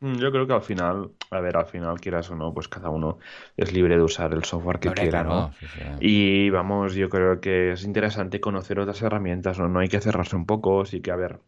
Mm, 0.00 0.16
yo 0.16 0.32
creo 0.32 0.46
que 0.46 0.54
al 0.54 0.62
final, 0.62 1.10
a 1.30 1.40
ver, 1.40 1.58
al 1.58 1.66
final, 1.66 2.00
quieras 2.00 2.30
o 2.30 2.36
no, 2.36 2.54
pues 2.54 2.68
cada 2.68 2.88
uno 2.88 3.18
es 3.56 3.72
libre 3.72 3.96
de 3.96 4.02
usar 4.02 4.32
el 4.32 4.44
software 4.44 4.78
que 4.78 4.90
quiera, 4.92 5.24
¿no? 5.24 5.52
Y 6.00 6.48
vamos, 6.48 6.94
yo 6.94 7.10
creo 7.10 7.40
que 7.40 7.72
es 7.72 7.84
interesante 7.84 8.40
conocer 8.40 8.78
otras 8.80 9.02
herramientas, 9.02 9.58
¿no? 9.58 9.68
No 9.68 9.80
hay 9.80 9.88
que 9.88 10.00
cerrarse 10.00 10.36
un 10.36 10.46
poco, 10.46 10.86
sí 10.86 11.00
que, 11.00 11.10
a 11.10 11.16
ver, 11.16 11.38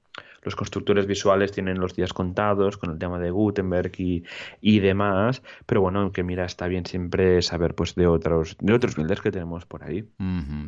los 0.48 0.56
constructores 0.56 1.06
visuales 1.06 1.52
tienen 1.52 1.78
los 1.78 1.94
días 1.94 2.14
contados 2.14 2.78
con 2.78 2.90
el 2.90 2.98
tema 2.98 3.18
de 3.18 3.30
Gutenberg 3.30 3.92
y, 3.98 4.24
y 4.62 4.80
demás, 4.80 5.42
pero 5.66 5.82
bueno, 5.82 6.00
aunque 6.00 6.22
mira, 6.22 6.46
está 6.46 6.68
bien 6.68 6.86
siempre 6.86 7.42
saber 7.42 7.74
pues 7.74 7.94
de 7.94 8.06
otros 8.06 8.56
de 8.58 8.72
otros 8.72 8.96
builders 8.96 9.20
que 9.20 9.30
tenemos 9.30 9.66
por 9.66 9.84
ahí. 9.84 10.08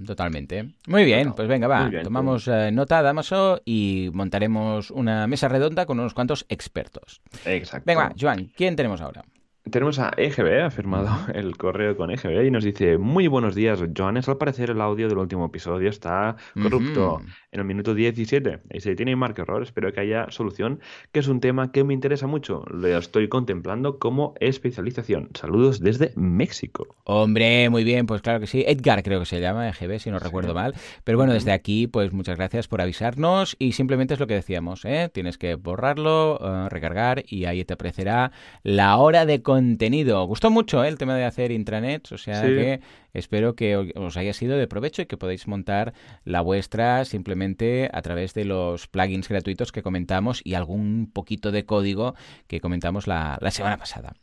totalmente. 0.04 0.74
Muy 0.86 1.04
bien, 1.04 1.32
pues 1.32 1.48
venga, 1.48 1.66
va, 1.66 1.90
tomamos 2.02 2.46
eh, 2.46 2.70
nota, 2.72 3.00
Damaso, 3.00 3.62
y 3.64 4.10
montaremos 4.12 4.90
una 4.90 5.26
mesa 5.26 5.48
redonda 5.48 5.86
con 5.86 5.98
unos 5.98 6.12
cuantos 6.12 6.44
expertos. 6.50 7.22
Exacto. 7.46 7.84
Venga, 7.86 8.12
Joan, 8.20 8.50
¿quién 8.54 8.76
tenemos 8.76 9.00
ahora? 9.00 9.24
Tenemos 9.68 9.98
a 9.98 10.10
EGB, 10.16 10.62
ha 10.64 10.70
firmado 10.70 11.10
el 11.34 11.58
correo 11.58 11.94
con 11.94 12.10
EGB 12.10 12.46
y 12.46 12.50
nos 12.50 12.64
dice, 12.64 12.96
muy 12.96 13.28
buenos 13.28 13.54
días, 13.54 13.78
Joanes, 13.94 14.26
al 14.28 14.38
parecer 14.38 14.70
el 14.70 14.80
audio 14.80 15.06
del 15.06 15.18
último 15.18 15.44
episodio 15.44 15.90
está 15.90 16.36
corrupto 16.54 17.20
en 17.52 17.60
el 17.60 17.66
minuto 17.66 17.94
17 17.94 18.60
y 18.72 18.80
se 18.80 18.94
tiene 18.94 19.14
marca 19.16 19.42
error, 19.42 19.62
espero 19.62 19.92
que 19.92 20.00
haya 20.00 20.30
solución, 20.30 20.80
que 21.12 21.20
es 21.20 21.28
un 21.28 21.40
tema 21.40 21.72
que 21.72 21.84
me 21.84 21.92
interesa 21.92 22.26
mucho, 22.26 22.64
lo 22.70 22.88
estoy 22.88 23.28
contemplando 23.28 23.98
como 23.98 24.34
especialización. 24.40 25.28
Saludos 25.34 25.80
desde 25.80 26.12
México. 26.16 26.96
Hombre, 27.04 27.68
muy 27.68 27.84
bien, 27.84 28.06
pues 28.06 28.22
claro 28.22 28.40
que 28.40 28.46
sí, 28.46 28.64
Edgar 28.66 29.02
creo 29.02 29.20
que 29.20 29.26
se 29.26 29.40
llama 29.40 29.68
EGB, 29.68 29.98
si 29.98 30.10
no 30.10 30.18
recuerdo 30.18 30.54
mal, 30.54 30.74
pero 31.04 31.18
bueno, 31.18 31.34
desde 31.34 31.52
aquí, 31.52 31.86
pues 31.86 32.12
muchas 32.12 32.38
gracias 32.38 32.66
por 32.66 32.80
avisarnos 32.80 33.56
y 33.58 33.72
simplemente 33.72 34.14
es 34.14 34.20
lo 34.20 34.26
que 34.26 34.34
decíamos, 34.34 34.86
¿eh? 34.86 35.10
tienes 35.12 35.36
que 35.36 35.56
borrarlo, 35.56 36.40
eh, 36.42 36.68
recargar 36.70 37.24
y 37.26 37.44
ahí 37.44 37.62
te 37.66 37.74
aparecerá 37.74 38.32
la 38.62 38.96
hora 38.96 39.26
de 39.26 39.42
contenido. 39.50 40.24
Gustó 40.26 40.48
mucho 40.48 40.84
¿eh? 40.84 40.88
el 40.88 40.96
tema 40.96 41.16
de 41.16 41.24
hacer 41.24 41.50
intranets, 41.50 42.12
o 42.12 42.18
sea 42.18 42.42
que 42.42 42.80
Espero 43.12 43.54
que 43.54 43.92
os 43.96 44.16
haya 44.16 44.32
sido 44.32 44.56
de 44.56 44.66
provecho 44.66 45.02
y 45.02 45.06
que 45.06 45.16
podáis 45.16 45.46
montar 45.48 45.92
la 46.24 46.40
vuestra 46.40 47.04
simplemente 47.04 47.90
a 47.92 48.02
través 48.02 48.34
de 48.34 48.44
los 48.44 48.86
plugins 48.86 49.28
gratuitos 49.28 49.72
que 49.72 49.82
comentamos 49.82 50.40
y 50.44 50.54
algún 50.54 51.10
poquito 51.12 51.50
de 51.52 51.64
código 51.64 52.14
que 52.46 52.60
comentamos 52.60 53.06
la, 53.06 53.38
semana 53.50 53.76
pasada. 53.76 54.14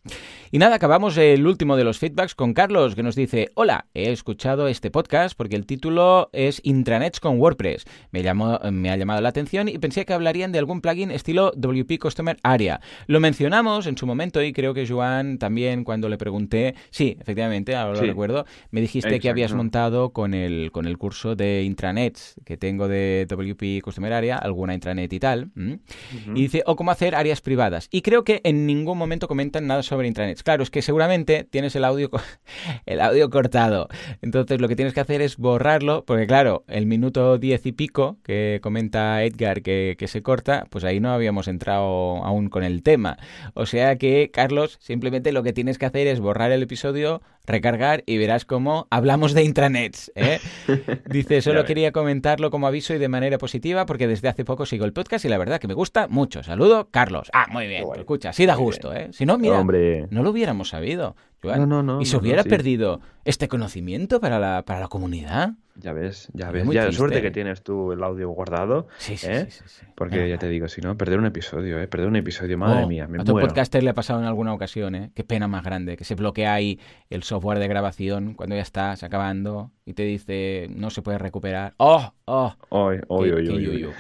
Y 0.51 0.57
nada, 0.59 0.75
acabamos 0.75 1.17
el 1.17 1.45
último 1.45 1.75
de 1.75 1.83
los 1.83 1.99
feedbacks 1.99 2.35
con 2.35 2.53
Carlos, 2.53 2.95
que 2.95 3.03
nos 3.03 3.15
dice, 3.15 3.49
hola, 3.55 3.88
he 3.93 4.11
escuchado 4.11 4.67
este 4.67 4.91
podcast 4.91 5.38
porque 5.38 5.55
el 5.55 5.65
título 5.65 6.29
es 6.33 6.61
Intranets 6.63 7.19
con 7.19 7.39
WordPress. 7.39 7.85
Me, 8.11 8.23
llamó, 8.23 8.59
me 8.71 8.89
ha 8.89 8.95
llamado 8.95 9.21
la 9.21 9.29
atención 9.29 9.67
y 9.67 9.77
pensé 9.77 10.05
que 10.05 10.13
hablarían 10.13 10.51
de 10.51 10.59
algún 10.59 10.81
plugin 10.81 11.11
estilo 11.11 11.51
WP 11.55 11.99
Customer 11.99 12.38
Area. 12.43 12.79
Lo 13.07 13.19
mencionamos 13.19 13.88
en 13.88 13.97
su 13.97 14.07
momento 14.07 14.41
y 14.41 14.53
creo 14.53 14.73
que 14.73 14.88
Joan 14.88 15.38
también 15.38 15.83
cuando 15.83 16.09
le 16.09 16.17
pregunté, 16.17 16.75
sí, 16.89 17.17
efectivamente, 17.19 17.75
ahora 17.75 17.99
lo 17.99 18.07
recuerdo, 18.07 18.45
me 18.78 18.82
dijiste 18.82 19.19
que 19.19 19.28
habías 19.28 19.53
montado 19.53 20.11
con 20.11 20.36
el, 20.36 20.71
con 20.71 20.86
el 20.86 20.99
curso 20.99 21.36
de 21.36 21.63
intranets 21.63 22.36
que 22.45 22.57
tengo 22.57 22.88
de 22.88 23.25
WP 23.28 23.82
Customer 23.84 24.13
Area, 24.13 24.38
alguna 24.38 24.75
intranet 24.75 25.11
y 25.11 25.19
tal. 25.19 25.49
Y 25.55 26.41
dice, 26.41 26.61
o 26.67 26.75
cómo 26.75 26.91
hacer 26.91 27.15
áreas 27.15 27.41
privadas. 27.41 27.88
Y 27.89 28.03
creo 28.03 28.23
que 28.23 28.39
en 28.43 28.67
ningún 28.67 28.99
momento 28.99 29.28
comentan 29.28 29.65
nada 29.65 29.82
sobre 29.82 30.07
intranets. 30.07 30.43
Claro, 30.43 30.61
es 30.61 30.69
que 30.69 30.84
seguramente 30.84 31.43
tienes 31.43 31.75
el 31.75 31.86
audio, 31.86 32.11
el 32.86 33.01
audio 33.01 33.32
cortado. 33.32 33.88
Entonces 34.21 34.61
lo 34.61 34.67
que 34.67 34.75
tienes 34.75 34.93
que 34.93 34.99
hacer 34.99 35.23
es 35.23 35.38
borrarlo, 35.38 36.05
porque 36.05 36.28
claro, 36.28 36.63
el 36.67 36.86
minuto 36.86 37.39
diez 37.39 37.65
y 37.65 37.71
pico 37.71 38.19
que 38.23 38.59
comenta 38.61 39.23
Edgar 39.23 39.63
que, 39.63 39.95
que 39.97 40.07
se 40.07 40.21
corta, 40.21 40.67
pues 40.69 40.84
ahí 40.84 40.99
no 40.99 41.09
habíamos 41.09 41.47
entrado 41.47 42.23
aún 42.23 42.49
con 42.49 42.63
el 42.63 42.84
tema. 42.84 43.17
O 43.55 43.65
sea 43.65 43.95
que, 43.95 44.30
Carlos, 44.32 44.78
simplemente 44.80 45.32
lo 45.32 45.41
que 45.41 45.53
tienes 45.53 45.80
que 45.80 45.88
hacer 45.88 46.05
es 46.05 46.19
borrar 46.19 46.51
el 46.51 46.61
episodio, 46.61 47.23
recargar 47.47 48.03
y 48.05 48.19
verás 48.19 48.45
cómo 48.45 48.66
hablamos 48.89 49.34
de 49.34 49.43
intranets. 49.43 50.11
¿eh? 50.15 50.39
Dice, 51.09 51.41
solo 51.41 51.65
quería 51.65 51.91
comentarlo 51.91 52.49
como 52.51 52.68
aviso 52.68 52.93
y 52.93 52.97
de 52.97 53.07
manera 53.07 53.38
positiva 53.38 53.86
porque 53.86 54.07
desde 54.07 54.28
hace 54.28 54.45
poco 54.45 54.65
sigo 54.65 54.86
el 54.86 54.93
podcast 54.93 55.26
y 55.26 55.30
la 55.30 55.38
verdad 55.38 55.59
que 55.59 55.68
me 55.68 55.74
gusta 55.74 56.07
mucho. 56.07 56.43
Saludo, 56.43 56.89
Carlos. 56.91 57.30
Ah, 57.34 57.47
muy 57.49 57.68
bien. 57.68 57.86
Escucha, 57.95 58.34
sí 58.34 58.45
da 58.45 58.55
gusto. 58.55 58.93
¿eh? 58.93 59.09
Si 59.11 59.26
no, 59.26 59.38
mira, 59.38 59.63
no 59.63 60.24
lo 60.24 60.30
hubiéramos 60.30 60.70
sabido. 60.70 61.15
No, 61.55 61.65
no, 61.65 61.83
no, 61.83 62.01
y 62.01 62.05
se 62.05 62.17
hubiera 62.17 62.43
perdido 62.43 62.99
este 63.23 63.47
conocimiento 63.47 64.19
para 64.19 64.39
la, 64.39 64.63
para 64.65 64.79
la 64.79 64.87
comunidad. 64.87 65.53
Ya 65.79 65.93
ves, 65.93 66.29
ya 66.33 66.49
ves. 66.49 66.67
Ya, 66.71 66.91
suerte 66.91 67.21
que 67.21 67.29
tienes 67.29 67.61
tú 67.61 67.91
el 67.91 68.03
audio 68.03 68.29
guardado. 68.29 68.87
Sí, 68.97 69.15
sí, 69.15 69.27
¿eh? 69.29 69.47
sí, 69.49 69.61
sí, 69.65 69.85
Porque 69.95 70.27
ya 70.27 70.37
te 70.39 70.47
digo, 70.47 70.67
si 70.67 70.81
no, 70.81 70.97
perder 70.97 71.19
un 71.19 71.27
episodio, 71.27 71.79
¿eh? 71.79 71.87
Perder 71.87 72.07
un 72.07 72.15
episodio, 72.15 72.57
madre 72.57 72.85
oh, 72.85 72.87
mía, 72.87 73.07
me 73.07 73.21
A 73.21 73.23
tu 73.23 73.33
podcaster 73.33 73.83
le 73.83 73.91
ha 73.91 73.93
pasado 73.93 74.19
en 74.19 74.25
alguna 74.25 74.53
ocasión, 74.53 74.95
¿eh? 74.95 75.11
Qué 75.13 75.23
pena 75.23 75.47
más 75.47 75.63
grande, 75.63 75.95
que 75.95 76.03
se 76.03 76.15
bloquea 76.15 76.53
ahí 76.53 76.79
el 77.09 77.21
software 77.21 77.59
de 77.59 77.67
grabación 77.67 78.33
cuando 78.33 78.55
ya 78.55 78.61
estás 78.61 79.03
acabando 79.03 79.71
y 79.85 79.93
te 79.93 80.03
dice 80.03 80.67
no 80.71 80.89
se 80.89 81.01
puede 81.01 81.19
recuperar. 81.19 81.73
¡Oh! 81.77 82.11
¡Oh! 82.25 82.53
¡Oy, 82.69 82.99
oy, 83.07 83.31
oy, 83.31 83.93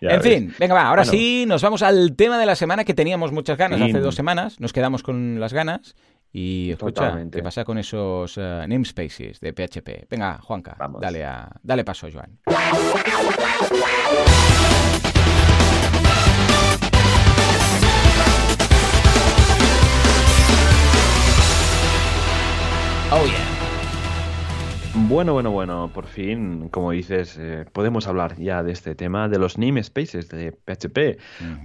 En 0.00 0.22
fin, 0.22 0.54
venga, 0.58 0.74
va, 0.74 0.88
ahora 0.88 1.04
sí, 1.04 1.44
nos 1.46 1.62
vamos 1.62 1.82
al 1.82 2.16
tema 2.16 2.38
de 2.38 2.46
la 2.46 2.54
semana 2.54 2.84
que 2.84 2.94
teníamos 2.94 3.32
muchas 3.32 3.58
ganas 3.58 3.82
hace 3.82 4.00
dos 4.00 4.14
semanas, 4.14 4.60
nos 4.60 4.72
quedamos 4.72 5.02
con 5.02 5.40
las 5.40 5.52
ganas 5.52 5.94
y 6.32 6.70
escucha, 6.70 7.18
¿qué 7.30 7.42
pasa 7.42 7.64
con 7.64 7.78
esos 7.78 8.36
uh, 8.36 8.66
namespaces 8.66 9.40
de 9.40 9.52
PHP? 9.52 10.08
Venga, 10.08 10.38
Juanca, 10.38 10.76
dale, 11.00 11.24
a, 11.24 11.50
dale 11.62 11.84
paso, 11.84 12.08
Joan. 12.12 12.38
Oh 23.12 23.26
yeah. 23.26 23.59
Bueno, 24.92 25.32
bueno, 25.32 25.52
bueno, 25.52 25.90
por 25.94 26.06
fin, 26.06 26.68
como 26.68 26.90
dices, 26.90 27.36
eh, 27.38 27.64
podemos 27.72 28.08
hablar 28.08 28.36
ya 28.36 28.64
de 28.64 28.72
este 28.72 28.96
tema, 28.96 29.28
de 29.28 29.38
los 29.38 29.56
namespaces 29.56 30.28
de 30.28 30.50
PHP. 30.50 31.16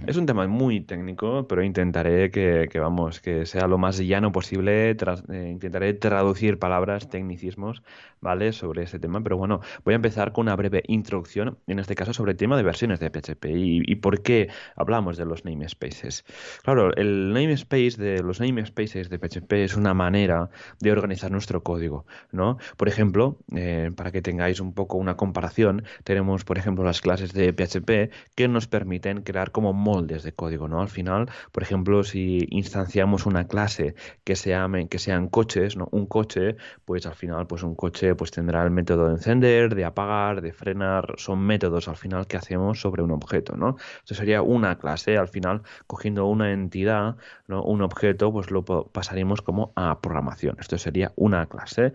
Es 0.06 0.16
un 0.16 0.26
tema 0.26 0.46
muy 0.46 0.80
técnico, 0.80 1.46
pero 1.48 1.64
intentaré 1.64 2.30
que, 2.30 2.70
vamos, 2.78 3.20
que 3.20 3.44
sea 3.44 3.66
lo 3.66 3.78
más 3.78 3.98
llano 3.98 4.30
posible. 4.30 4.90
Eh, 4.90 5.48
intentaré 5.50 5.94
traducir 5.94 6.60
palabras, 6.60 7.10
tecnicismos, 7.10 7.82
¿vale? 8.20 8.52
Sobre 8.52 8.82
este 8.82 8.98
tema. 8.98 9.22
Pero 9.22 9.36
bueno, 9.36 9.60
voy 9.84 9.94
a 9.94 9.96
empezar 9.96 10.32
con 10.32 10.46
una 10.46 10.56
breve 10.56 10.82
introducción, 10.86 11.58
en 11.66 11.78
este 11.78 11.94
caso 11.94 12.12
sobre 12.12 12.32
el 12.32 12.36
tema 12.36 12.56
de 12.56 12.62
versiones 12.62 13.00
de 13.00 13.10
PHP 13.10 13.46
y, 13.46 13.94
por 13.96 14.22
qué 14.22 14.48
hablamos 14.76 15.16
de 15.16 15.24
los 15.24 15.44
namespaces. 15.44 16.24
Claro, 16.62 16.94
el 16.96 17.32
namespace 17.32 17.96
de 17.96 18.22
los 18.22 18.40
namespaces 18.40 19.08
de 19.08 19.18
PHP 19.18 19.52
es 19.64 19.76
una 19.76 19.94
manera 19.94 20.50
de 20.80 20.92
organizar 20.92 21.30
nuestro 21.30 21.62
código, 21.62 22.06
¿no? 22.32 22.58
Por 22.76 22.88
ejemplo, 22.88 23.38
eh, 23.54 23.90
para 23.96 24.12
que 24.12 24.22
tengáis 24.22 24.60
un 24.60 24.74
poco 24.74 24.98
una 24.98 25.16
comparación, 25.16 25.84
tenemos, 26.04 26.44
por 26.44 26.58
ejemplo, 26.58 26.84
las 26.84 27.00
clases 27.00 27.32
de 27.32 27.52
PHP 27.52 28.10
que 28.34 28.48
nos 28.48 28.66
permiten 28.66 29.22
crear 29.22 29.50
como 29.50 29.72
moldes 29.72 30.22
de 30.22 30.32
código, 30.32 30.68
¿no? 30.68 30.80
Al 30.80 30.88
final, 30.88 31.30
por 31.52 31.62
ejemplo, 31.62 32.04
si 32.04 32.46
instanciamos 32.50 33.26
una 33.26 33.46
clase 33.46 33.94
que 34.24 34.36
se 34.36 34.50
llame, 34.50 34.88
que 34.88 34.98
sean 34.98 35.28
coches, 35.28 35.76
¿no? 35.76 35.88
Un 35.92 36.06
coche, 36.06 36.56
pues 36.84 37.06
al 37.06 37.14
final, 37.14 37.46
pues 37.46 37.62
un 37.62 37.74
coche 37.74 38.05
pues 38.14 38.30
tendrá 38.30 38.62
el 38.62 38.70
método 38.70 39.08
de 39.08 39.14
encender, 39.14 39.74
de 39.74 39.84
apagar, 39.84 40.40
de 40.40 40.52
frenar, 40.52 41.14
son 41.16 41.40
métodos 41.40 41.88
al 41.88 41.96
final 41.96 42.26
que 42.26 42.36
hacemos 42.36 42.80
sobre 42.80 43.02
un 43.02 43.10
objeto, 43.10 43.56
¿no? 43.56 43.76
Esto 43.98 44.14
sería 44.14 44.42
una 44.42 44.78
clase, 44.78 45.16
al 45.16 45.28
final, 45.28 45.62
cogiendo 45.86 46.26
una 46.26 46.52
entidad. 46.52 47.16
Un 47.48 47.82
objeto, 47.82 48.32
pues 48.32 48.50
lo 48.50 48.64
pasaríamos 48.64 49.42
como 49.42 49.72
a 49.76 50.00
programación. 50.00 50.56
Esto 50.60 50.78
sería 50.78 51.12
una 51.16 51.46
clase. 51.46 51.92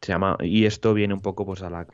Se 0.00 0.12
llama, 0.12 0.38
y 0.40 0.64
esto 0.64 0.94
viene 0.94 1.12
un 1.12 1.20
poco 1.20 1.44
pues, 1.44 1.62
a, 1.62 1.68
la, 1.68 1.86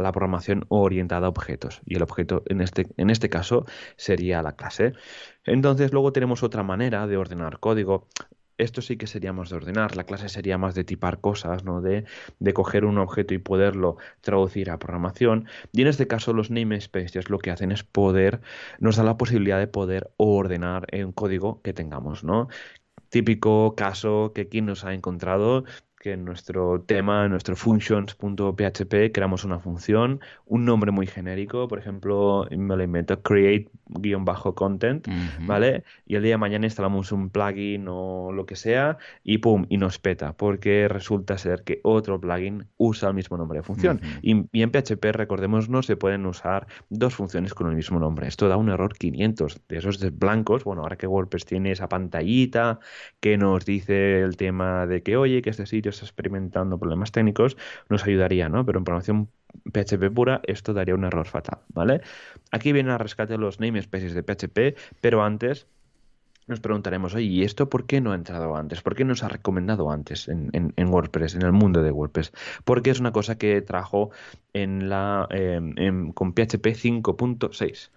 la, 0.00 0.12
programación 0.12 0.64
orientada 0.68 1.26
a 1.26 1.28
objetos. 1.30 1.82
Y 1.84 1.96
el 1.96 2.02
objeto 2.02 2.42
en 2.46 2.62
este, 2.62 2.86
en 2.96 3.10
este 3.10 3.28
caso 3.28 3.66
sería 3.96 4.42
la 4.42 4.52
clase. 4.56 4.94
Entonces 5.44 5.92
luego 5.92 6.12
tenemos 6.12 6.42
otra 6.42 6.62
manera 6.62 7.06
de 7.06 7.16
ordenar 7.18 7.58
código. 7.60 8.08
Esto 8.62 8.80
sí 8.80 8.96
que 8.96 9.06
seríamos 9.06 9.50
de 9.50 9.56
ordenar. 9.56 9.96
La 9.96 10.04
clase 10.04 10.28
sería 10.28 10.56
más 10.56 10.74
de 10.74 10.84
tipar 10.84 11.20
cosas, 11.20 11.64
¿no? 11.64 11.80
De, 11.80 12.04
de 12.38 12.54
coger 12.54 12.84
un 12.84 12.98
objeto 12.98 13.34
y 13.34 13.38
poderlo 13.38 13.96
traducir 14.20 14.70
a 14.70 14.78
programación. 14.78 15.46
Y 15.72 15.82
en 15.82 15.88
este 15.88 16.06
caso 16.06 16.32
los 16.32 16.50
namespaces 16.50 17.28
lo 17.28 17.38
que 17.38 17.50
hacen 17.50 17.72
es 17.72 17.82
poder, 17.82 18.40
nos 18.78 18.96
da 18.96 19.02
la 19.04 19.16
posibilidad 19.16 19.58
de 19.58 19.66
poder 19.66 20.12
ordenar 20.16 20.86
un 20.92 21.12
código 21.12 21.60
que 21.62 21.72
tengamos, 21.72 22.24
¿no? 22.24 22.48
Típico 23.08 23.74
caso 23.76 24.32
que 24.34 24.48
quien 24.48 24.66
nos 24.66 24.84
ha 24.84 24.94
encontrado 24.94 25.64
que 26.02 26.12
en 26.12 26.24
nuestro 26.24 26.82
tema, 26.82 27.24
en 27.24 27.30
nuestro 27.30 27.54
functions.php, 27.54 29.12
creamos 29.14 29.44
una 29.44 29.60
función, 29.60 30.20
un 30.46 30.64
nombre 30.64 30.90
muy 30.90 31.06
genérico, 31.06 31.68
por 31.68 31.78
ejemplo, 31.78 32.48
me 32.50 32.76
lo 32.76 32.82
invento, 32.82 33.22
create-content, 33.22 35.06
¿vale? 35.46 35.84
Y 36.04 36.16
el 36.16 36.24
día 36.24 36.32
de 36.32 36.38
mañana 36.38 36.66
instalamos 36.66 37.12
un 37.12 37.30
plugin 37.30 37.86
o 37.88 38.32
lo 38.32 38.46
que 38.46 38.56
sea 38.56 38.98
y 39.22 39.38
pum, 39.38 39.64
y 39.68 39.78
nos 39.78 40.00
peta, 40.00 40.32
porque 40.32 40.88
resulta 40.88 41.38
ser 41.38 41.62
que 41.62 41.78
otro 41.84 42.20
plugin 42.20 42.66
usa 42.78 43.08
el 43.08 43.14
mismo 43.14 43.36
nombre 43.36 43.60
de 43.60 43.62
función. 43.62 44.00
y, 44.22 44.44
y, 44.50 44.62
en 44.62 44.72
PHP, 44.72 45.04
recordemos, 45.12 45.68
no 45.68 45.84
se 45.84 45.96
pueden 45.96 46.26
usar 46.26 46.66
dos 46.90 47.14
funciones 47.14 47.54
con 47.54 47.68
el 47.68 47.76
mismo 47.76 48.00
nombre. 48.00 48.26
Esto 48.26 48.48
da 48.48 48.56
un 48.56 48.70
error 48.70 48.98
500 48.98 49.60
de 49.68 49.78
esos 49.78 50.00
de 50.00 50.10
blancos. 50.10 50.64
Bueno, 50.64 50.82
ahora 50.82 50.96
que 50.96 51.06
WordPress 51.06 51.44
tiene 51.44 51.70
esa 51.70 51.88
pantallita 51.88 52.80
que 53.20 53.38
nos 53.38 53.64
dice 53.64 54.20
el 54.20 54.36
tema 54.36 54.88
de 54.88 55.04
que, 55.04 55.16
oye, 55.16 55.42
que 55.42 55.50
este 55.50 55.66
sitio 55.66 55.91
experimentando 56.00 56.78
problemas 56.78 57.12
técnicos, 57.12 57.56
nos 57.90 58.04
ayudaría, 58.04 58.48
¿no? 58.48 58.64
Pero 58.64 58.78
en 58.78 58.84
programación 58.84 59.28
PHP 59.72 60.10
pura, 60.14 60.40
esto 60.44 60.72
daría 60.72 60.94
un 60.94 61.04
error 61.04 61.26
fatal, 61.26 61.58
¿vale? 61.68 62.00
Aquí 62.50 62.72
vienen 62.72 62.92
a 62.92 62.98
rescate 62.98 63.36
los 63.36 63.60
namespaces 63.60 64.14
de 64.14 64.22
PHP, 64.22 64.78
pero 65.00 65.22
antes 65.22 65.66
nos 66.46 66.60
preguntaremos, 66.60 67.14
oye, 67.14 67.26
¿y 67.26 67.42
esto 67.44 67.68
por 67.68 67.86
qué 67.86 68.00
no 68.00 68.12
ha 68.12 68.14
entrado 68.14 68.56
antes? 68.56 68.82
¿Por 68.82 68.96
qué 68.96 69.04
no 69.04 69.14
se 69.14 69.24
ha 69.24 69.28
recomendado 69.28 69.90
antes 69.90 70.28
en, 70.28 70.72
WordPress, 70.76 71.36
en 71.36 71.42
el 71.42 71.52
mundo 71.52 71.82
de 71.82 71.92
WordPress? 71.92 72.32
Porque 72.64 72.90
es 72.90 73.00
una 73.00 73.12
cosa 73.12 73.38
que 73.38 73.62
trajo 73.62 74.10
em, 74.52 76.12
con 76.12 76.32
PHP 76.32 76.74
5.6. 76.74 77.90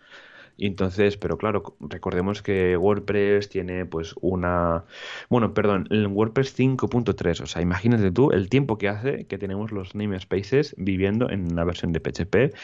Entonces, 0.58 1.18
pero 1.18 1.38
claro, 1.38 1.76
recordemos 1.80 2.42
que 2.42 2.78
WordPress 2.78 3.50
tiene 3.50 3.86
pues 3.86 4.16
una... 4.22 4.86
Bueno, 5.30 5.54
perdón, 5.54 5.88
el 5.90 6.08
WordPress 6.08 6.58
5.3, 6.58 7.42
o 7.42 7.46
sea, 7.46 7.62
imagínate 7.62 8.12
tú 8.12 8.32
el 8.32 8.50
tiempo 8.50 8.78
que 8.78 8.90
hace 8.90 9.26
que 9.26 9.38
tenemos 9.38 9.72
los 9.72 9.96
namespaces 9.96 10.76
viviendo 10.78 11.30
en 11.30 11.52
una 11.52 11.64
versión 11.64 11.92
de 11.92 12.00
PHP. 12.00 12.56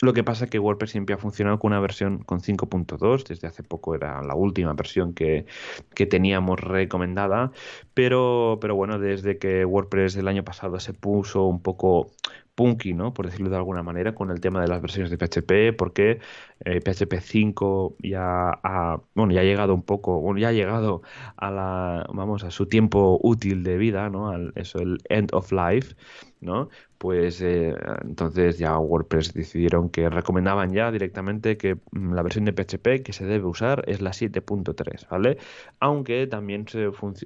Lo 0.00 0.12
que 0.12 0.22
pasa 0.22 0.44
es 0.44 0.50
que 0.50 0.60
WordPress 0.60 0.92
siempre 0.92 1.14
ha 1.14 1.18
funcionado 1.18 1.58
con 1.58 1.72
una 1.72 1.80
versión 1.80 2.18
con 2.18 2.40
5.2, 2.40 3.26
desde 3.26 3.48
hace 3.48 3.64
poco 3.64 3.96
era 3.96 4.22
la 4.22 4.34
última 4.34 4.72
versión 4.74 5.12
que, 5.12 5.46
que 5.94 6.06
teníamos 6.06 6.60
recomendada, 6.60 7.50
pero, 7.94 8.58
pero 8.60 8.76
bueno, 8.76 9.00
desde 9.00 9.38
que 9.38 9.64
WordPress 9.64 10.16
el 10.16 10.28
año 10.28 10.44
pasado 10.44 10.78
se 10.78 10.92
puso 10.92 11.46
un 11.46 11.60
poco 11.60 12.12
punky, 12.58 12.92
¿no? 12.92 13.14
Por 13.14 13.26
decirlo 13.26 13.50
de 13.50 13.56
alguna 13.56 13.84
manera, 13.84 14.16
con 14.16 14.32
el 14.32 14.40
tema 14.40 14.60
de 14.60 14.66
las 14.66 14.82
versiones 14.82 15.12
de 15.12 15.16
PHP, 15.16 15.76
porque 15.78 16.18
PHP 16.64 17.12
eh, 17.12 17.20
5 17.20 17.96
ya 18.02 18.50
ha, 18.50 19.00
bueno, 19.14 19.32
ya 19.32 19.42
ha 19.42 19.44
llegado 19.44 19.74
un 19.74 19.84
poco, 19.84 20.20
bueno, 20.20 20.40
ya 20.40 20.48
ha 20.48 20.52
llegado 20.52 21.02
a 21.36 21.52
la, 21.52 22.04
vamos, 22.12 22.42
a 22.42 22.50
su 22.50 22.66
tiempo 22.66 23.20
útil 23.22 23.62
de 23.62 23.76
vida, 23.78 24.10
¿no? 24.10 24.30
Al, 24.30 24.52
eso, 24.56 24.80
el 24.80 24.98
end 25.08 25.32
of 25.34 25.52
life, 25.52 25.94
¿no? 26.40 26.68
Pues 26.98 27.40
eh, 27.40 27.74
entonces 28.02 28.58
ya 28.58 28.76
WordPress 28.78 29.32
decidieron 29.32 29.88
que 29.90 30.10
recomendaban 30.10 30.72
ya 30.72 30.90
directamente 30.90 31.56
que 31.56 31.76
mm, 31.92 32.12
la 32.12 32.22
versión 32.22 32.44
de 32.44 32.52
PHP 32.52 33.02
que 33.04 33.12
se 33.12 33.24
debe 33.24 33.46
usar 33.46 33.84
es 33.86 34.00
la 34.00 34.12
7.3, 34.12 35.08
¿vale? 35.08 35.38
Aunque 35.80 36.26
también 36.26 36.66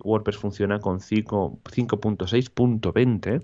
WordPress 0.04 0.36
funciona 0.36 0.78
con 0.80 1.00
5.6.20, 1.00 3.42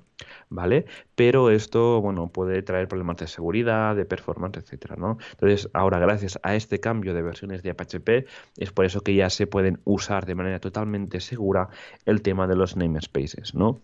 ¿vale? 0.50 0.86
Pero 1.14 1.50
esto, 1.50 2.00
bueno, 2.00 2.30
puede 2.30 2.62
traer 2.62 2.88
problemas 2.88 3.16
de 3.18 3.26
seguridad, 3.26 3.96
de 3.96 4.04
performance, 4.04 4.58
etcétera, 4.58 4.96
¿no? 4.96 5.18
Entonces, 5.32 5.68
ahora 5.72 5.98
gracias 5.98 6.38
a 6.42 6.54
este 6.54 6.80
cambio 6.80 7.14
de 7.14 7.22
versiones 7.22 7.62
de 7.62 7.74
PHP 7.74 8.26
es 8.56 8.72
por 8.72 8.84
eso 8.84 9.00
que 9.02 9.14
ya 9.14 9.30
se 9.30 9.46
pueden 9.46 9.80
usar 9.84 10.26
de 10.26 10.34
manera 10.34 10.60
totalmente 10.60 11.20
segura 11.20 11.68
el 12.04 12.22
tema 12.22 12.46
de 12.46 12.56
los 12.56 12.76
namespaces, 12.76 13.54
¿no? 13.54 13.82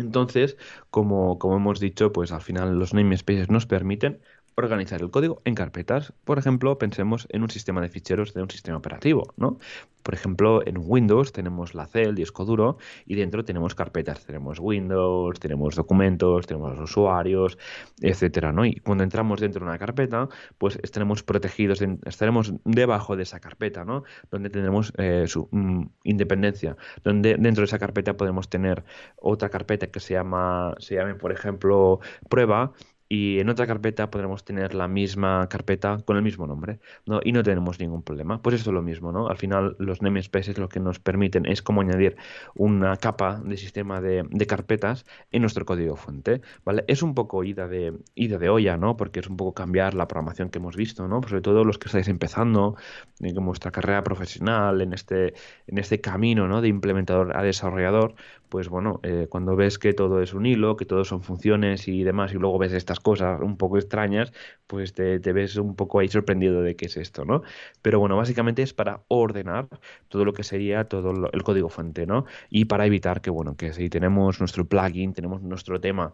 Entonces, 0.00 0.56
como, 0.90 1.38
hemos 1.56 1.80
dicho, 1.80 2.12
pues 2.12 2.32
al 2.32 2.40
final 2.42 2.78
los 2.78 2.94
namespaces 2.94 3.50
nos 3.50 3.66
permiten 3.66 4.20
organizar 4.64 5.00
el 5.00 5.10
código 5.10 5.40
en 5.44 5.54
carpetas. 5.54 6.12
Por 6.24 6.38
ejemplo, 6.38 6.78
pensemos 6.78 7.26
en 7.30 7.42
un 7.42 7.50
sistema 7.50 7.80
de 7.80 7.88
ficheros 7.88 8.34
de 8.34 8.42
un 8.42 8.50
sistema 8.50 8.78
operativo, 8.78 9.32
¿no? 9.36 9.58
Por 10.02 10.14
ejemplo, 10.14 10.66
en 10.66 10.76
Windows 10.78 11.32
tenemos 11.32 11.74
la 11.74 11.86
C, 11.86 12.02
el 12.02 12.14
disco 12.14 12.44
duro, 12.44 12.78
y 13.06 13.16
dentro 13.16 13.44
tenemos 13.44 13.74
carpetas. 13.74 14.24
Tenemos 14.24 14.58
Windows, 14.58 15.38
tenemos 15.38 15.76
documentos, 15.76 16.46
tenemos 16.46 16.78
usuarios, 16.78 17.58
etcétera, 18.00 18.52
¿no? 18.52 18.64
Y 18.64 18.76
cuando 18.76 19.04
entramos 19.04 19.40
dentro 19.40 19.60
de 19.60 19.66
una 19.66 19.78
carpeta, 19.78 20.28
pues 20.58 20.78
estaremos 20.82 21.22
protegidos, 21.22 21.82
estaremos 22.04 22.54
debajo 22.64 23.16
de 23.16 23.24
esa 23.24 23.40
carpeta, 23.40 23.84
¿no? 23.84 24.04
Donde 24.30 24.50
tendremos 24.50 24.92
eh, 24.96 25.24
su 25.26 25.48
mm, 25.50 25.84
independencia. 26.04 26.76
Donde 27.04 27.36
dentro 27.38 27.62
de 27.62 27.66
esa 27.66 27.78
carpeta 27.78 28.16
podemos 28.16 28.48
tener 28.48 28.84
otra 29.16 29.50
carpeta 29.50 29.88
que 29.88 30.00
se 30.00 30.14
llama, 30.14 30.74
se 30.78 30.94
llame, 30.94 31.14
por 31.14 31.32
ejemplo, 31.32 32.00
prueba, 32.28 32.72
y 33.12 33.40
en 33.40 33.48
otra 33.48 33.66
carpeta 33.66 34.08
podremos 34.08 34.44
tener 34.44 34.72
la 34.72 34.86
misma 34.86 35.48
carpeta 35.48 35.98
con 36.04 36.16
el 36.16 36.22
mismo 36.22 36.46
nombre, 36.46 36.78
¿no? 37.06 37.20
Y 37.24 37.32
no 37.32 37.42
tenemos 37.42 37.80
ningún 37.80 38.04
problema. 38.04 38.40
Pues 38.40 38.54
esto 38.54 38.70
es 38.70 38.74
lo 38.74 38.82
mismo, 38.82 39.10
¿no? 39.10 39.26
Al 39.26 39.36
final 39.36 39.74
los 39.80 40.00
namespaces 40.00 40.56
lo 40.58 40.68
que 40.68 40.78
nos 40.78 41.00
permiten 41.00 41.44
es 41.44 41.60
como 41.60 41.80
añadir 41.80 42.16
una 42.54 42.96
capa 42.98 43.42
de 43.44 43.56
sistema 43.56 44.00
de, 44.00 44.24
carpetas 44.46 45.06
en 45.32 45.42
nuestro 45.42 45.64
código 45.66 45.96
fuente, 45.96 46.40
¿vale? 46.64 46.84
Es 46.86 47.02
un 47.02 47.14
poco 47.16 47.42
ida 47.42 47.66
de, 47.66 47.98
ida 48.14 48.38
de 48.38 48.48
olla, 48.48 48.76
¿no? 48.76 48.96
Porque 48.96 49.18
es 49.18 49.26
un 49.28 49.36
poco 49.36 49.54
cambiar 49.54 49.94
la 49.94 50.06
programación 50.06 50.48
que 50.50 50.58
hemos 50.58 50.76
visto, 50.76 51.08
¿no? 51.08 51.20
Sobre 51.20 51.42
todo 51.42 51.64
los 51.64 51.78
que 51.78 51.88
estáis 51.88 52.06
empezando 52.06 52.76
en 53.18 53.44
vuestra 53.44 53.72
carrera 53.72 54.04
profesional, 54.04 54.82
en 54.82 54.92
este, 54.92 55.34
en 55.66 55.78
este 55.78 56.00
camino, 56.00 56.46
¿no? 56.46 56.60
De 56.60 56.68
implementador 56.68 57.36
a 57.36 57.42
desarrollador, 57.42 58.14
pues 58.50 58.68
bueno, 58.68 59.00
eh, 59.04 59.28
cuando 59.30 59.56
ves 59.56 59.78
que 59.78 59.94
todo 59.94 60.20
es 60.20 60.34
un 60.34 60.44
hilo, 60.44 60.76
que 60.76 60.84
todo 60.84 61.04
son 61.04 61.22
funciones 61.22 61.88
y 61.88 62.02
demás, 62.02 62.32
y 62.34 62.36
luego 62.36 62.58
ves 62.58 62.72
estas 62.72 63.00
cosas 63.00 63.40
un 63.40 63.56
poco 63.56 63.78
extrañas, 63.78 64.32
pues 64.66 64.92
te, 64.92 65.18
ves 65.18 65.56
un 65.56 65.76
poco 65.76 66.00
ahí 66.00 66.08
sorprendido 66.08 66.60
de 66.62 66.76
qué 66.76 66.86
es 66.86 66.96
esto, 66.96 67.24
¿no? 67.24 67.42
Pero 67.80 68.00
bueno, 68.00 68.16
básicamente 68.16 68.62
es 68.62 68.74
para 68.74 69.02
ordenar 69.08 69.68
todo 70.08 70.24
lo 70.24 70.32
que 70.32 70.42
sería 70.44 70.84
todo 70.84 71.30
el 71.32 71.42
código 71.44 71.68
fuente, 71.68 72.06
¿no? 72.06 72.26
Y 72.50 72.66
para 72.66 72.86
evitar 72.86 73.20
que, 73.20 73.30
bueno, 73.30 73.56
que 73.56 73.72
si 73.72 73.88
tenemos 73.88 74.40
nuestro 74.40 74.66
plugin, 74.66 75.14
tenemos 75.14 75.42
nuestro 75.42 75.80
tema 75.80 76.12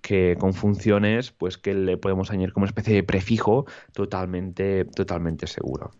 que 0.00 0.36
con 0.40 0.54
funciones, 0.54 1.32
pues 1.32 1.58
que 1.58 1.74
le 1.74 1.96
podemos 1.98 2.30
añadir 2.30 2.52
como 2.52 2.66
especie 2.66 2.94
de 2.94 3.02
prefijo 3.02 3.66
totalmente, 3.92 4.84
totalmente 4.86 5.46
seguro 5.46 5.92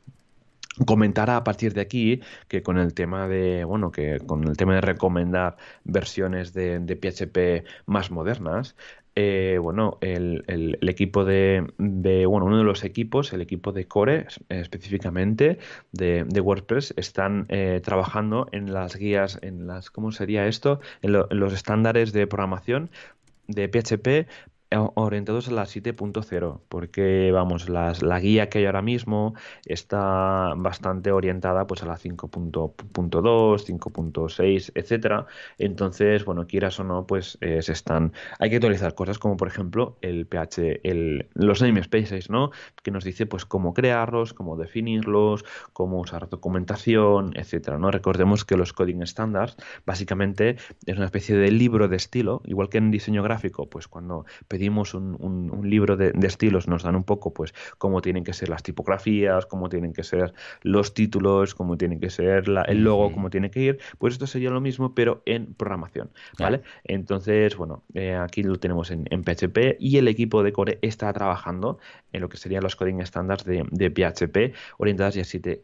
comentar 0.87 1.31
a 1.31 1.45
partir 1.45 1.72
de 1.75 1.81
aquí 1.81 2.20
que 2.49 2.62
con 2.62 2.79
el 2.79 2.95
tema 2.95 3.29
de 3.29 3.64
bueno 3.64 3.93
que 3.93 4.18
con 4.27 4.45
el 4.45 4.57
tema 4.57 4.75
de 4.75 4.81
recomendar 4.81 5.57
versiones 5.85 6.53
de, 6.53 6.81
PHP 6.97 7.66
más 7.87 8.11
modernas 8.11 8.77
eh, 9.14 9.59
bueno 9.61 9.99
el, 10.01 10.45
el, 10.49 10.89
equipo 10.89 11.25
de, 11.25 11.64
bueno 11.79 12.47
uno 12.47 12.59
de 12.59 12.64
los 12.64 12.83
equipos 12.83 13.33
el 13.33 13.41
equipo 13.41 13.70
de 13.72 13.87
Core 13.87 14.27
específicamente 14.49 15.59
de, 15.93 16.41
WordPress 16.41 16.95
están 16.97 17.47
eh, 17.49 17.81
trabajando 17.85 18.49
en 18.51 18.72
las 18.72 18.97
guías 18.97 19.39
en 19.43 19.68
las 19.68 19.91
cómo 19.91 20.11
sería 20.11 20.49
esto 20.49 20.81
en 21.03 21.12
los 21.12 21.53
estándares 21.53 22.12
de 22.12 22.27
programación 22.27 22.91
de 23.47 23.68
PHP 23.68 24.29
orientados 24.95 25.49
a 25.49 25.53
la 25.53 25.64
7.0, 25.64 26.61
porque 26.68 27.31
vamos, 27.33 27.68
las, 27.68 28.03
la 28.03 28.20
guía 28.20 28.49
que 28.49 28.59
hay 28.59 28.66
ahora 28.66 28.83
mismo 28.83 29.35
está 29.66 30.55
bastante 30.57 31.12
orientada 31.12 31.66
pues 31.66 31.83
a 31.83 31.87
la 31.87 31.97
5.2, 31.97 32.75
5.6, 32.75 34.72
etcétera. 34.75 35.27
Entonces, 35.59 36.25
bueno, 36.25 36.47
quieras 36.47 36.79
o 36.81 36.85
no, 36.85 37.07
pues 37.07 37.39
eh, 37.41 37.62
se 37.62 37.72
están. 37.72 38.12
Hay 38.39 38.51
que 38.51 38.57
actualizar 38.57 38.95
cosas 38.95 39.18
como 39.18 39.37
por 39.37 39.49
ejemplo 39.49 39.97
el 40.01 40.27
PH, 40.27 40.81
el, 40.85 41.29
los 41.35 41.62
namespaces, 41.62 42.31
¿no? 42.31 42.51
Que 42.83 42.91
nos 42.91 43.05
dice 43.05 43.27
pues 43.27 43.45
cómo 43.45 43.75
crearlos, 43.75 44.35
cómo 44.35 44.57
definirlos, 44.57 45.45
cómo 45.72 46.01
usar 46.01 46.29
documentación, 46.29 47.33
etcétera. 47.37 47.79
¿no? 47.79 47.91
Recordemos 47.91 48.45
que 48.45 48.57
los 48.57 48.72
coding 48.72 49.03
standards 49.07 49.57
básicamente 49.87 50.57
es 50.87 50.97
una 50.97 51.07
especie 51.07 51.37
de 51.37 51.51
libro 51.51 51.89
de 51.89 51.97
estilo, 51.97 52.43
igual 52.45 52.68
que 52.68 52.79
en 52.79 52.91
diseño 52.91 53.22
gráfico, 53.22 53.68
pues 53.68 53.89
cuando 53.89 54.25
pedimos 54.49 54.64
un, 54.69 55.61
libro 55.65 55.97
de, 55.97 56.12
estilos, 56.23 56.69
nos 56.69 56.83
dan 56.83 56.97
un 56.97 57.05
poco 57.05 57.33
pues 57.33 57.55
cómo 57.79 58.03
tienen 58.03 58.25
que 58.25 58.33
ser 58.33 58.49
las 58.49 58.62
tipografías, 58.62 59.47
cómo 59.47 59.69
tienen 59.69 59.93
que 59.93 60.03
ser 60.03 60.35
los 60.62 60.95
títulos, 60.95 61.55
cómo 61.55 61.77
tienen 61.77 62.01
que 62.01 62.11
ser 62.11 62.45
el 62.67 62.85
logo, 62.85 63.12
cómo 63.12 63.31
tiene 63.31 63.51
que 63.51 63.61
ir, 63.61 63.79
pues 63.99 64.15
esto 64.15 64.27
sería 64.27 64.51
lo 64.51 64.61
mismo 64.61 64.95
pero 64.95 65.23
en 65.27 65.55
programación, 65.55 66.11
¿vale? 66.39 66.62
Entonces, 66.85 67.57
bueno, 67.57 67.83
eh, 67.95 68.15
aquí 68.15 68.43
lo 68.43 68.57
tenemos 68.57 68.91
en, 68.91 69.05
PHP 69.25 69.77
y 69.79 69.97
el 69.97 70.09
equipo 70.09 70.43
de 70.43 70.53
Core 70.53 70.79
está 70.83 71.12
trabajando 71.12 71.79
en 72.12 72.21
lo 72.21 72.29
que 72.29 72.37
serían 72.37 72.62
los 72.62 72.77
coding 72.77 73.01
standards 73.05 73.45
de, 73.45 73.91
PHP 73.91 74.55
orientadas 74.79 75.15
ya 75.15 75.25
7. 75.25 75.62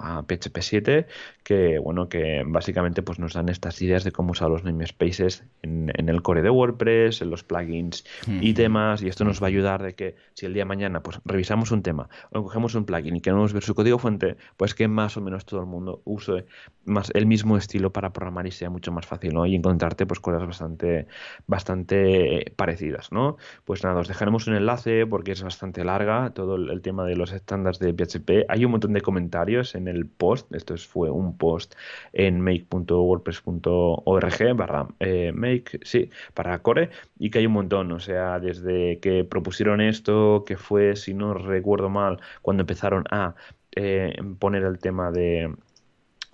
a 0.00 0.22
PHP 0.22 0.58
7 0.60 1.06
que 1.42 1.78
bueno 1.78 2.08
que 2.08 2.42
básicamente 2.46 3.02
pues 3.02 3.18
nos 3.18 3.34
dan 3.34 3.48
estas 3.48 3.80
ideas 3.82 4.04
de 4.04 4.12
cómo 4.12 4.32
usar 4.32 4.50
los 4.50 4.64
namespaces 4.64 5.44
en, 5.62 5.90
en 5.94 6.08
el 6.08 6.22
core 6.22 6.42
de 6.42 6.50
WordPress, 6.50 7.22
en 7.22 7.30
los 7.30 7.44
plugins 7.44 8.04
y 8.40 8.54
temas, 8.54 9.02
y 9.02 9.08
esto 9.08 9.24
nos 9.24 9.42
va 9.42 9.46
a 9.46 9.48
ayudar 9.48 9.82
de 9.82 9.94
que 9.94 10.16
si 10.34 10.46
el 10.46 10.54
día 10.54 10.62
de 10.62 10.68
mañana 10.68 11.02
pues 11.02 11.20
revisamos 11.24 11.70
un 11.70 11.82
tema 11.82 12.08
o 12.30 12.42
cogemos 12.42 12.74
un 12.74 12.84
plugin 12.84 13.16
y 13.16 13.20
queremos 13.20 13.52
ver 13.52 13.62
su 13.62 13.74
código 13.74 13.98
fuente, 13.98 14.36
pues 14.56 14.74
que 14.74 14.88
más 14.88 15.16
o 15.16 15.20
menos 15.20 15.44
todo 15.44 15.60
el 15.60 15.66
mundo 15.66 16.02
use 16.04 16.46
más 16.84 17.10
el 17.14 17.26
mismo 17.26 17.56
estilo 17.56 17.92
para 17.92 18.12
programar 18.12 18.46
y 18.46 18.50
sea 18.50 18.70
mucho 18.70 18.92
más 18.92 19.06
fácil, 19.06 19.34
¿no? 19.34 19.46
Y 19.46 19.54
encontrarte 19.54 20.06
pues 20.06 20.20
cosas 20.20 20.46
bastante, 20.46 21.06
bastante 21.46 22.52
parecidas, 22.56 23.12
¿no? 23.12 23.36
Pues 23.64 23.84
nada, 23.84 24.00
os 24.00 24.08
dejaremos 24.08 24.46
un 24.46 24.54
enlace 24.54 25.06
porque 25.06 25.32
es 25.32 25.42
bastante 25.42 25.84
larga 25.84 26.30
todo 26.30 26.56
el, 26.56 26.78
tema 26.82 27.04
de 27.04 27.16
los 27.16 27.32
estándares 27.32 27.78
de 27.78 27.92
PHP. 27.92 28.46
Hay 28.48 28.64
un 28.64 28.70
montón 28.70 28.92
de 28.92 29.00
comentarios 29.00 29.74
en 29.74 29.88
el 29.88 30.06
post, 30.06 30.52
esto 30.54 30.76
fue 30.76 31.10
un 31.10 31.36
post 31.36 31.74
en 32.12 32.40
make.wordpress.org 32.40 34.54
barra 34.54 34.86
eh, 35.00 35.32
make, 35.34 35.80
sí, 35.82 36.10
para 36.34 36.62
core, 36.62 36.90
y 37.18 37.30
que 37.30 37.40
hay 37.40 37.46
un 37.46 37.52
montón, 37.52 37.90
o 37.92 38.00
sea, 38.00 38.17
desde 38.40 38.98
que 39.00 39.24
propusieron 39.24 39.80
esto, 39.80 40.44
que 40.46 40.56
fue, 40.56 40.96
si 40.96 41.14
no 41.14 41.34
recuerdo 41.34 41.88
mal, 41.88 42.20
cuando 42.42 42.62
empezaron 42.62 43.04
a 43.10 43.34
eh, 43.76 44.16
poner 44.38 44.64
el 44.64 44.78
tema 44.78 45.10
de, 45.10 45.54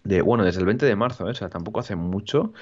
de, 0.04 0.22
bueno, 0.22 0.44
desde 0.44 0.60
el 0.60 0.66
20 0.66 0.86
de 0.86 0.96
marzo, 0.96 1.26
¿eh? 1.26 1.30
o 1.30 1.34
sea, 1.34 1.48
tampoco 1.48 1.80
hace 1.80 1.96
mucho, 1.96 2.52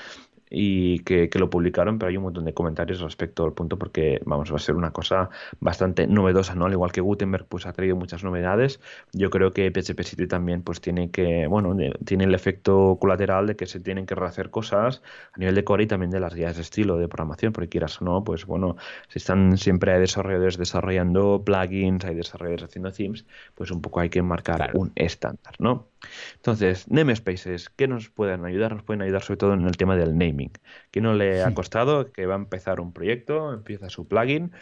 y 0.53 0.99
que, 1.01 1.31
lo 1.39 1.49
publicaron, 1.49 1.99
pero 1.99 2.11
hay 2.11 2.17
un 2.17 2.25
montón 2.25 2.45
de 2.45 2.53
comentarios 2.53 3.01
respecto 3.01 3.45
al 3.45 3.53
punto 3.53 3.79
porque, 3.79 4.21
vamos, 4.27 4.53
va 4.53 4.57
a 4.57 4.59
ser 4.59 4.77
una 4.77 4.93
cosa 4.93 5.31
bastante 5.61 6.07
novedosa, 6.07 6.55
¿no? 6.55 6.67
Al 6.67 6.73
igual 6.73 6.93
que 6.93 7.01
Gutenberg, 7.01 7.47
pues 7.47 7.67
ha 7.67 7.73
traído 7.73 7.97
muchas 7.97 8.23
novedades, 8.23 8.81
yo 9.13 9.31
creo 9.31 9.53
que 9.53 9.71
PHP 9.71 10.03
7 10.03 10.27
también, 10.27 10.63
pues 10.63 10.81
tiene 10.81 11.11
que, 11.11 11.47
bueno, 11.47 11.75
tiene 12.05 12.25
el 12.25 12.35
efecto 12.35 12.99
colateral 13.01 13.47
de 13.47 13.57
que 13.57 13.67
se 13.67 13.81
tienen 13.81 14.05
que 14.05 14.15
rehacer 14.15 14.51
cosas 14.51 15.03
a 15.33 15.39
nivel 15.39 15.55
de 15.55 15.65
core 15.65 15.85
y 15.85 15.87
también 15.87 16.11
de 16.11 16.21
las 16.21 16.35
guías 16.35 16.57
de 16.57 16.63
estilo 16.63 16.99
de 16.99 17.09
programación, 17.09 17.53
porque 17.53 17.71
quieras 17.71 18.01
o 18.03 18.05
no, 18.05 18.23
pues 18.23 18.45
bueno, 18.45 18.77
si 19.09 19.19
están 19.19 19.57
siempre 19.57 19.93
hay 19.93 20.01
desarrolladores 20.01 20.59
desarrollando 20.59 21.43
plugins, 21.45 22.05
hay 22.05 22.15
desarrolladores 22.15 22.65
haciendo 22.65 22.93
themes, 22.93 23.25
pues 23.55 23.71
un 23.71 23.81
poco 23.81 24.01
hay 24.01 24.11
que 24.11 24.23
marcar 24.23 24.71
un 24.75 24.93
estándar, 24.97 25.55
¿no? 25.59 25.89
Entonces, 26.37 26.91
namespaces, 26.91 27.71
¿qué 27.71 27.89
nos 27.89 28.09
pueden 28.09 28.45
ayudar? 28.45 28.75
Nos 28.75 28.83
pueden 28.83 29.03
ayudar 29.03 29.23
sobre 29.23 29.39
todo 29.39 29.55
en 29.55 29.67
el 29.67 29.77
tema 29.77 29.97
del 29.97 30.17
naming. 30.19 30.42
Que 30.91 31.01
no 31.01 31.15
le 31.15 31.43
ha 31.43 31.55
costado, 31.55 32.11
que 32.13 32.27
va 32.27 32.35
a 32.35 32.39
empezar 32.39 32.81
un 32.81 32.93
proyecto, 32.93 33.53
empieza 33.53 33.89
su 33.91 34.09
plugin 34.09 34.53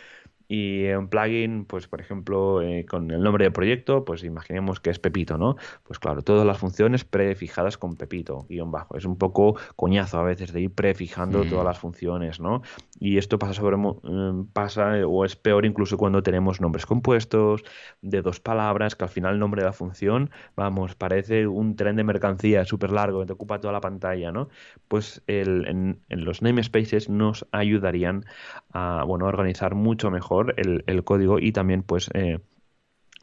y 0.50 0.88
un 0.88 1.06
plugin, 1.06 1.64
pues 1.64 1.86
por 1.86 2.00
ejemplo, 2.00 2.60
eh, 2.60 2.84
con 2.84 3.08
el 3.12 3.22
nombre 3.22 3.44
de 3.44 3.52
proyecto, 3.52 4.04
pues 4.04 4.24
imaginemos 4.24 4.80
que 4.80 4.90
es 4.90 4.98
Pepito, 4.98 5.38
¿no? 5.38 5.54
Pues 5.84 6.00
claro, 6.00 6.22
todas 6.22 6.44
las 6.44 6.58
funciones 6.58 7.04
prefijadas 7.04 7.78
con 7.78 7.94
Pepito, 7.94 8.46
guion 8.48 8.72
bajo. 8.72 8.96
Es 8.96 9.04
un 9.04 9.16
poco 9.16 9.54
coñazo 9.76 10.18
a 10.18 10.24
veces 10.24 10.52
de 10.52 10.62
ir 10.62 10.74
prefijando 10.74 11.44
todas 11.44 11.64
las 11.64 11.78
funciones, 11.78 12.40
¿no? 12.40 12.62
Y 12.98 13.18
esto 13.18 13.38
pasa 13.38 13.54
sobre 13.54 13.76
mm, 13.76 14.46
pasa 14.52 15.06
o 15.06 15.24
es 15.24 15.36
peor 15.36 15.64
incluso 15.66 15.96
cuando 15.96 16.20
tenemos 16.20 16.60
nombres 16.60 16.84
compuestos 16.84 17.62
de 18.02 18.20
dos 18.20 18.40
palabras, 18.40 18.96
que 18.96 19.04
al 19.04 19.10
final 19.10 19.34
el 19.34 19.38
nombre 19.38 19.62
de 19.62 19.66
la 19.66 19.72
función, 19.72 20.30
vamos, 20.56 20.96
parece 20.96 21.46
un 21.46 21.76
tren 21.76 21.94
de 21.94 22.02
mercancía 22.02 22.64
súper 22.64 22.90
largo 22.90 23.20
que 23.20 23.26
te 23.26 23.34
ocupa 23.34 23.60
toda 23.60 23.72
la 23.72 23.80
pantalla, 23.80 24.32
¿no? 24.32 24.48
Pues 24.88 25.22
el, 25.28 25.68
en, 25.68 26.00
en 26.08 26.24
los 26.24 26.42
namespaces 26.42 27.08
nos 27.08 27.46
ayudarían 27.52 28.24
a, 28.72 29.04
bueno, 29.06 29.26
a 29.26 29.28
organizar 29.28 29.76
mucho 29.76 30.10
mejor 30.10 30.39
el, 30.56 31.04
código 31.04 31.38
y 31.38 31.52
también 31.52 31.82
pues 31.82 32.10
eh, 32.14 32.38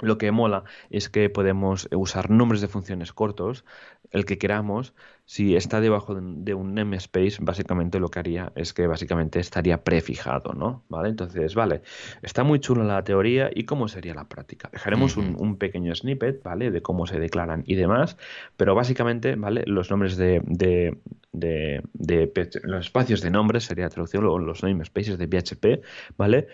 lo 0.02 0.18
que 0.18 0.32
mola 0.32 0.64
es 0.90 1.10
que 1.10 1.30
podemos 1.30 1.88
usar 1.92 2.30
nombres 2.30 2.62
de 2.62 2.68
funciones 2.68 3.14
cortos, 3.14 3.66
el 4.12 4.26
que 4.26 4.38
queramos. 4.38 4.94
Si 5.26 5.56
está 5.56 5.82
debajo 5.82 6.16
de 6.16 6.54
un 6.54 6.76
namespace, 6.76 7.38
básicamente 7.42 8.00
lo 8.00 8.08
que 8.10 8.20
haría 8.20 8.54
es 8.56 8.74
que 8.74 8.88
básicamente 8.88 9.40
estaría 9.40 9.84
prefijado, 9.84 10.54
¿no? 10.54 10.86
¿Vale? 10.88 11.10
Entonces, 11.10 11.54
vale, 11.56 11.82
está 12.22 12.44
muy 12.44 12.60
chulo 12.60 12.84
la 12.84 13.04
teoría 13.04 13.50
y 13.54 13.64
cómo 13.64 13.88
sería 13.88 14.14
la 14.14 14.30
práctica. 14.30 14.70
Dejaremos 14.72 15.18
un, 15.18 15.58
pequeño 15.58 15.94
snippet, 15.96 16.44
¿vale? 16.44 16.72
De 16.72 16.82
cómo 16.82 17.08
se 17.08 17.20
declaran 17.20 17.64
y 17.66 17.76
demás, 17.76 18.18
pero 18.56 18.76
básicamente, 18.76 19.36
¿vale? 19.36 19.64
Los 19.66 19.90
nombres 19.90 20.16
de, 20.16 20.42
de, 20.46 20.96
de, 21.34 22.32
los 22.64 22.86
espacios 22.86 23.22
de 23.22 23.32
nombres 23.32 23.66
sería 23.66 23.90
traducción, 23.90 24.24
los 24.24 24.64
namespaces 24.64 25.18
de 25.18 25.28
PHP, 25.28 25.84
¿vale? 26.18 26.48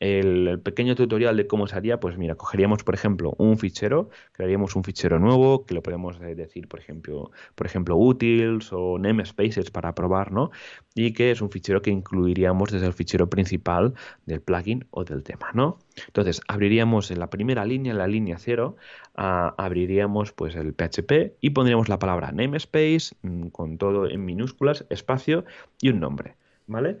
El, 0.00 0.60
pequeño 0.60 0.94
tutorial 0.94 1.36
de 1.36 1.46
cómo 1.46 1.66
se 1.66 1.76
haría, 1.76 2.00
pues 2.00 2.16
mira, 2.16 2.34
cogeríamos, 2.36 2.84
por 2.84 2.94
ejemplo, 2.94 3.34
un 3.38 3.58
fichero, 3.58 4.10
crearíamos 4.32 4.76
un 4.76 4.84
fichero 4.84 5.18
nuevo, 5.18 5.66
que 5.66 5.74
lo 5.74 5.82
podemos 5.82 6.18
decir, 6.20 6.68
por 6.68 6.80
ejemplo, 6.80 7.30
por 7.54 7.66
ejemplo, 7.66 7.96
utils 7.96 8.72
o 8.72 8.98
namespaces 8.98 9.70
para 9.70 9.94
probar, 9.94 10.32
¿no? 10.32 10.50
Y 10.94 11.12
que 11.12 11.30
es 11.30 11.40
un 11.40 11.50
fichero 11.50 11.82
que 11.82 11.90
incluiríamos 11.90 12.70
desde 12.70 12.86
el 12.86 12.92
fichero 12.92 13.28
principal 13.28 13.94
del 14.26 14.40
plugin 14.40 14.86
o 14.90 15.04
del 15.04 15.22
tema, 15.22 15.50
¿no? 15.54 15.78
Entonces, 16.06 16.40
abriríamos 16.48 17.10
en 17.10 17.18
la 17.18 17.30
primera 17.30 17.64
línea, 17.64 17.92
en 17.92 17.98
la 17.98 18.06
línea 18.06 18.38
cero, 18.38 18.76
abriríamos 19.14 20.32
pues 20.32 20.54
el 20.54 20.74
PHP 20.74 21.36
y 21.40 21.50
pondríamos 21.50 21.88
la 21.88 21.98
palabra 21.98 22.30
namespace 22.32 23.16
mm, 23.22 23.48
con 23.48 23.78
todo 23.78 24.08
en 24.08 24.24
minúsculas, 24.24 24.84
espacio 24.90 25.44
y 25.80 25.88
un 25.88 26.00
nombre, 26.00 26.36
¿vale? 26.66 26.98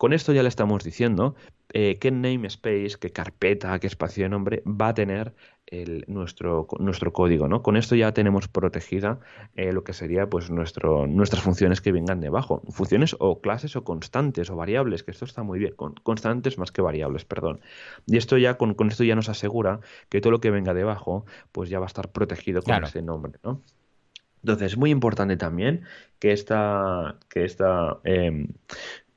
Con 0.00 0.14
esto 0.14 0.32
ya 0.32 0.42
le 0.42 0.48
estamos 0.48 0.82
diciendo 0.82 1.34
eh, 1.74 1.98
qué 2.00 2.10
namespace, 2.10 2.96
qué 2.98 3.10
carpeta, 3.10 3.78
qué 3.80 3.86
espacio 3.86 4.22
de 4.22 4.30
nombre 4.30 4.62
va 4.66 4.88
a 4.88 4.94
tener 4.94 5.34
nuestro, 6.06 6.66
nuestro 6.78 7.12
código, 7.12 7.48
¿no? 7.48 7.62
Con 7.62 7.76
esto 7.76 7.94
ya 7.94 8.10
tenemos 8.12 8.48
protegida 8.48 9.20
eh, 9.56 9.74
lo 9.74 9.84
que 9.84 9.92
sería 9.92 10.26
pues 10.26 10.48
nuestro, 10.48 11.06
nuestras 11.06 11.42
funciones 11.42 11.82
que 11.82 11.92
vengan 11.92 12.22
debajo. 12.22 12.62
Funciones 12.70 13.14
o 13.18 13.42
clases 13.42 13.76
o 13.76 13.84
constantes 13.84 14.48
o 14.48 14.56
variables, 14.56 15.02
que 15.02 15.10
esto 15.10 15.26
está 15.26 15.42
muy 15.42 15.58
bien, 15.58 15.74
con, 15.76 15.92
constantes 15.96 16.56
más 16.56 16.72
que 16.72 16.80
variables, 16.80 17.26
perdón. 17.26 17.60
Y 18.06 18.16
esto 18.16 18.38
ya, 18.38 18.56
con, 18.56 18.74
esto 18.88 19.04
ya 19.04 19.16
nos 19.16 19.28
asegura 19.28 19.80
que 20.08 20.22
todo 20.22 20.30
lo 20.30 20.40
que 20.40 20.50
venga 20.50 20.72
debajo, 20.72 21.26
pues 21.52 21.68
ya 21.68 21.78
va 21.78 21.84
a 21.84 21.92
estar 21.92 22.10
protegido 22.10 22.62
con 22.62 22.82
ese 22.82 23.02
nombre, 23.02 23.34
¿no? 23.44 23.60
Entonces, 24.42 24.72
es 24.72 24.78
muy 24.78 24.88
importante 24.88 25.36
también 25.36 25.82
que 26.18 26.32
esta, 26.32 27.18
que 27.28 27.44
esta, 27.44 27.98
em, 28.04 28.48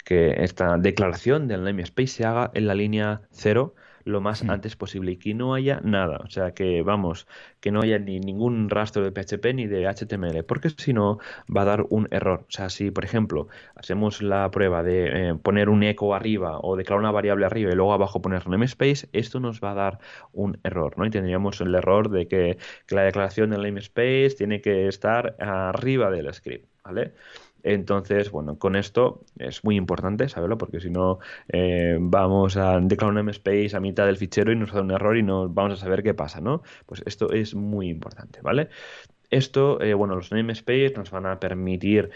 que 0.04 0.44
esta 0.44 0.78
declaración 0.78 1.48
del 1.48 1.64
namespace 1.64 2.08
se 2.08 2.26
haga 2.26 2.52
en 2.54 2.68
la 2.68 2.76
línea 2.76 3.22
0 3.32 3.74
lo 4.06 4.22
más 4.22 4.44
mm. 4.44 4.50
antes 4.50 4.76
posible 4.76 5.14
y 5.14 5.18
que 5.18 5.34
no 5.34 5.54
haya 5.54 5.80
nada, 5.84 6.18
o 6.24 6.30
sea, 6.30 6.54
que 6.54 6.82
vamos, 6.82 7.28
que 7.60 7.72
no 7.72 7.82
haya 7.82 8.00
ni 8.00 8.20
ningún 8.20 8.70
rastro 8.70 9.04
de 9.04 9.12
PHP 9.12 9.54
ni 9.54 9.68
de 9.68 9.88
HTML, 9.88 10.44
porque 10.44 10.70
si 10.70 10.94
no 10.94 11.20
va 11.56 11.62
a 11.62 11.66
dar 11.66 11.86
un 11.90 12.08
error. 12.12 12.46
O 12.48 12.52
sea, 12.52 12.70
si 12.70 12.92
por 12.92 13.06
ejemplo 13.06 13.48
hacemos 13.76 14.22
la 14.22 14.50
prueba 14.52 14.84
de 14.84 15.30
eh, 15.30 15.36
poner 15.36 15.70
un 15.70 15.84
eco 15.84 16.16
arriba 16.16 16.60
o 16.60 16.76
declarar 16.76 17.00
una 17.00 17.12
variable 17.12 17.46
arriba 17.46 17.72
y 17.72 17.76
luego 17.76 17.94
abajo 17.94 18.22
poner 18.22 18.48
namespace, 18.48 19.10
esto 19.14 19.40
nos 19.40 19.62
va 19.62 19.72
a 19.72 19.76
dar 19.76 20.00
un 20.32 20.60
error, 20.64 20.98
¿no? 20.98 21.06
Y 21.06 21.10
tendríamos 21.10 21.62
el 21.62 21.74
error 21.76 22.10
de 22.10 22.28
que, 22.28 22.58
que 22.88 22.96
la 22.96 23.04
declaración 23.04 23.50
del 23.50 23.64
namespace 23.64 24.36
tiene 24.38 24.62
que 24.62 24.88
estar 24.88 25.36
arriba 25.40 26.12
del 26.12 26.34
script, 26.34 26.68
¿vale? 26.84 27.14
Entonces, 27.64 28.30
bueno, 28.30 28.60
con 28.60 28.76
esto 28.76 29.24
es 29.40 29.64
muy 29.64 29.78
importante 29.78 30.28
saberlo 30.28 30.58
porque 30.58 30.82
si 30.82 30.90
no 30.90 31.20
eh, 31.48 31.98
vamos 32.00 32.58
a 32.58 32.80
declarar 32.80 33.10
un 33.12 33.16
namespace 33.16 33.76
a 33.76 33.80
mitad 33.80 34.06
del 34.06 34.18
fichero 34.18 34.52
y 34.52 34.56
nos 34.58 34.74
da 34.74 34.82
un 34.82 34.92
error 34.92 35.18
y 35.18 35.24
no 35.24 35.50
vamos 35.50 35.74
a 35.74 35.78
saber 35.78 36.04
qué 36.04 36.14
pasa, 36.14 36.42
¿no? 36.42 36.62
Pues 36.86 37.02
esto 37.06 37.32
es 37.32 37.56
muy 37.56 37.90
importante, 37.90 38.42
¿vale? 38.42 38.70
Esto, 39.30 39.82
eh, 39.82 39.94
bueno, 39.94 40.16
los 40.16 40.32
namespace 40.32 40.94
nos 40.96 41.10
van 41.10 41.26
a 41.26 41.40
permitir 41.40 42.12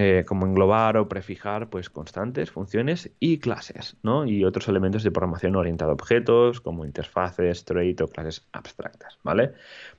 eh, 0.00 0.24
como 0.26 0.46
englobar 0.46 0.96
o 0.96 1.08
prefijar 1.08 1.70
pues 1.70 1.90
constantes, 1.90 2.52
funciones 2.52 3.10
y 3.18 3.38
clases, 3.38 3.96
¿no? 4.04 4.26
Y 4.26 4.44
otros 4.44 4.68
elementos 4.68 5.02
de 5.02 5.10
programación 5.10 5.56
orientada 5.56 5.90
a 5.90 5.94
objetos 5.94 6.60
como 6.60 6.84
interfaces, 6.84 7.64
trait 7.64 8.00
o 8.00 8.06
clases 8.06 8.46
abstractas, 8.52 9.18
¿vale? 9.24 9.54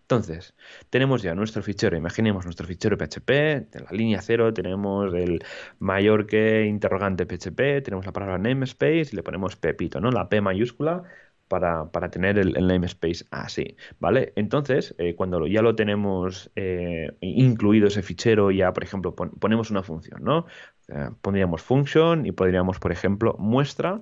Entonces, 0.10 0.56
tenemos 0.90 1.22
ya 1.22 1.36
nuestro 1.36 1.62
fichero, 1.62 1.96
imaginemos 1.96 2.44
nuestro 2.44 2.66
fichero 2.66 2.98
PHP, 2.98 3.30
en 3.30 3.84
la 3.86 3.92
línea 3.92 4.20
0 4.24 4.56
tenemos 4.56 5.14
el 5.14 5.44
mayor 5.78 6.26
que 6.26 6.66
interrogante 6.66 7.28
PHP, 7.28 7.84
tenemos 7.84 8.08
la 8.08 8.12
palabra 8.12 8.40
namespace 8.40 9.10
y 9.12 9.16
le 9.16 9.22
ponemos 9.22 9.56
pepito, 9.56 10.02
¿no? 10.02 10.10
La 10.10 10.28
P 10.28 10.42
mayúscula 10.42 11.04
para, 11.48 12.10
tener 12.10 12.40
el, 12.40 12.54
namespace 12.68 13.26
así, 13.30 13.78
¿vale? 14.00 14.34
Entonces, 14.36 14.96
eh, 14.98 15.14
cuando 15.14 15.46
ya 15.46 15.62
lo 15.62 15.76
tenemos 15.76 16.50
eh, 16.56 17.16
incluido 17.22 17.88
ese 17.88 18.02
fichero, 18.02 18.50
ya, 18.50 18.74
por 18.74 18.84
ejemplo, 18.84 19.14
ponemos 19.16 19.70
una 19.70 19.84
función, 19.84 20.24
¿no? 20.24 20.48
Eh, 20.88 21.10
pondríamos 21.22 21.62
function 21.62 22.26
y 22.26 22.32
podríamos, 22.32 22.80
por 22.80 22.92
ejemplo, 22.92 23.36
muestra 23.38 24.02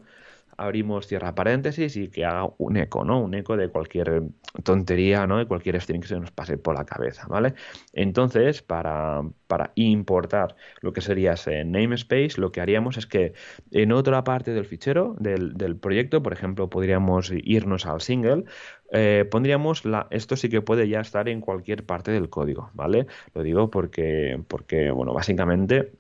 abrimos 0.57 1.07
cierra 1.07 1.35
paréntesis 1.35 1.95
y 1.95 2.09
que 2.09 2.25
haga 2.25 2.49
un 2.57 2.77
eco, 2.77 3.05
¿no? 3.05 3.21
Un 3.21 3.33
eco 3.35 3.55
de 3.57 3.69
cualquier 3.69 4.23
tontería, 4.63 5.27
¿no? 5.27 5.37
De 5.37 5.45
cualquier 5.45 5.79
string 5.81 6.01
que 6.01 6.07
se 6.07 6.19
nos 6.19 6.31
pase 6.31 6.57
por 6.57 6.75
la 6.75 6.85
cabeza, 6.85 7.27
¿vale? 7.27 7.53
Entonces, 7.93 8.61
para, 8.61 9.21
para 9.47 9.71
importar 9.75 10.55
lo 10.81 10.93
que 10.93 11.01
sería 11.01 11.33
ese 11.33 11.63
namespace, 11.63 12.39
lo 12.41 12.51
que 12.51 12.61
haríamos 12.61 12.97
es 12.97 13.07
que 13.07 13.33
en 13.71 13.91
otra 13.91 14.23
parte 14.23 14.51
del 14.53 14.65
fichero, 14.65 15.15
del, 15.19 15.53
del 15.53 15.77
proyecto, 15.77 16.23
por 16.23 16.33
ejemplo, 16.33 16.69
podríamos 16.69 17.31
irnos 17.31 17.85
al 17.85 18.01
single, 18.01 18.45
eh, 18.91 19.25
pondríamos 19.29 19.85
la, 19.85 20.07
esto 20.11 20.35
sí 20.35 20.49
que 20.49 20.61
puede 20.61 20.87
ya 20.87 21.01
estar 21.01 21.27
en 21.29 21.41
cualquier 21.41 21.85
parte 21.85 22.11
del 22.11 22.29
código, 22.29 22.71
¿vale? 22.73 23.07
Lo 23.33 23.43
digo 23.43 23.69
porque, 23.69 24.41
porque 24.47 24.91
bueno, 24.91 25.13
básicamente 25.13 25.96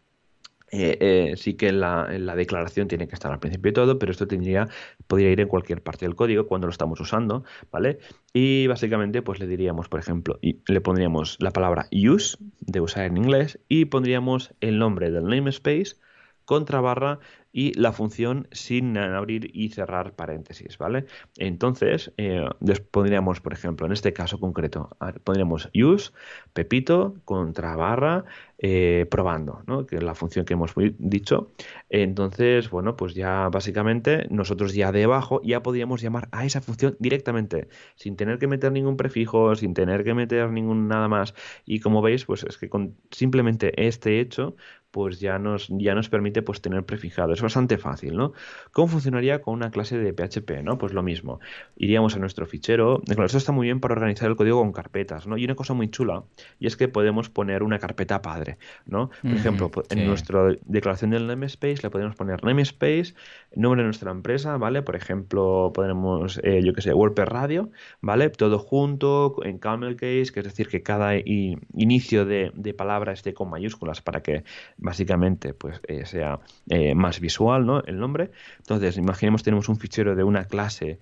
eh, 0.71 0.97
eh, 0.99 1.37
sí 1.37 1.53
que 1.53 1.71
la, 1.71 2.07
la, 2.17 2.35
declaración 2.35 2.89
tiene 2.89 3.07
que 3.07 3.15
estar 3.15 3.31
al 3.31 3.39
principio 3.39 3.69
de 3.69 3.73
todo, 3.73 3.99
pero 3.99 4.11
esto 4.11 4.27
podría 5.07 5.31
ir 5.31 5.39
en 5.39 5.47
cualquier 5.47 5.81
parte 5.81 6.05
del 6.05 6.15
código 6.15 6.45
cuando 6.47 6.67
lo 6.67 6.71
estamos 6.71 6.99
usando, 6.99 7.45
¿vale? 7.71 7.99
Y 8.33 8.67
básicamente, 8.67 9.21
pues 9.21 9.39
le 9.39 9.47
diríamos, 9.47 9.87
por 9.87 9.99
ejemplo, 9.99 10.39
y 10.41 10.59
le 10.67 10.81
pondríamos 10.81 11.37
la 11.39 11.51
palabra 11.51 11.87
use, 11.91 12.37
de 12.59 12.81
usar 12.81 13.05
en 13.05 13.17
inglés, 13.17 13.59
y 13.69 13.85
pondríamos 13.85 14.53
el 14.59 14.77
nombre 14.77 15.09
del 15.09 15.25
namespace, 15.25 15.95
contra 16.43 16.81
barra 16.81 17.19
y 17.57 17.73
la 17.73 17.91
función 17.91 18.47
sin 18.51 18.99
abrir 18.99 19.49
y 19.51 19.69
cerrar 19.69 20.13
paréntesis, 20.13 20.77
¿vale? 20.77 21.07
Entonces, 21.37 22.13
eh, 22.17 22.47
pondríamos, 22.91 23.41
por 23.41 23.51
ejemplo, 23.51 23.87
en 23.87 23.93
este 23.93 24.13
caso 24.13 24.39
concreto, 24.39 24.95
pondríamos 25.23 25.67
use, 25.73 26.11
pepito, 26.53 27.15
contra 27.25 27.75
barra, 27.75 28.25
eh, 28.59 29.05
probando, 29.11 29.61
¿no? 29.67 29.85
que 29.85 29.97
es 29.97 30.03
la 30.03 30.15
función 30.15 30.43
que 30.43 30.53
hemos 30.53 30.73
dicho. 30.97 31.51
Entonces, 31.89 32.71
bueno, 32.71 32.95
pues 32.95 33.13
ya 33.13 33.49
básicamente 33.49 34.25
nosotros 34.31 34.73
ya 34.73 34.91
debajo 34.91 35.41
ya 35.43 35.61
podríamos 35.61 36.01
llamar 36.01 36.27
a 36.31 36.43
esa 36.43 36.59
función 36.61 36.95
directamente, 36.99 37.69
sin 37.95 38.15
tener 38.17 38.39
que 38.39 38.47
meter 38.47 38.71
ningún 38.71 38.97
prefijo, 38.97 39.55
sin 39.55 39.75
tener 39.75 40.03
que 40.03 40.15
meter 40.15 40.51
ningún 40.51 40.87
nada 40.87 41.07
más. 41.07 41.35
Y 41.65 41.79
como 41.81 42.01
veis, 42.01 42.25
pues 42.25 42.43
es 42.43 42.57
que 42.57 42.67
con 42.67 42.97
simplemente 43.11 43.85
este 43.87 44.19
hecho, 44.19 44.55
pues 44.89 45.19
ya 45.19 45.37
nos, 45.37 45.67
ya 45.69 45.93
nos 45.93 46.09
permite 46.09 46.41
pues 46.41 46.61
tener 46.61 46.83
prefijado. 46.83 47.33
Es 47.33 47.43
bastante 47.47 47.77
fácil, 47.77 48.15
¿no? 48.15 48.33
¿Cómo 48.71 48.87
funcionaría 48.87 49.41
con 49.41 49.53
una 49.53 49.71
clase 49.71 49.97
de 49.97 50.13
PHP, 50.13 50.63
¿no? 50.63 50.77
Pues 50.77 50.93
lo 50.93 51.03
mismo. 51.03 51.39
Iríamos 51.75 52.15
a 52.15 52.19
nuestro 52.19 52.45
fichero. 52.45 53.01
Claro, 53.05 53.25
esto 53.25 53.37
está 53.37 53.51
muy 53.51 53.67
bien 53.67 53.79
para 53.79 53.93
organizar 53.93 54.29
el 54.29 54.35
código 54.35 54.59
con 54.59 54.71
carpetas, 54.71 55.27
¿no? 55.27 55.37
Y 55.37 55.45
una 55.45 55.55
cosa 55.55 55.73
muy 55.73 55.89
chula, 55.89 56.23
y 56.59 56.67
es 56.67 56.77
que 56.77 56.87
podemos 56.87 57.29
poner 57.29 57.63
una 57.63 57.79
carpeta 57.79 58.21
padre 58.21 58.57
¿no? 58.85 59.09
Por 59.21 59.33
ejemplo, 59.33 59.71
en 59.89 60.07
nuestra 60.07 60.55
declaración 60.65 61.11
del 61.11 61.27
namespace 61.27 61.79
le 61.83 61.89
podemos 61.89 62.15
poner 62.15 62.43
namespace, 62.43 63.13
nombre 63.55 63.81
de 63.81 63.85
nuestra 63.85 64.11
empresa, 64.11 64.57
¿vale? 64.57 64.81
Por 64.81 64.95
ejemplo, 64.95 65.71
ponemos, 65.73 66.39
eh, 66.43 66.61
yo 66.63 66.73
que 66.73 66.81
sé, 66.81 66.93
WordPress 66.93 67.27
Radio, 67.27 67.69
¿vale? 68.01 68.29
Todo 68.29 68.59
junto, 68.59 69.35
en 69.43 69.57
camel 69.57 69.95
case, 69.95 70.31
que 70.33 70.39
es 70.39 70.45
decir, 70.45 70.67
que 70.67 70.83
cada 70.83 71.15
inicio 71.15 72.25
de, 72.25 72.51
palabra 72.77 73.13
esté 73.13 73.33
con 73.33 73.49
mayúsculas 73.49 74.01
para 74.01 74.21
que 74.21 74.43
básicamente 74.77 75.53
pues 75.53 75.81
eh, 75.87 76.05
sea 76.05 76.39
eh, 76.69 76.93
más 76.93 77.19
visual, 77.19 77.26
¿no? 77.65 77.81
El 77.83 77.99
nombre. 77.99 78.31
Entonces, 78.57 78.97
imaginemos 78.97 79.43
tenemos 79.43 79.69
un 79.69 79.77
fichero 79.77 80.15
de 80.15 80.23
una 80.23 80.45
clase 80.45 80.99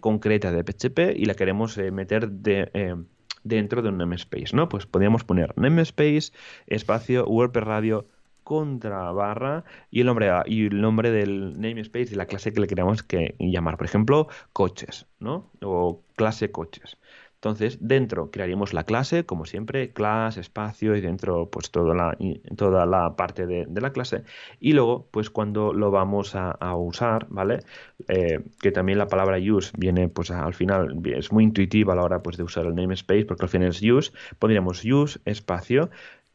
concreta 0.00 0.50
de 0.50 0.64
PHP 0.64 1.16
y 1.16 1.24
la 1.24 1.34
queremos 1.34 1.78
meter 1.78 2.30
de 2.30 2.96
dentro 3.44 3.82
de 3.82 3.88
un 3.88 3.98
namespace, 3.98 4.54
¿no? 4.54 4.68
Pues 4.68 4.86
podríamos 4.86 5.24
poner 5.24 5.56
namespace, 5.56 6.32
espacio, 6.66 7.26
WordPress 7.26 7.64
Radio, 7.64 8.06
contra 8.42 9.12
barra 9.12 9.64
y 9.90 10.00
el 10.00 10.06
nombre 10.06 10.30
y 10.46 10.66
el 10.66 10.80
nombre 10.80 11.10
del 11.10 11.60
namespace 11.60 12.08
y 12.12 12.16
la 12.16 12.24
clase 12.24 12.52
que 12.52 12.60
le 12.60 12.66
queramos 12.66 13.02
que 13.02 13.34
llamar. 13.38 13.76
Por 13.76 13.86
ejemplo, 13.86 14.28
coches, 14.54 15.06
¿no? 15.20 15.50
O 15.60 16.00
clase 16.16 16.50
coches. 16.50 16.96
Entonces, 17.38 17.78
dentro 17.80 18.32
crearíamos 18.32 18.72
la 18.74 18.82
clase, 18.82 19.24
como 19.24 19.44
siempre, 19.46 19.92
clase, 19.92 20.40
espacio 20.40 20.96
y 20.96 21.00
dentro 21.00 21.48
pues 21.48 21.70
toda 21.70 21.94
la, 21.94 22.16
toda 22.56 22.84
la 22.84 23.14
parte 23.14 23.46
de, 23.46 23.80
la 23.80 23.92
clase. 23.92 24.24
Y 24.58 24.72
luego, 24.72 25.06
pues 25.12 25.30
cuando 25.30 25.72
lo 25.72 25.92
vamos 25.92 26.34
a, 26.34 26.56
usar, 26.76 27.26
¿vale? 27.30 27.60
Eh, 28.08 28.40
que 28.60 28.72
también 28.72 28.98
la 28.98 29.06
palabra 29.06 29.38
use 29.38 29.72
viene 29.78 30.08
pues 30.08 30.32
al 30.32 30.52
final, 30.54 31.00
es 31.04 31.30
muy 31.32 31.44
intuitiva 31.44 31.92
a 31.92 31.96
la 31.96 32.02
hora 32.02 32.22
pues 32.22 32.36
de 32.36 32.42
usar 32.42 32.66
el 32.66 32.74
namespace 32.74 33.24
porque 33.24 33.44
al 33.44 33.48
final 33.50 33.68
es 33.68 33.82
use, 33.82 34.12
pondríamos 34.40 34.84
use, 34.84 35.20
espacio, 35.24 35.90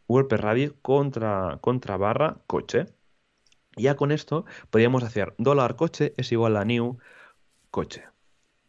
WordPress 0.08 0.42
Radio 0.42 0.76
contra, 0.82 1.58
contra 1.62 1.98
barra 1.98 2.38
coche. 2.48 2.86
Ya 3.76 3.96
con 3.96 4.12
esto 4.12 4.46
podríamos 4.70 5.04
hacer 5.04 5.34
dólar 5.38 5.76
coche 5.76 6.14
es 6.18 6.32
igual 6.32 6.58
a 6.58 6.66
new 6.66 6.98
coche 7.72 8.13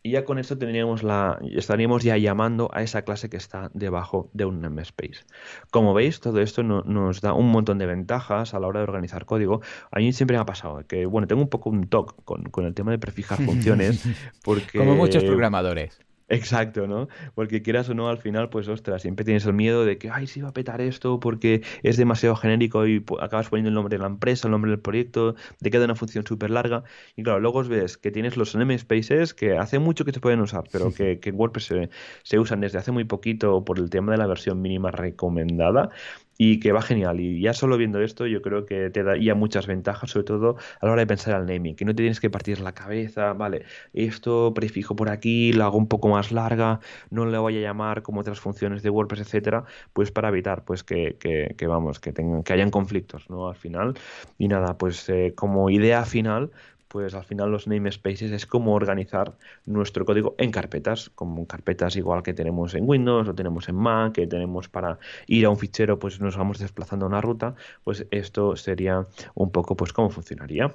y 0.07 0.11
ya 0.11 0.26
con 0.26 0.38
esto 0.38 0.59
tendríamos 0.59 1.02
la, 1.02 1.40
estaríamos 1.57 2.05
ya 2.05 2.18
llamando 2.18 2.70
a 2.74 2.82
esa 2.82 3.02
clase 3.02 3.30
que 3.30 3.38
está 3.38 3.70
debajo 3.72 4.28
de 4.34 4.44
un 4.44 4.61
namespace. 4.61 5.24
Como 5.70 5.94
veis, 5.94 6.20
todo 6.20 6.42
esto 6.42 6.62
nos 6.62 7.22
da 7.22 7.32
un 7.32 7.50
montón 7.50 7.78
de 7.78 7.86
ventajas 7.86 8.52
a 8.52 8.61
la 8.61 8.66
hora 8.66 8.80
de 8.80 8.84
organizar 8.84 9.24
código. 9.24 9.62
A 9.90 10.00
mí 10.00 10.12
siempre 10.12 10.36
me 10.36 10.42
ha 10.42 10.44
pasado 10.44 10.86
que, 10.86 11.07
bueno, 11.07 11.26
tengo 11.26 11.40
un 11.40 11.48
poco 11.48 11.70
un 11.70 11.88
toque 11.88 12.14
con, 12.26 12.44
con 12.44 12.66
el 12.66 12.74
tema 12.74 12.90
de 12.90 12.98
prefijar 12.98 13.38
funciones. 13.46 14.07
Porque, 14.44 14.76
Como 14.76 14.94
muchos 14.94 15.24
programadores. 15.24 15.98
Exacto, 16.35 16.87
¿no? 16.87 17.09
Porque 17.35 17.62
quieras 17.62 17.89
o 17.89 17.95
no, 17.95 18.09
al 18.09 18.18
final, 18.18 18.49
pues 18.51 18.68
ostras, 18.68 19.03
siempre 19.03 19.24
tienes 19.24 19.47
el 19.47 19.53
miedo 19.53 19.85
de 19.85 19.99
que, 19.99 20.11
ay, 20.11 20.26
sí 20.26 20.41
va 20.41 20.49
a 20.49 20.53
petar 20.53 20.80
esto 20.80 21.20
porque 21.20 21.62
es 21.82 21.97
demasiado 21.97 22.37
genérico 22.37 22.87
y 22.87 23.05
acabas 23.20 23.49
poniendo 23.49 23.68
el 23.68 23.74
nombre 23.74 23.97
de 23.97 24.01
la 24.01 24.09
empresa, 24.09 24.49
el 24.49 24.53
nombre 24.53 24.70
del 24.70 24.80
proyecto, 24.80 25.35
te 25.61 25.70
queda 25.70 25.85
una 25.85 25.95
función 25.95 26.26
súper 26.26 26.51
larga. 26.51 26.85
Y 27.16 27.22
claro, 27.22 27.41
luego 27.41 27.62
ves 27.64 27.97
que 27.97 28.11
tienes 28.11 28.37
los 28.37 28.55
namespaces 28.55 29.35
que 29.35 29.57
hace 29.57 29.78
mucho 29.78 30.05
que 30.05 30.12
se 30.12 30.20
pueden 30.20 30.41
usar, 30.41 30.64
pero 30.72 30.93
que, 30.93 31.20
que 31.20 31.30
en 31.30 31.37
WordPress 31.37 31.64
se, 31.66 31.91
se, 32.22 32.39
usan 32.39 32.61
desde 32.61 32.78
hace 32.78 32.93
muy 32.93 33.05
poquito 33.05 33.64
por 33.64 33.78
el 33.78 33.91
tema 33.91 34.12
de 34.12 34.18
la 34.18 34.26
versión 34.26 34.61
mínima 34.61 34.91
recomendada. 34.91 35.91
Y 36.39 36.61
que 36.61 36.72
va 36.72 36.82
genial. 36.82 37.20
Y 37.20 37.41
ya 37.41 37.53
solo 37.53 37.76
viendo 37.76 38.01
esto, 38.01 38.26
yo 38.26 38.43
creo 38.43 38.66
que 38.66 38.91
te 38.91 39.03
daría 39.03 39.35
muchas 39.35 39.66
ventajas, 39.66 40.11
sobre 40.11 40.24
todo 40.24 40.57
a 40.80 40.87
la 40.87 40.93
hora 40.93 41.03
de 41.03 41.07
pensar 41.07 41.35
al 41.35 41.47
naming, 41.47 41.76
que 41.76 41.85
no 41.85 41.93
te 41.93 42.03
tienes 42.03 42.20
que 42.20 42.30
partir 42.30 42.61
la 42.61 42.72
cabeza, 42.72 43.32
vale, 43.32 43.64
esto 43.93 44.53
prefijo 44.55 44.97
por 44.97 45.09
aquí, 45.11 45.53
lo 45.53 45.64
hago 45.64 45.78
un 45.78 45.89
poco 45.89 46.09
más 46.09 46.32
larga, 46.32 46.80
no 47.11 47.26
le 47.26 47.39
voy 47.39 47.59
a 47.59 47.61
llamar 47.61 48.03
como 48.03 48.20
otras 48.20 48.41
funciones 48.41 48.82
de 48.82 48.91
WordPress, 48.91 49.22
etcétera, 49.22 49.64
pues 49.93 50.11
para 50.11 50.28
evitar 50.28 50.64
pues 50.64 50.82
que, 50.85 51.16
que, 51.18 51.66
vamos, 51.66 52.01
que 52.01 52.12
tengan, 52.12 52.43
que 52.43 52.53
hayan 52.53 52.70
conflictos, 52.70 53.28
¿no? 53.30 53.49
Al 53.49 53.57
final. 53.57 53.95
Y 54.39 54.49
nada, 54.49 54.76
pues 54.78 55.09
eh, 55.09 55.32
como 55.37 55.70
idea 55.70 56.05
final, 56.05 56.51
pues 56.95 57.12
al 57.12 57.24
final 57.24 57.51
los 57.51 57.66
namespaces 57.66 58.30
es 58.30 58.47
como 58.47 58.72
organizar 58.72 59.36
nuestro 59.66 60.05
código 60.05 60.36
en 60.38 60.53
carpetas, 60.53 61.11
como 61.11 61.45
carpetas 61.45 61.97
igual 61.97 62.22
que 62.22 62.34
tenemos 62.34 62.72
en 62.74 62.88
Windows 62.88 63.26
o 63.26 63.34
tenemos 63.34 63.68
en 63.68 63.74
Mac, 63.74 64.12
que 64.12 64.28
tenemos 64.28 64.68
para 64.68 65.01
ir 65.26 65.45
a 65.45 65.51
un 65.51 65.57
fichero, 65.57 65.99
pues 65.99 66.20
nos 66.20 66.36
vamos 66.36 66.61
desplazando 66.61 67.07
a 67.07 67.09
una 67.09 67.20
ruta, 67.20 67.57
pues 67.82 68.07
esto 68.12 68.55
sería 68.55 69.09
un 69.34 69.51
poco 69.51 69.76
pues 69.76 69.92
cómo 69.92 70.09
funcionaría. 70.09 70.72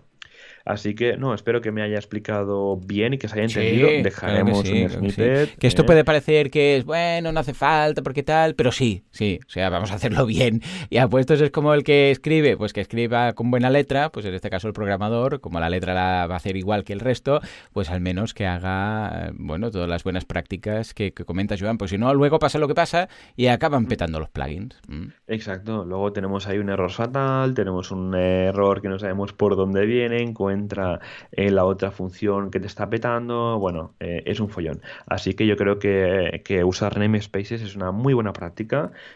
Así 0.69 0.93
que, 0.93 1.17
no, 1.17 1.33
espero 1.33 1.61
que 1.61 1.71
me 1.71 1.81
haya 1.81 1.95
explicado 1.95 2.77
bien 2.77 3.15
y 3.15 3.17
que 3.17 3.27
se 3.27 3.33
haya 3.33 3.45
entendido. 3.45 3.89
Dejaremos 4.03 4.59
un 4.69 4.87
snippet. 4.87 5.57
Que, 5.57 5.65
esto 5.65 5.81
¿eh? 5.81 5.85
puede 5.85 6.05
parecer 6.05 6.51
que 6.51 6.77
es, 6.77 6.85
bueno, 6.85 7.31
no 7.31 7.39
hace 7.39 7.55
falta, 7.55 8.03
porque 8.03 8.21
tal, 8.21 8.53
pero 8.53 8.71
sí, 8.71 9.03
sí, 9.09 9.39
o 9.47 9.49
sea, 9.49 9.71
vamos 9.71 9.91
a 9.91 9.95
hacerlo 9.95 10.27
bien. 10.27 10.61
Y 10.91 10.97
apuestos 10.97 11.41
es 11.41 11.49
como 11.49 11.73
el 11.73 11.83
que 11.83 12.11
escribe, 12.11 12.55
pues 12.55 12.71
que 12.71 12.81
escriba 12.81 13.33
con 13.33 13.49
buena 13.49 13.71
letra, 13.71 14.11
pues 14.11 14.27
en 14.27 14.35
este 14.35 14.51
caso 14.51 14.67
el 14.67 14.73
programador, 14.73 15.41
como 15.41 15.59
la 15.59 15.71
letra 15.71 15.95
la 15.95 16.27
va 16.27 16.35
a 16.35 16.37
hacer 16.37 16.55
igual 16.55 16.83
que 16.83 16.93
el 16.93 16.99
resto, 16.99 17.41
pues 17.73 17.89
al 17.89 17.99
menos 17.99 18.35
que 18.35 18.45
haga, 18.45 19.31
bueno, 19.33 19.71
todas 19.71 19.89
las 19.89 20.03
buenas 20.03 20.25
prácticas 20.25 20.93
que, 20.93 21.13
que 21.13 21.25
comenta 21.25 21.55
Joan, 21.59 21.79
pues 21.79 21.89
si 21.89 21.97
no, 21.97 22.13
luego 22.13 22.37
pasa 22.37 22.59
lo 22.59 22.67
que 22.67 22.75
pasa 22.75 23.09
y 23.35 23.47
acaban 23.47 23.87
petando 23.87 24.19
los 24.19 24.29
plugins. 24.29 24.79
Mm. 24.87 25.07
Exacto, 25.25 25.83
luego 25.83 26.13
tenemos 26.13 26.45
ahí 26.45 26.59
un 26.59 26.69
error 26.69 26.91
fatal, 26.91 27.55
tenemos 27.55 27.89
un 27.89 28.13
error 28.13 28.83
que 28.83 28.89
no 28.89 28.99
sabemos 28.99 29.33
por 29.33 29.55
dónde 29.55 29.87
vienen, 29.87 30.35
entra 30.59 30.99
en 31.31 31.55
la 31.55 31.65
otra 31.65 31.91
función 31.91 32.51
que 32.51 32.59
te 32.59 32.67
está 32.67 32.89
petando, 32.89 33.57
bueno, 33.59 33.95
eh, 33.99 34.23
es 34.25 34.39
un 34.39 34.49
follón. 34.49 34.81
Así 35.07 35.33
que 35.33 35.47
yo 35.47 35.57
creo 35.57 35.79
que, 35.79 36.41
que, 36.45 36.63
usar 36.63 36.97
namespaces 36.97 37.61
es 37.61 37.75
una 37.75 37.91
muy 37.91 38.13
buena 38.13 38.33
práctica 38.33 38.59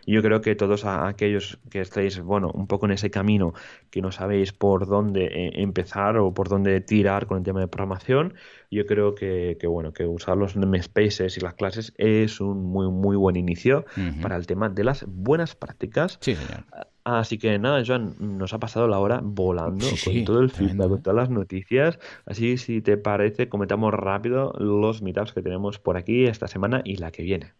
yo 0.06 0.22
creo 0.22 0.41
que 0.41 0.56
todos 0.56 0.86
aquellos 0.86 1.60
que 1.70 1.82
estéis, 1.82 2.20
bueno, 2.20 2.52
un 2.54 2.68
poco 2.68 2.86
en 2.86 2.94
ese 2.94 3.10
camino, 3.10 3.54
que 3.89 4.02
no 4.02 4.12
sabéis 4.12 4.54
por 4.54 4.88
dónde 4.88 5.26
eh, 5.26 5.52
empezar 5.62 6.18
o 6.18 6.34
por 6.34 6.50
dónde 6.50 6.82
tirar 6.82 7.26
con 7.26 7.38
el 7.38 7.44
tema 7.44 7.60
de 7.60 7.68
programación, 7.68 8.36
yo 8.72 8.86
creo 8.86 9.16
que, 9.16 9.58
bueno, 9.68 9.94
que 9.94 10.06
usar 10.06 10.38
los 10.38 10.56
namespaces 10.56 11.38
y 11.38 11.41
las 11.41 11.54
clases 11.54 11.94
es 11.98 12.41
un 12.41 12.64
muy, 12.64 12.89
muy 12.89 13.16
buen 13.16 13.36
inicio 13.36 13.86
para 14.22 14.36
el 14.36 14.48
tema 14.48 14.70
de 14.70 14.84
las 14.84 15.06
buenas 15.08 15.56
prácticas. 15.56 16.18
Sí, 16.22 16.36
señor. 16.36 16.66
Así 17.06 17.38
que 17.38 17.60
nada, 17.60 17.84
Joan, 17.86 18.16
nos 18.20 18.54
ha 18.54 18.60
pasado 18.60 18.88
la 18.88 18.99
hora 18.99 19.20
volando 19.22 19.86
con 20.06 20.24
todo 20.24 20.39
el 20.39 20.49
feedback, 20.49 20.88
con 20.88 21.01
todas 21.01 21.18
las 21.18 21.30
noticias. 21.30 21.99
Así, 22.26 22.58
si 22.58 22.82
te 22.82 22.95
parece, 22.95 23.49
comentamos 23.49 23.93
rápido 23.93 24.54
los 24.58 25.01
meetups 25.01 25.34
que 25.34 25.41
tenemos 25.41 25.80
por 25.80 25.97
aquí 25.97 26.26
esta 26.26 26.47
semana 26.47 26.82
y 26.86 26.95
la 26.97 27.12
que 27.12 27.24
viene. 27.24 27.54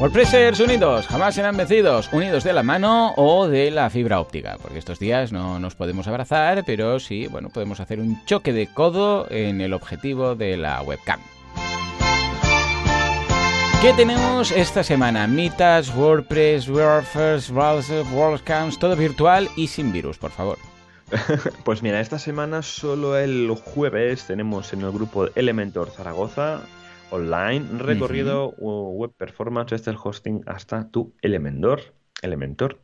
WordPressers 0.00 0.58
unidos, 0.58 1.06
jamás 1.06 1.36
serán 1.36 1.56
vencidos, 1.56 2.12
unidos 2.12 2.42
de 2.42 2.52
la 2.52 2.64
mano 2.64 3.14
o 3.16 3.46
de 3.46 3.70
la 3.70 3.88
fibra 3.90 4.18
óptica, 4.20 4.58
porque 4.60 4.78
estos 4.78 4.98
días 4.98 5.32
no 5.32 5.60
nos 5.60 5.76
podemos 5.76 6.08
abrazar, 6.08 6.64
pero 6.66 6.98
sí, 6.98 7.28
bueno, 7.28 7.48
podemos 7.48 7.78
hacer 7.78 8.00
un 8.00 8.22
choque 8.26 8.52
de 8.52 8.66
codo 8.66 9.30
en 9.30 9.60
el 9.60 9.72
objetivo 9.72 10.34
de 10.34 10.56
la 10.56 10.82
webcam. 10.82 11.20
¿Qué 13.84 13.92
tenemos 13.92 14.50
esta 14.50 14.82
semana? 14.82 15.26
Mitas, 15.26 15.94
WordPress, 15.94 16.70
WordFirst, 16.70 17.50
WordCamps, 17.50 18.78
todo 18.78 18.96
virtual 18.96 19.50
y 19.56 19.66
sin 19.66 19.92
virus, 19.92 20.16
por 20.16 20.30
favor. 20.30 20.56
Pues 21.66 21.82
mira, 21.82 22.00
esta 22.00 22.18
semana 22.18 22.62
solo 22.62 23.18
el 23.18 23.50
jueves 23.50 24.26
tenemos 24.26 24.72
en 24.72 24.80
el 24.80 24.90
grupo 24.90 25.28
Elementor 25.34 25.90
Zaragoza 25.90 26.62
online 27.10 27.66
recorrido 27.76 28.54
web 28.56 29.12
performance 29.18 29.72
desde 29.72 29.90
el 29.90 29.98
hosting 30.02 30.40
hasta 30.46 30.88
tu 30.88 31.12
Elementor. 31.20 31.82
Elementor. 32.22 32.78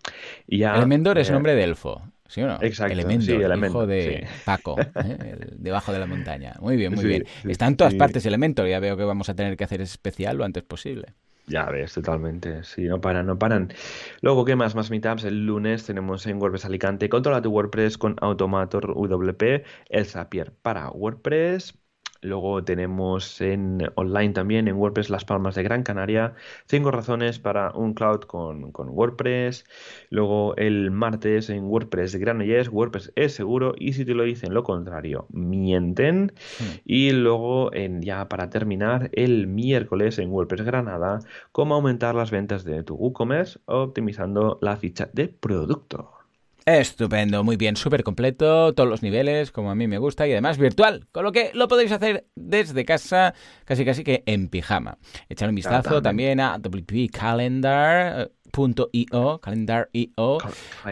Y 0.47 0.59
ya, 0.59 0.77
Elementor 0.77 1.17
es 1.17 1.31
eh, 1.31 1.33
nombre 1.33 1.55
de 1.55 1.65
elfo. 1.65 2.03
¿Sí 2.31 2.43
o 2.43 2.47
no? 2.47 2.59
Exacto. 2.63 2.93
Elementor, 2.93 3.65
hijo 3.65 3.87
de 3.89 4.25
Paco, 4.45 4.77
¿eh? 4.79 5.37
debajo 5.59 5.93
de 5.93 5.99
la 5.99 6.07
montaña. 6.07 6.55
Muy 6.61 6.77
bien, 6.77 6.95
muy 6.95 7.05
bien. 7.05 7.27
Está 7.43 7.67
en 7.67 7.77
todas 7.77 7.95
partes 7.95 8.25
Elementor. 8.25 8.69
Ya 8.69 8.79
veo 8.79 8.97
que 8.97 9.03
vamos 9.03 9.29
a 9.29 9.35
tener 9.35 9.57
que 9.57 9.65
hacer 9.65 9.81
especial 9.81 10.37
lo 10.37 10.45
antes 10.45 10.63
posible. 10.63 11.15
Ya 11.49 11.65
ves, 11.65 11.95
totalmente. 11.95 12.63
Sí, 12.63 12.85
no 12.85 13.01
paran, 13.01 13.27
no 13.27 13.37
paran. 13.37 13.73
Luego, 14.21 14.45
¿qué 14.45 14.55
más? 14.55 14.77
Más 14.77 14.93
meetups. 14.93 15.25
El 15.25 15.45
lunes 15.45 15.85
tenemos 15.85 16.25
en 16.29 16.41
WordPress 16.41 16.67
Alicante 16.67 17.09
Controla 17.09 17.43
tu 17.43 17.51
WordPress 17.51 17.99
con 17.99 18.15
Automator 18.21 18.95
WP, 18.95 19.65
el 19.89 20.07
Zapier 20.07 20.53
para 20.63 20.89
WordPress, 20.91 21.80
Luego 22.23 22.63
tenemos 22.63 23.41
en 23.41 23.91
online 23.95 24.35
también 24.35 24.69
en 24.69 24.77
WordPress 24.77 25.09
Las 25.09 25.25
Palmas 25.25 25.55
de 25.55 25.63
Gran 25.63 25.83
Canaria. 25.83 26.35
Cinco 26.67 26.91
razones 26.91 27.39
para 27.39 27.73
un 27.73 27.95
cloud 27.95 28.21
con, 28.21 28.71
WordPress. 28.75 29.65
Luego 30.11 30.55
el 30.57 30.91
martes 30.91 31.49
en 31.49 31.65
WordPress 31.65 32.17
Granollers. 32.17 32.69
WordPress 32.69 33.13
es 33.17 33.35
seguro 33.35 33.75
y 33.79 33.95
si 33.95 34.05
te 34.05 34.15
lo 34.15 34.25
dicen 34.25 34.53
lo 34.53 34.63
contrario, 34.65 35.27
mienten. 35.31 36.33
Hmm. 36.59 36.79
Y 36.85 37.13
luego 37.13 37.73
en, 37.73 38.03
ya 38.03 38.29
para 38.29 38.51
terminar 38.51 39.11
el 39.13 39.47
miércoles 39.47 40.19
en 40.19 40.31
WordPress 40.31 40.63
Granada, 40.63 41.21
cómo 41.53 41.75
aumentar 41.75 42.15
las 42.15 42.31
ventas 42.31 42.65
de 42.65 42.83
tu 42.83 42.97
WooCommerce 42.97 43.61
optimizando 43.65 44.59
la 44.61 44.77
ficha 44.77 45.09
de 45.13 45.29
producto. 45.29 46.20
Estupendo, 46.67 47.43
muy 47.43 47.57
bien, 47.57 47.77
súper 47.77 48.03
completo, 48.03 48.75
todos 48.75 48.89
los 48.89 49.03
niveles, 49.03 49.51
como 49.51 49.71
a 49.71 49.75
mí 49.75 49.87
me 49.87 49.99
gusta, 49.99 50.29
y 50.29 50.33
además 50.33 50.59
virtual, 50.59 51.07
con 51.11 51.25
lo 51.25 51.33
que 51.33 51.51
lo 51.55 51.69
podéis 51.69 51.93
hacer 51.93 52.27
desde 52.35 52.85
casa, 52.85 53.35
casi 53.65 53.85
casi 53.85 54.05
que 54.05 54.23
en 54.27 54.49
pijama. 54.49 54.99
Echar 55.29 55.49
un 55.49 55.55
vistazo 55.55 56.03
también 56.03 56.41
a 56.41 56.59
wpcalendar.io, 56.59 59.41
calendar.io, 59.41 60.39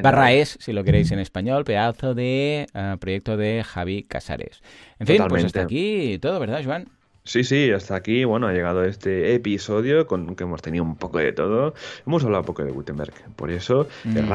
barra 0.02 0.32
es, 0.32 0.56
si 0.60 0.72
lo 0.72 0.84
queréis 0.84 1.10
en 1.10 1.18
español, 1.18 1.64
pedazo 1.64 2.14
de 2.14 2.66
eh, 2.72 2.96
proyecto 2.98 3.36
de 3.36 3.62
Javi 3.62 4.04
Casares. 4.04 4.62
En 4.98 5.06
fin, 5.06 5.22
pues 5.28 5.44
hasta 5.44 5.60
aquí 5.62 6.18
todo, 6.20 6.40
¿verdad, 6.40 6.62
Joan? 6.64 6.98
Sí, 7.28 7.44
sí, 7.44 7.70
hasta 7.72 7.94
aquí, 7.94 8.24
bueno, 8.24 8.46
ha 8.46 8.54
llegado 8.54 8.84
este 8.84 9.34
episodio 9.34 10.06
con 10.06 10.34
que 10.34 10.44
hemos 10.44 10.62
tenido 10.62 10.82
un 10.82 10.96
poco 10.96 11.18
de 11.18 11.32
todo. 11.32 11.74
Hemos 12.06 12.24
hablado 12.24 12.40
un 12.40 12.46
poco 12.46 12.64
de 12.64 12.70
Gutenberg, 12.70 13.12
por 13.36 13.50
eso 13.50 13.86
es 14.06 14.24
mm. 14.24 14.30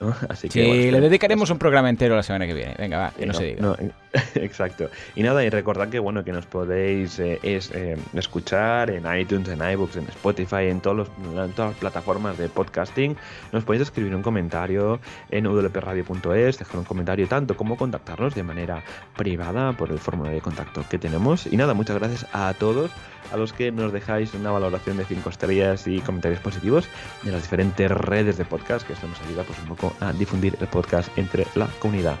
Raro, 0.00 0.14
Así 0.28 0.48
que, 0.48 0.64
sí, 0.64 0.90
le 0.90 1.00
dedicaremos 1.00 1.50
un 1.50 1.58
programa 1.58 1.88
entero 1.88 2.16
la 2.16 2.22
semana 2.22 2.46
que 2.46 2.54
viene. 2.54 2.74
Venga, 2.78 2.98
va, 2.98 3.10
que 3.10 3.26
no, 3.26 3.34
se 3.34 3.44
diga. 3.44 3.76
exacto. 4.34 4.88
Y 5.14 5.22
nada, 5.22 5.44
y 5.44 5.50
recordad 5.50 5.88
que 5.88 5.98
bueno, 5.98 6.24
que 6.24 6.32
nos 6.32 6.46
podéis 6.46 7.18
eh, 7.18 7.38
es, 7.42 7.70
eh, 7.72 7.96
escuchar 8.14 8.90
en 8.90 9.04
iTunes, 9.18 9.48
en 9.48 9.60
iBooks, 9.70 9.96
en 9.96 10.04
Spotify, 10.04 10.68
en, 10.68 10.80
todos 10.80 11.08
en 11.24 11.52
todas 11.52 11.70
las 11.70 11.78
plataformas 11.78 12.38
de 12.38 12.48
podcasting. 12.48 13.16
Nos 13.52 13.64
podéis 13.64 13.82
escribir 13.82 14.14
un 14.14 14.22
comentario 14.22 15.00
en 15.30 15.46
wpradio.es, 15.46 16.58
dejar 16.58 16.76
un 16.76 16.84
comentario 16.84 17.26
tanto 17.28 17.56
como 17.56 17.76
contactarnos 17.76 18.34
de 18.34 18.42
manera 18.42 18.82
privada 19.16 19.72
por 19.72 19.90
el 19.90 19.98
formulario 19.98 20.36
de 20.36 20.42
contacto 20.42 20.84
que 20.88 20.98
tenemos. 20.98 21.46
Y 21.46 21.56
nada, 21.56 21.74
muchas 21.74 21.98
gracias 21.98 22.26
a 22.32 22.54
todos 22.54 22.90
a 23.32 23.36
los 23.36 23.52
que 23.52 23.72
nos 23.72 23.92
dejáis 23.92 24.34
una 24.34 24.50
valoración 24.50 24.96
de 24.96 25.04
5 25.04 25.28
estrellas 25.28 25.86
y 25.86 26.00
comentarios 26.00 26.40
positivos 26.40 26.86
en 27.24 27.32
las 27.32 27.42
diferentes 27.42 27.90
redes 27.90 28.36
de 28.36 28.44
podcast, 28.44 28.86
que 28.86 28.92
esto 28.92 29.08
nos 29.08 29.20
ayuda 29.22 29.42
pues 29.44 29.58
un 29.58 29.66
poco 29.66 29.85
a 30.00 30.12
difundir 30.12 30.56
el 30.60 30.66
podcast 30.68 31.08
entre 31.16 31.46
la 31.54 31.66
comunidad. 31.78 32.16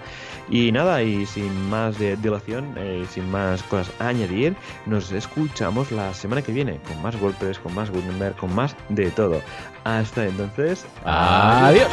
Y 0.48 0.70
nada, 0.70 1.02
y 1.02 1.26
sin 1.26 1.68
más 1.68 1.98
de 1.98 2.16
dilación, 2.16 2.74
eh, 2.76 3.04
sin 3.10 3.28
más 3.30 3.62
cosas 3.64 3.92
a 3.98 4.08
añadir, 4.08 4.54
nos 4.86 5.10
escuchamos 5.10 5.90
la 5.90 6.14
semana 6.14 6.42
que 6.42 6.52
viene 6.52 6.78
con 6.86 7.02
más 7.02 7.20
WordPress, 7.20 7.58
con 7.58 7.74
más 7.74 7.90
Gutenberg, 7.90 8.36
con 8.36 8.54
más 8.54 8.76
de 8.88 9.10
todo. 9.10 9.40
Hasta 9.84 10.26
entonces, 10.26 10.86
adiós. 11.04 11.90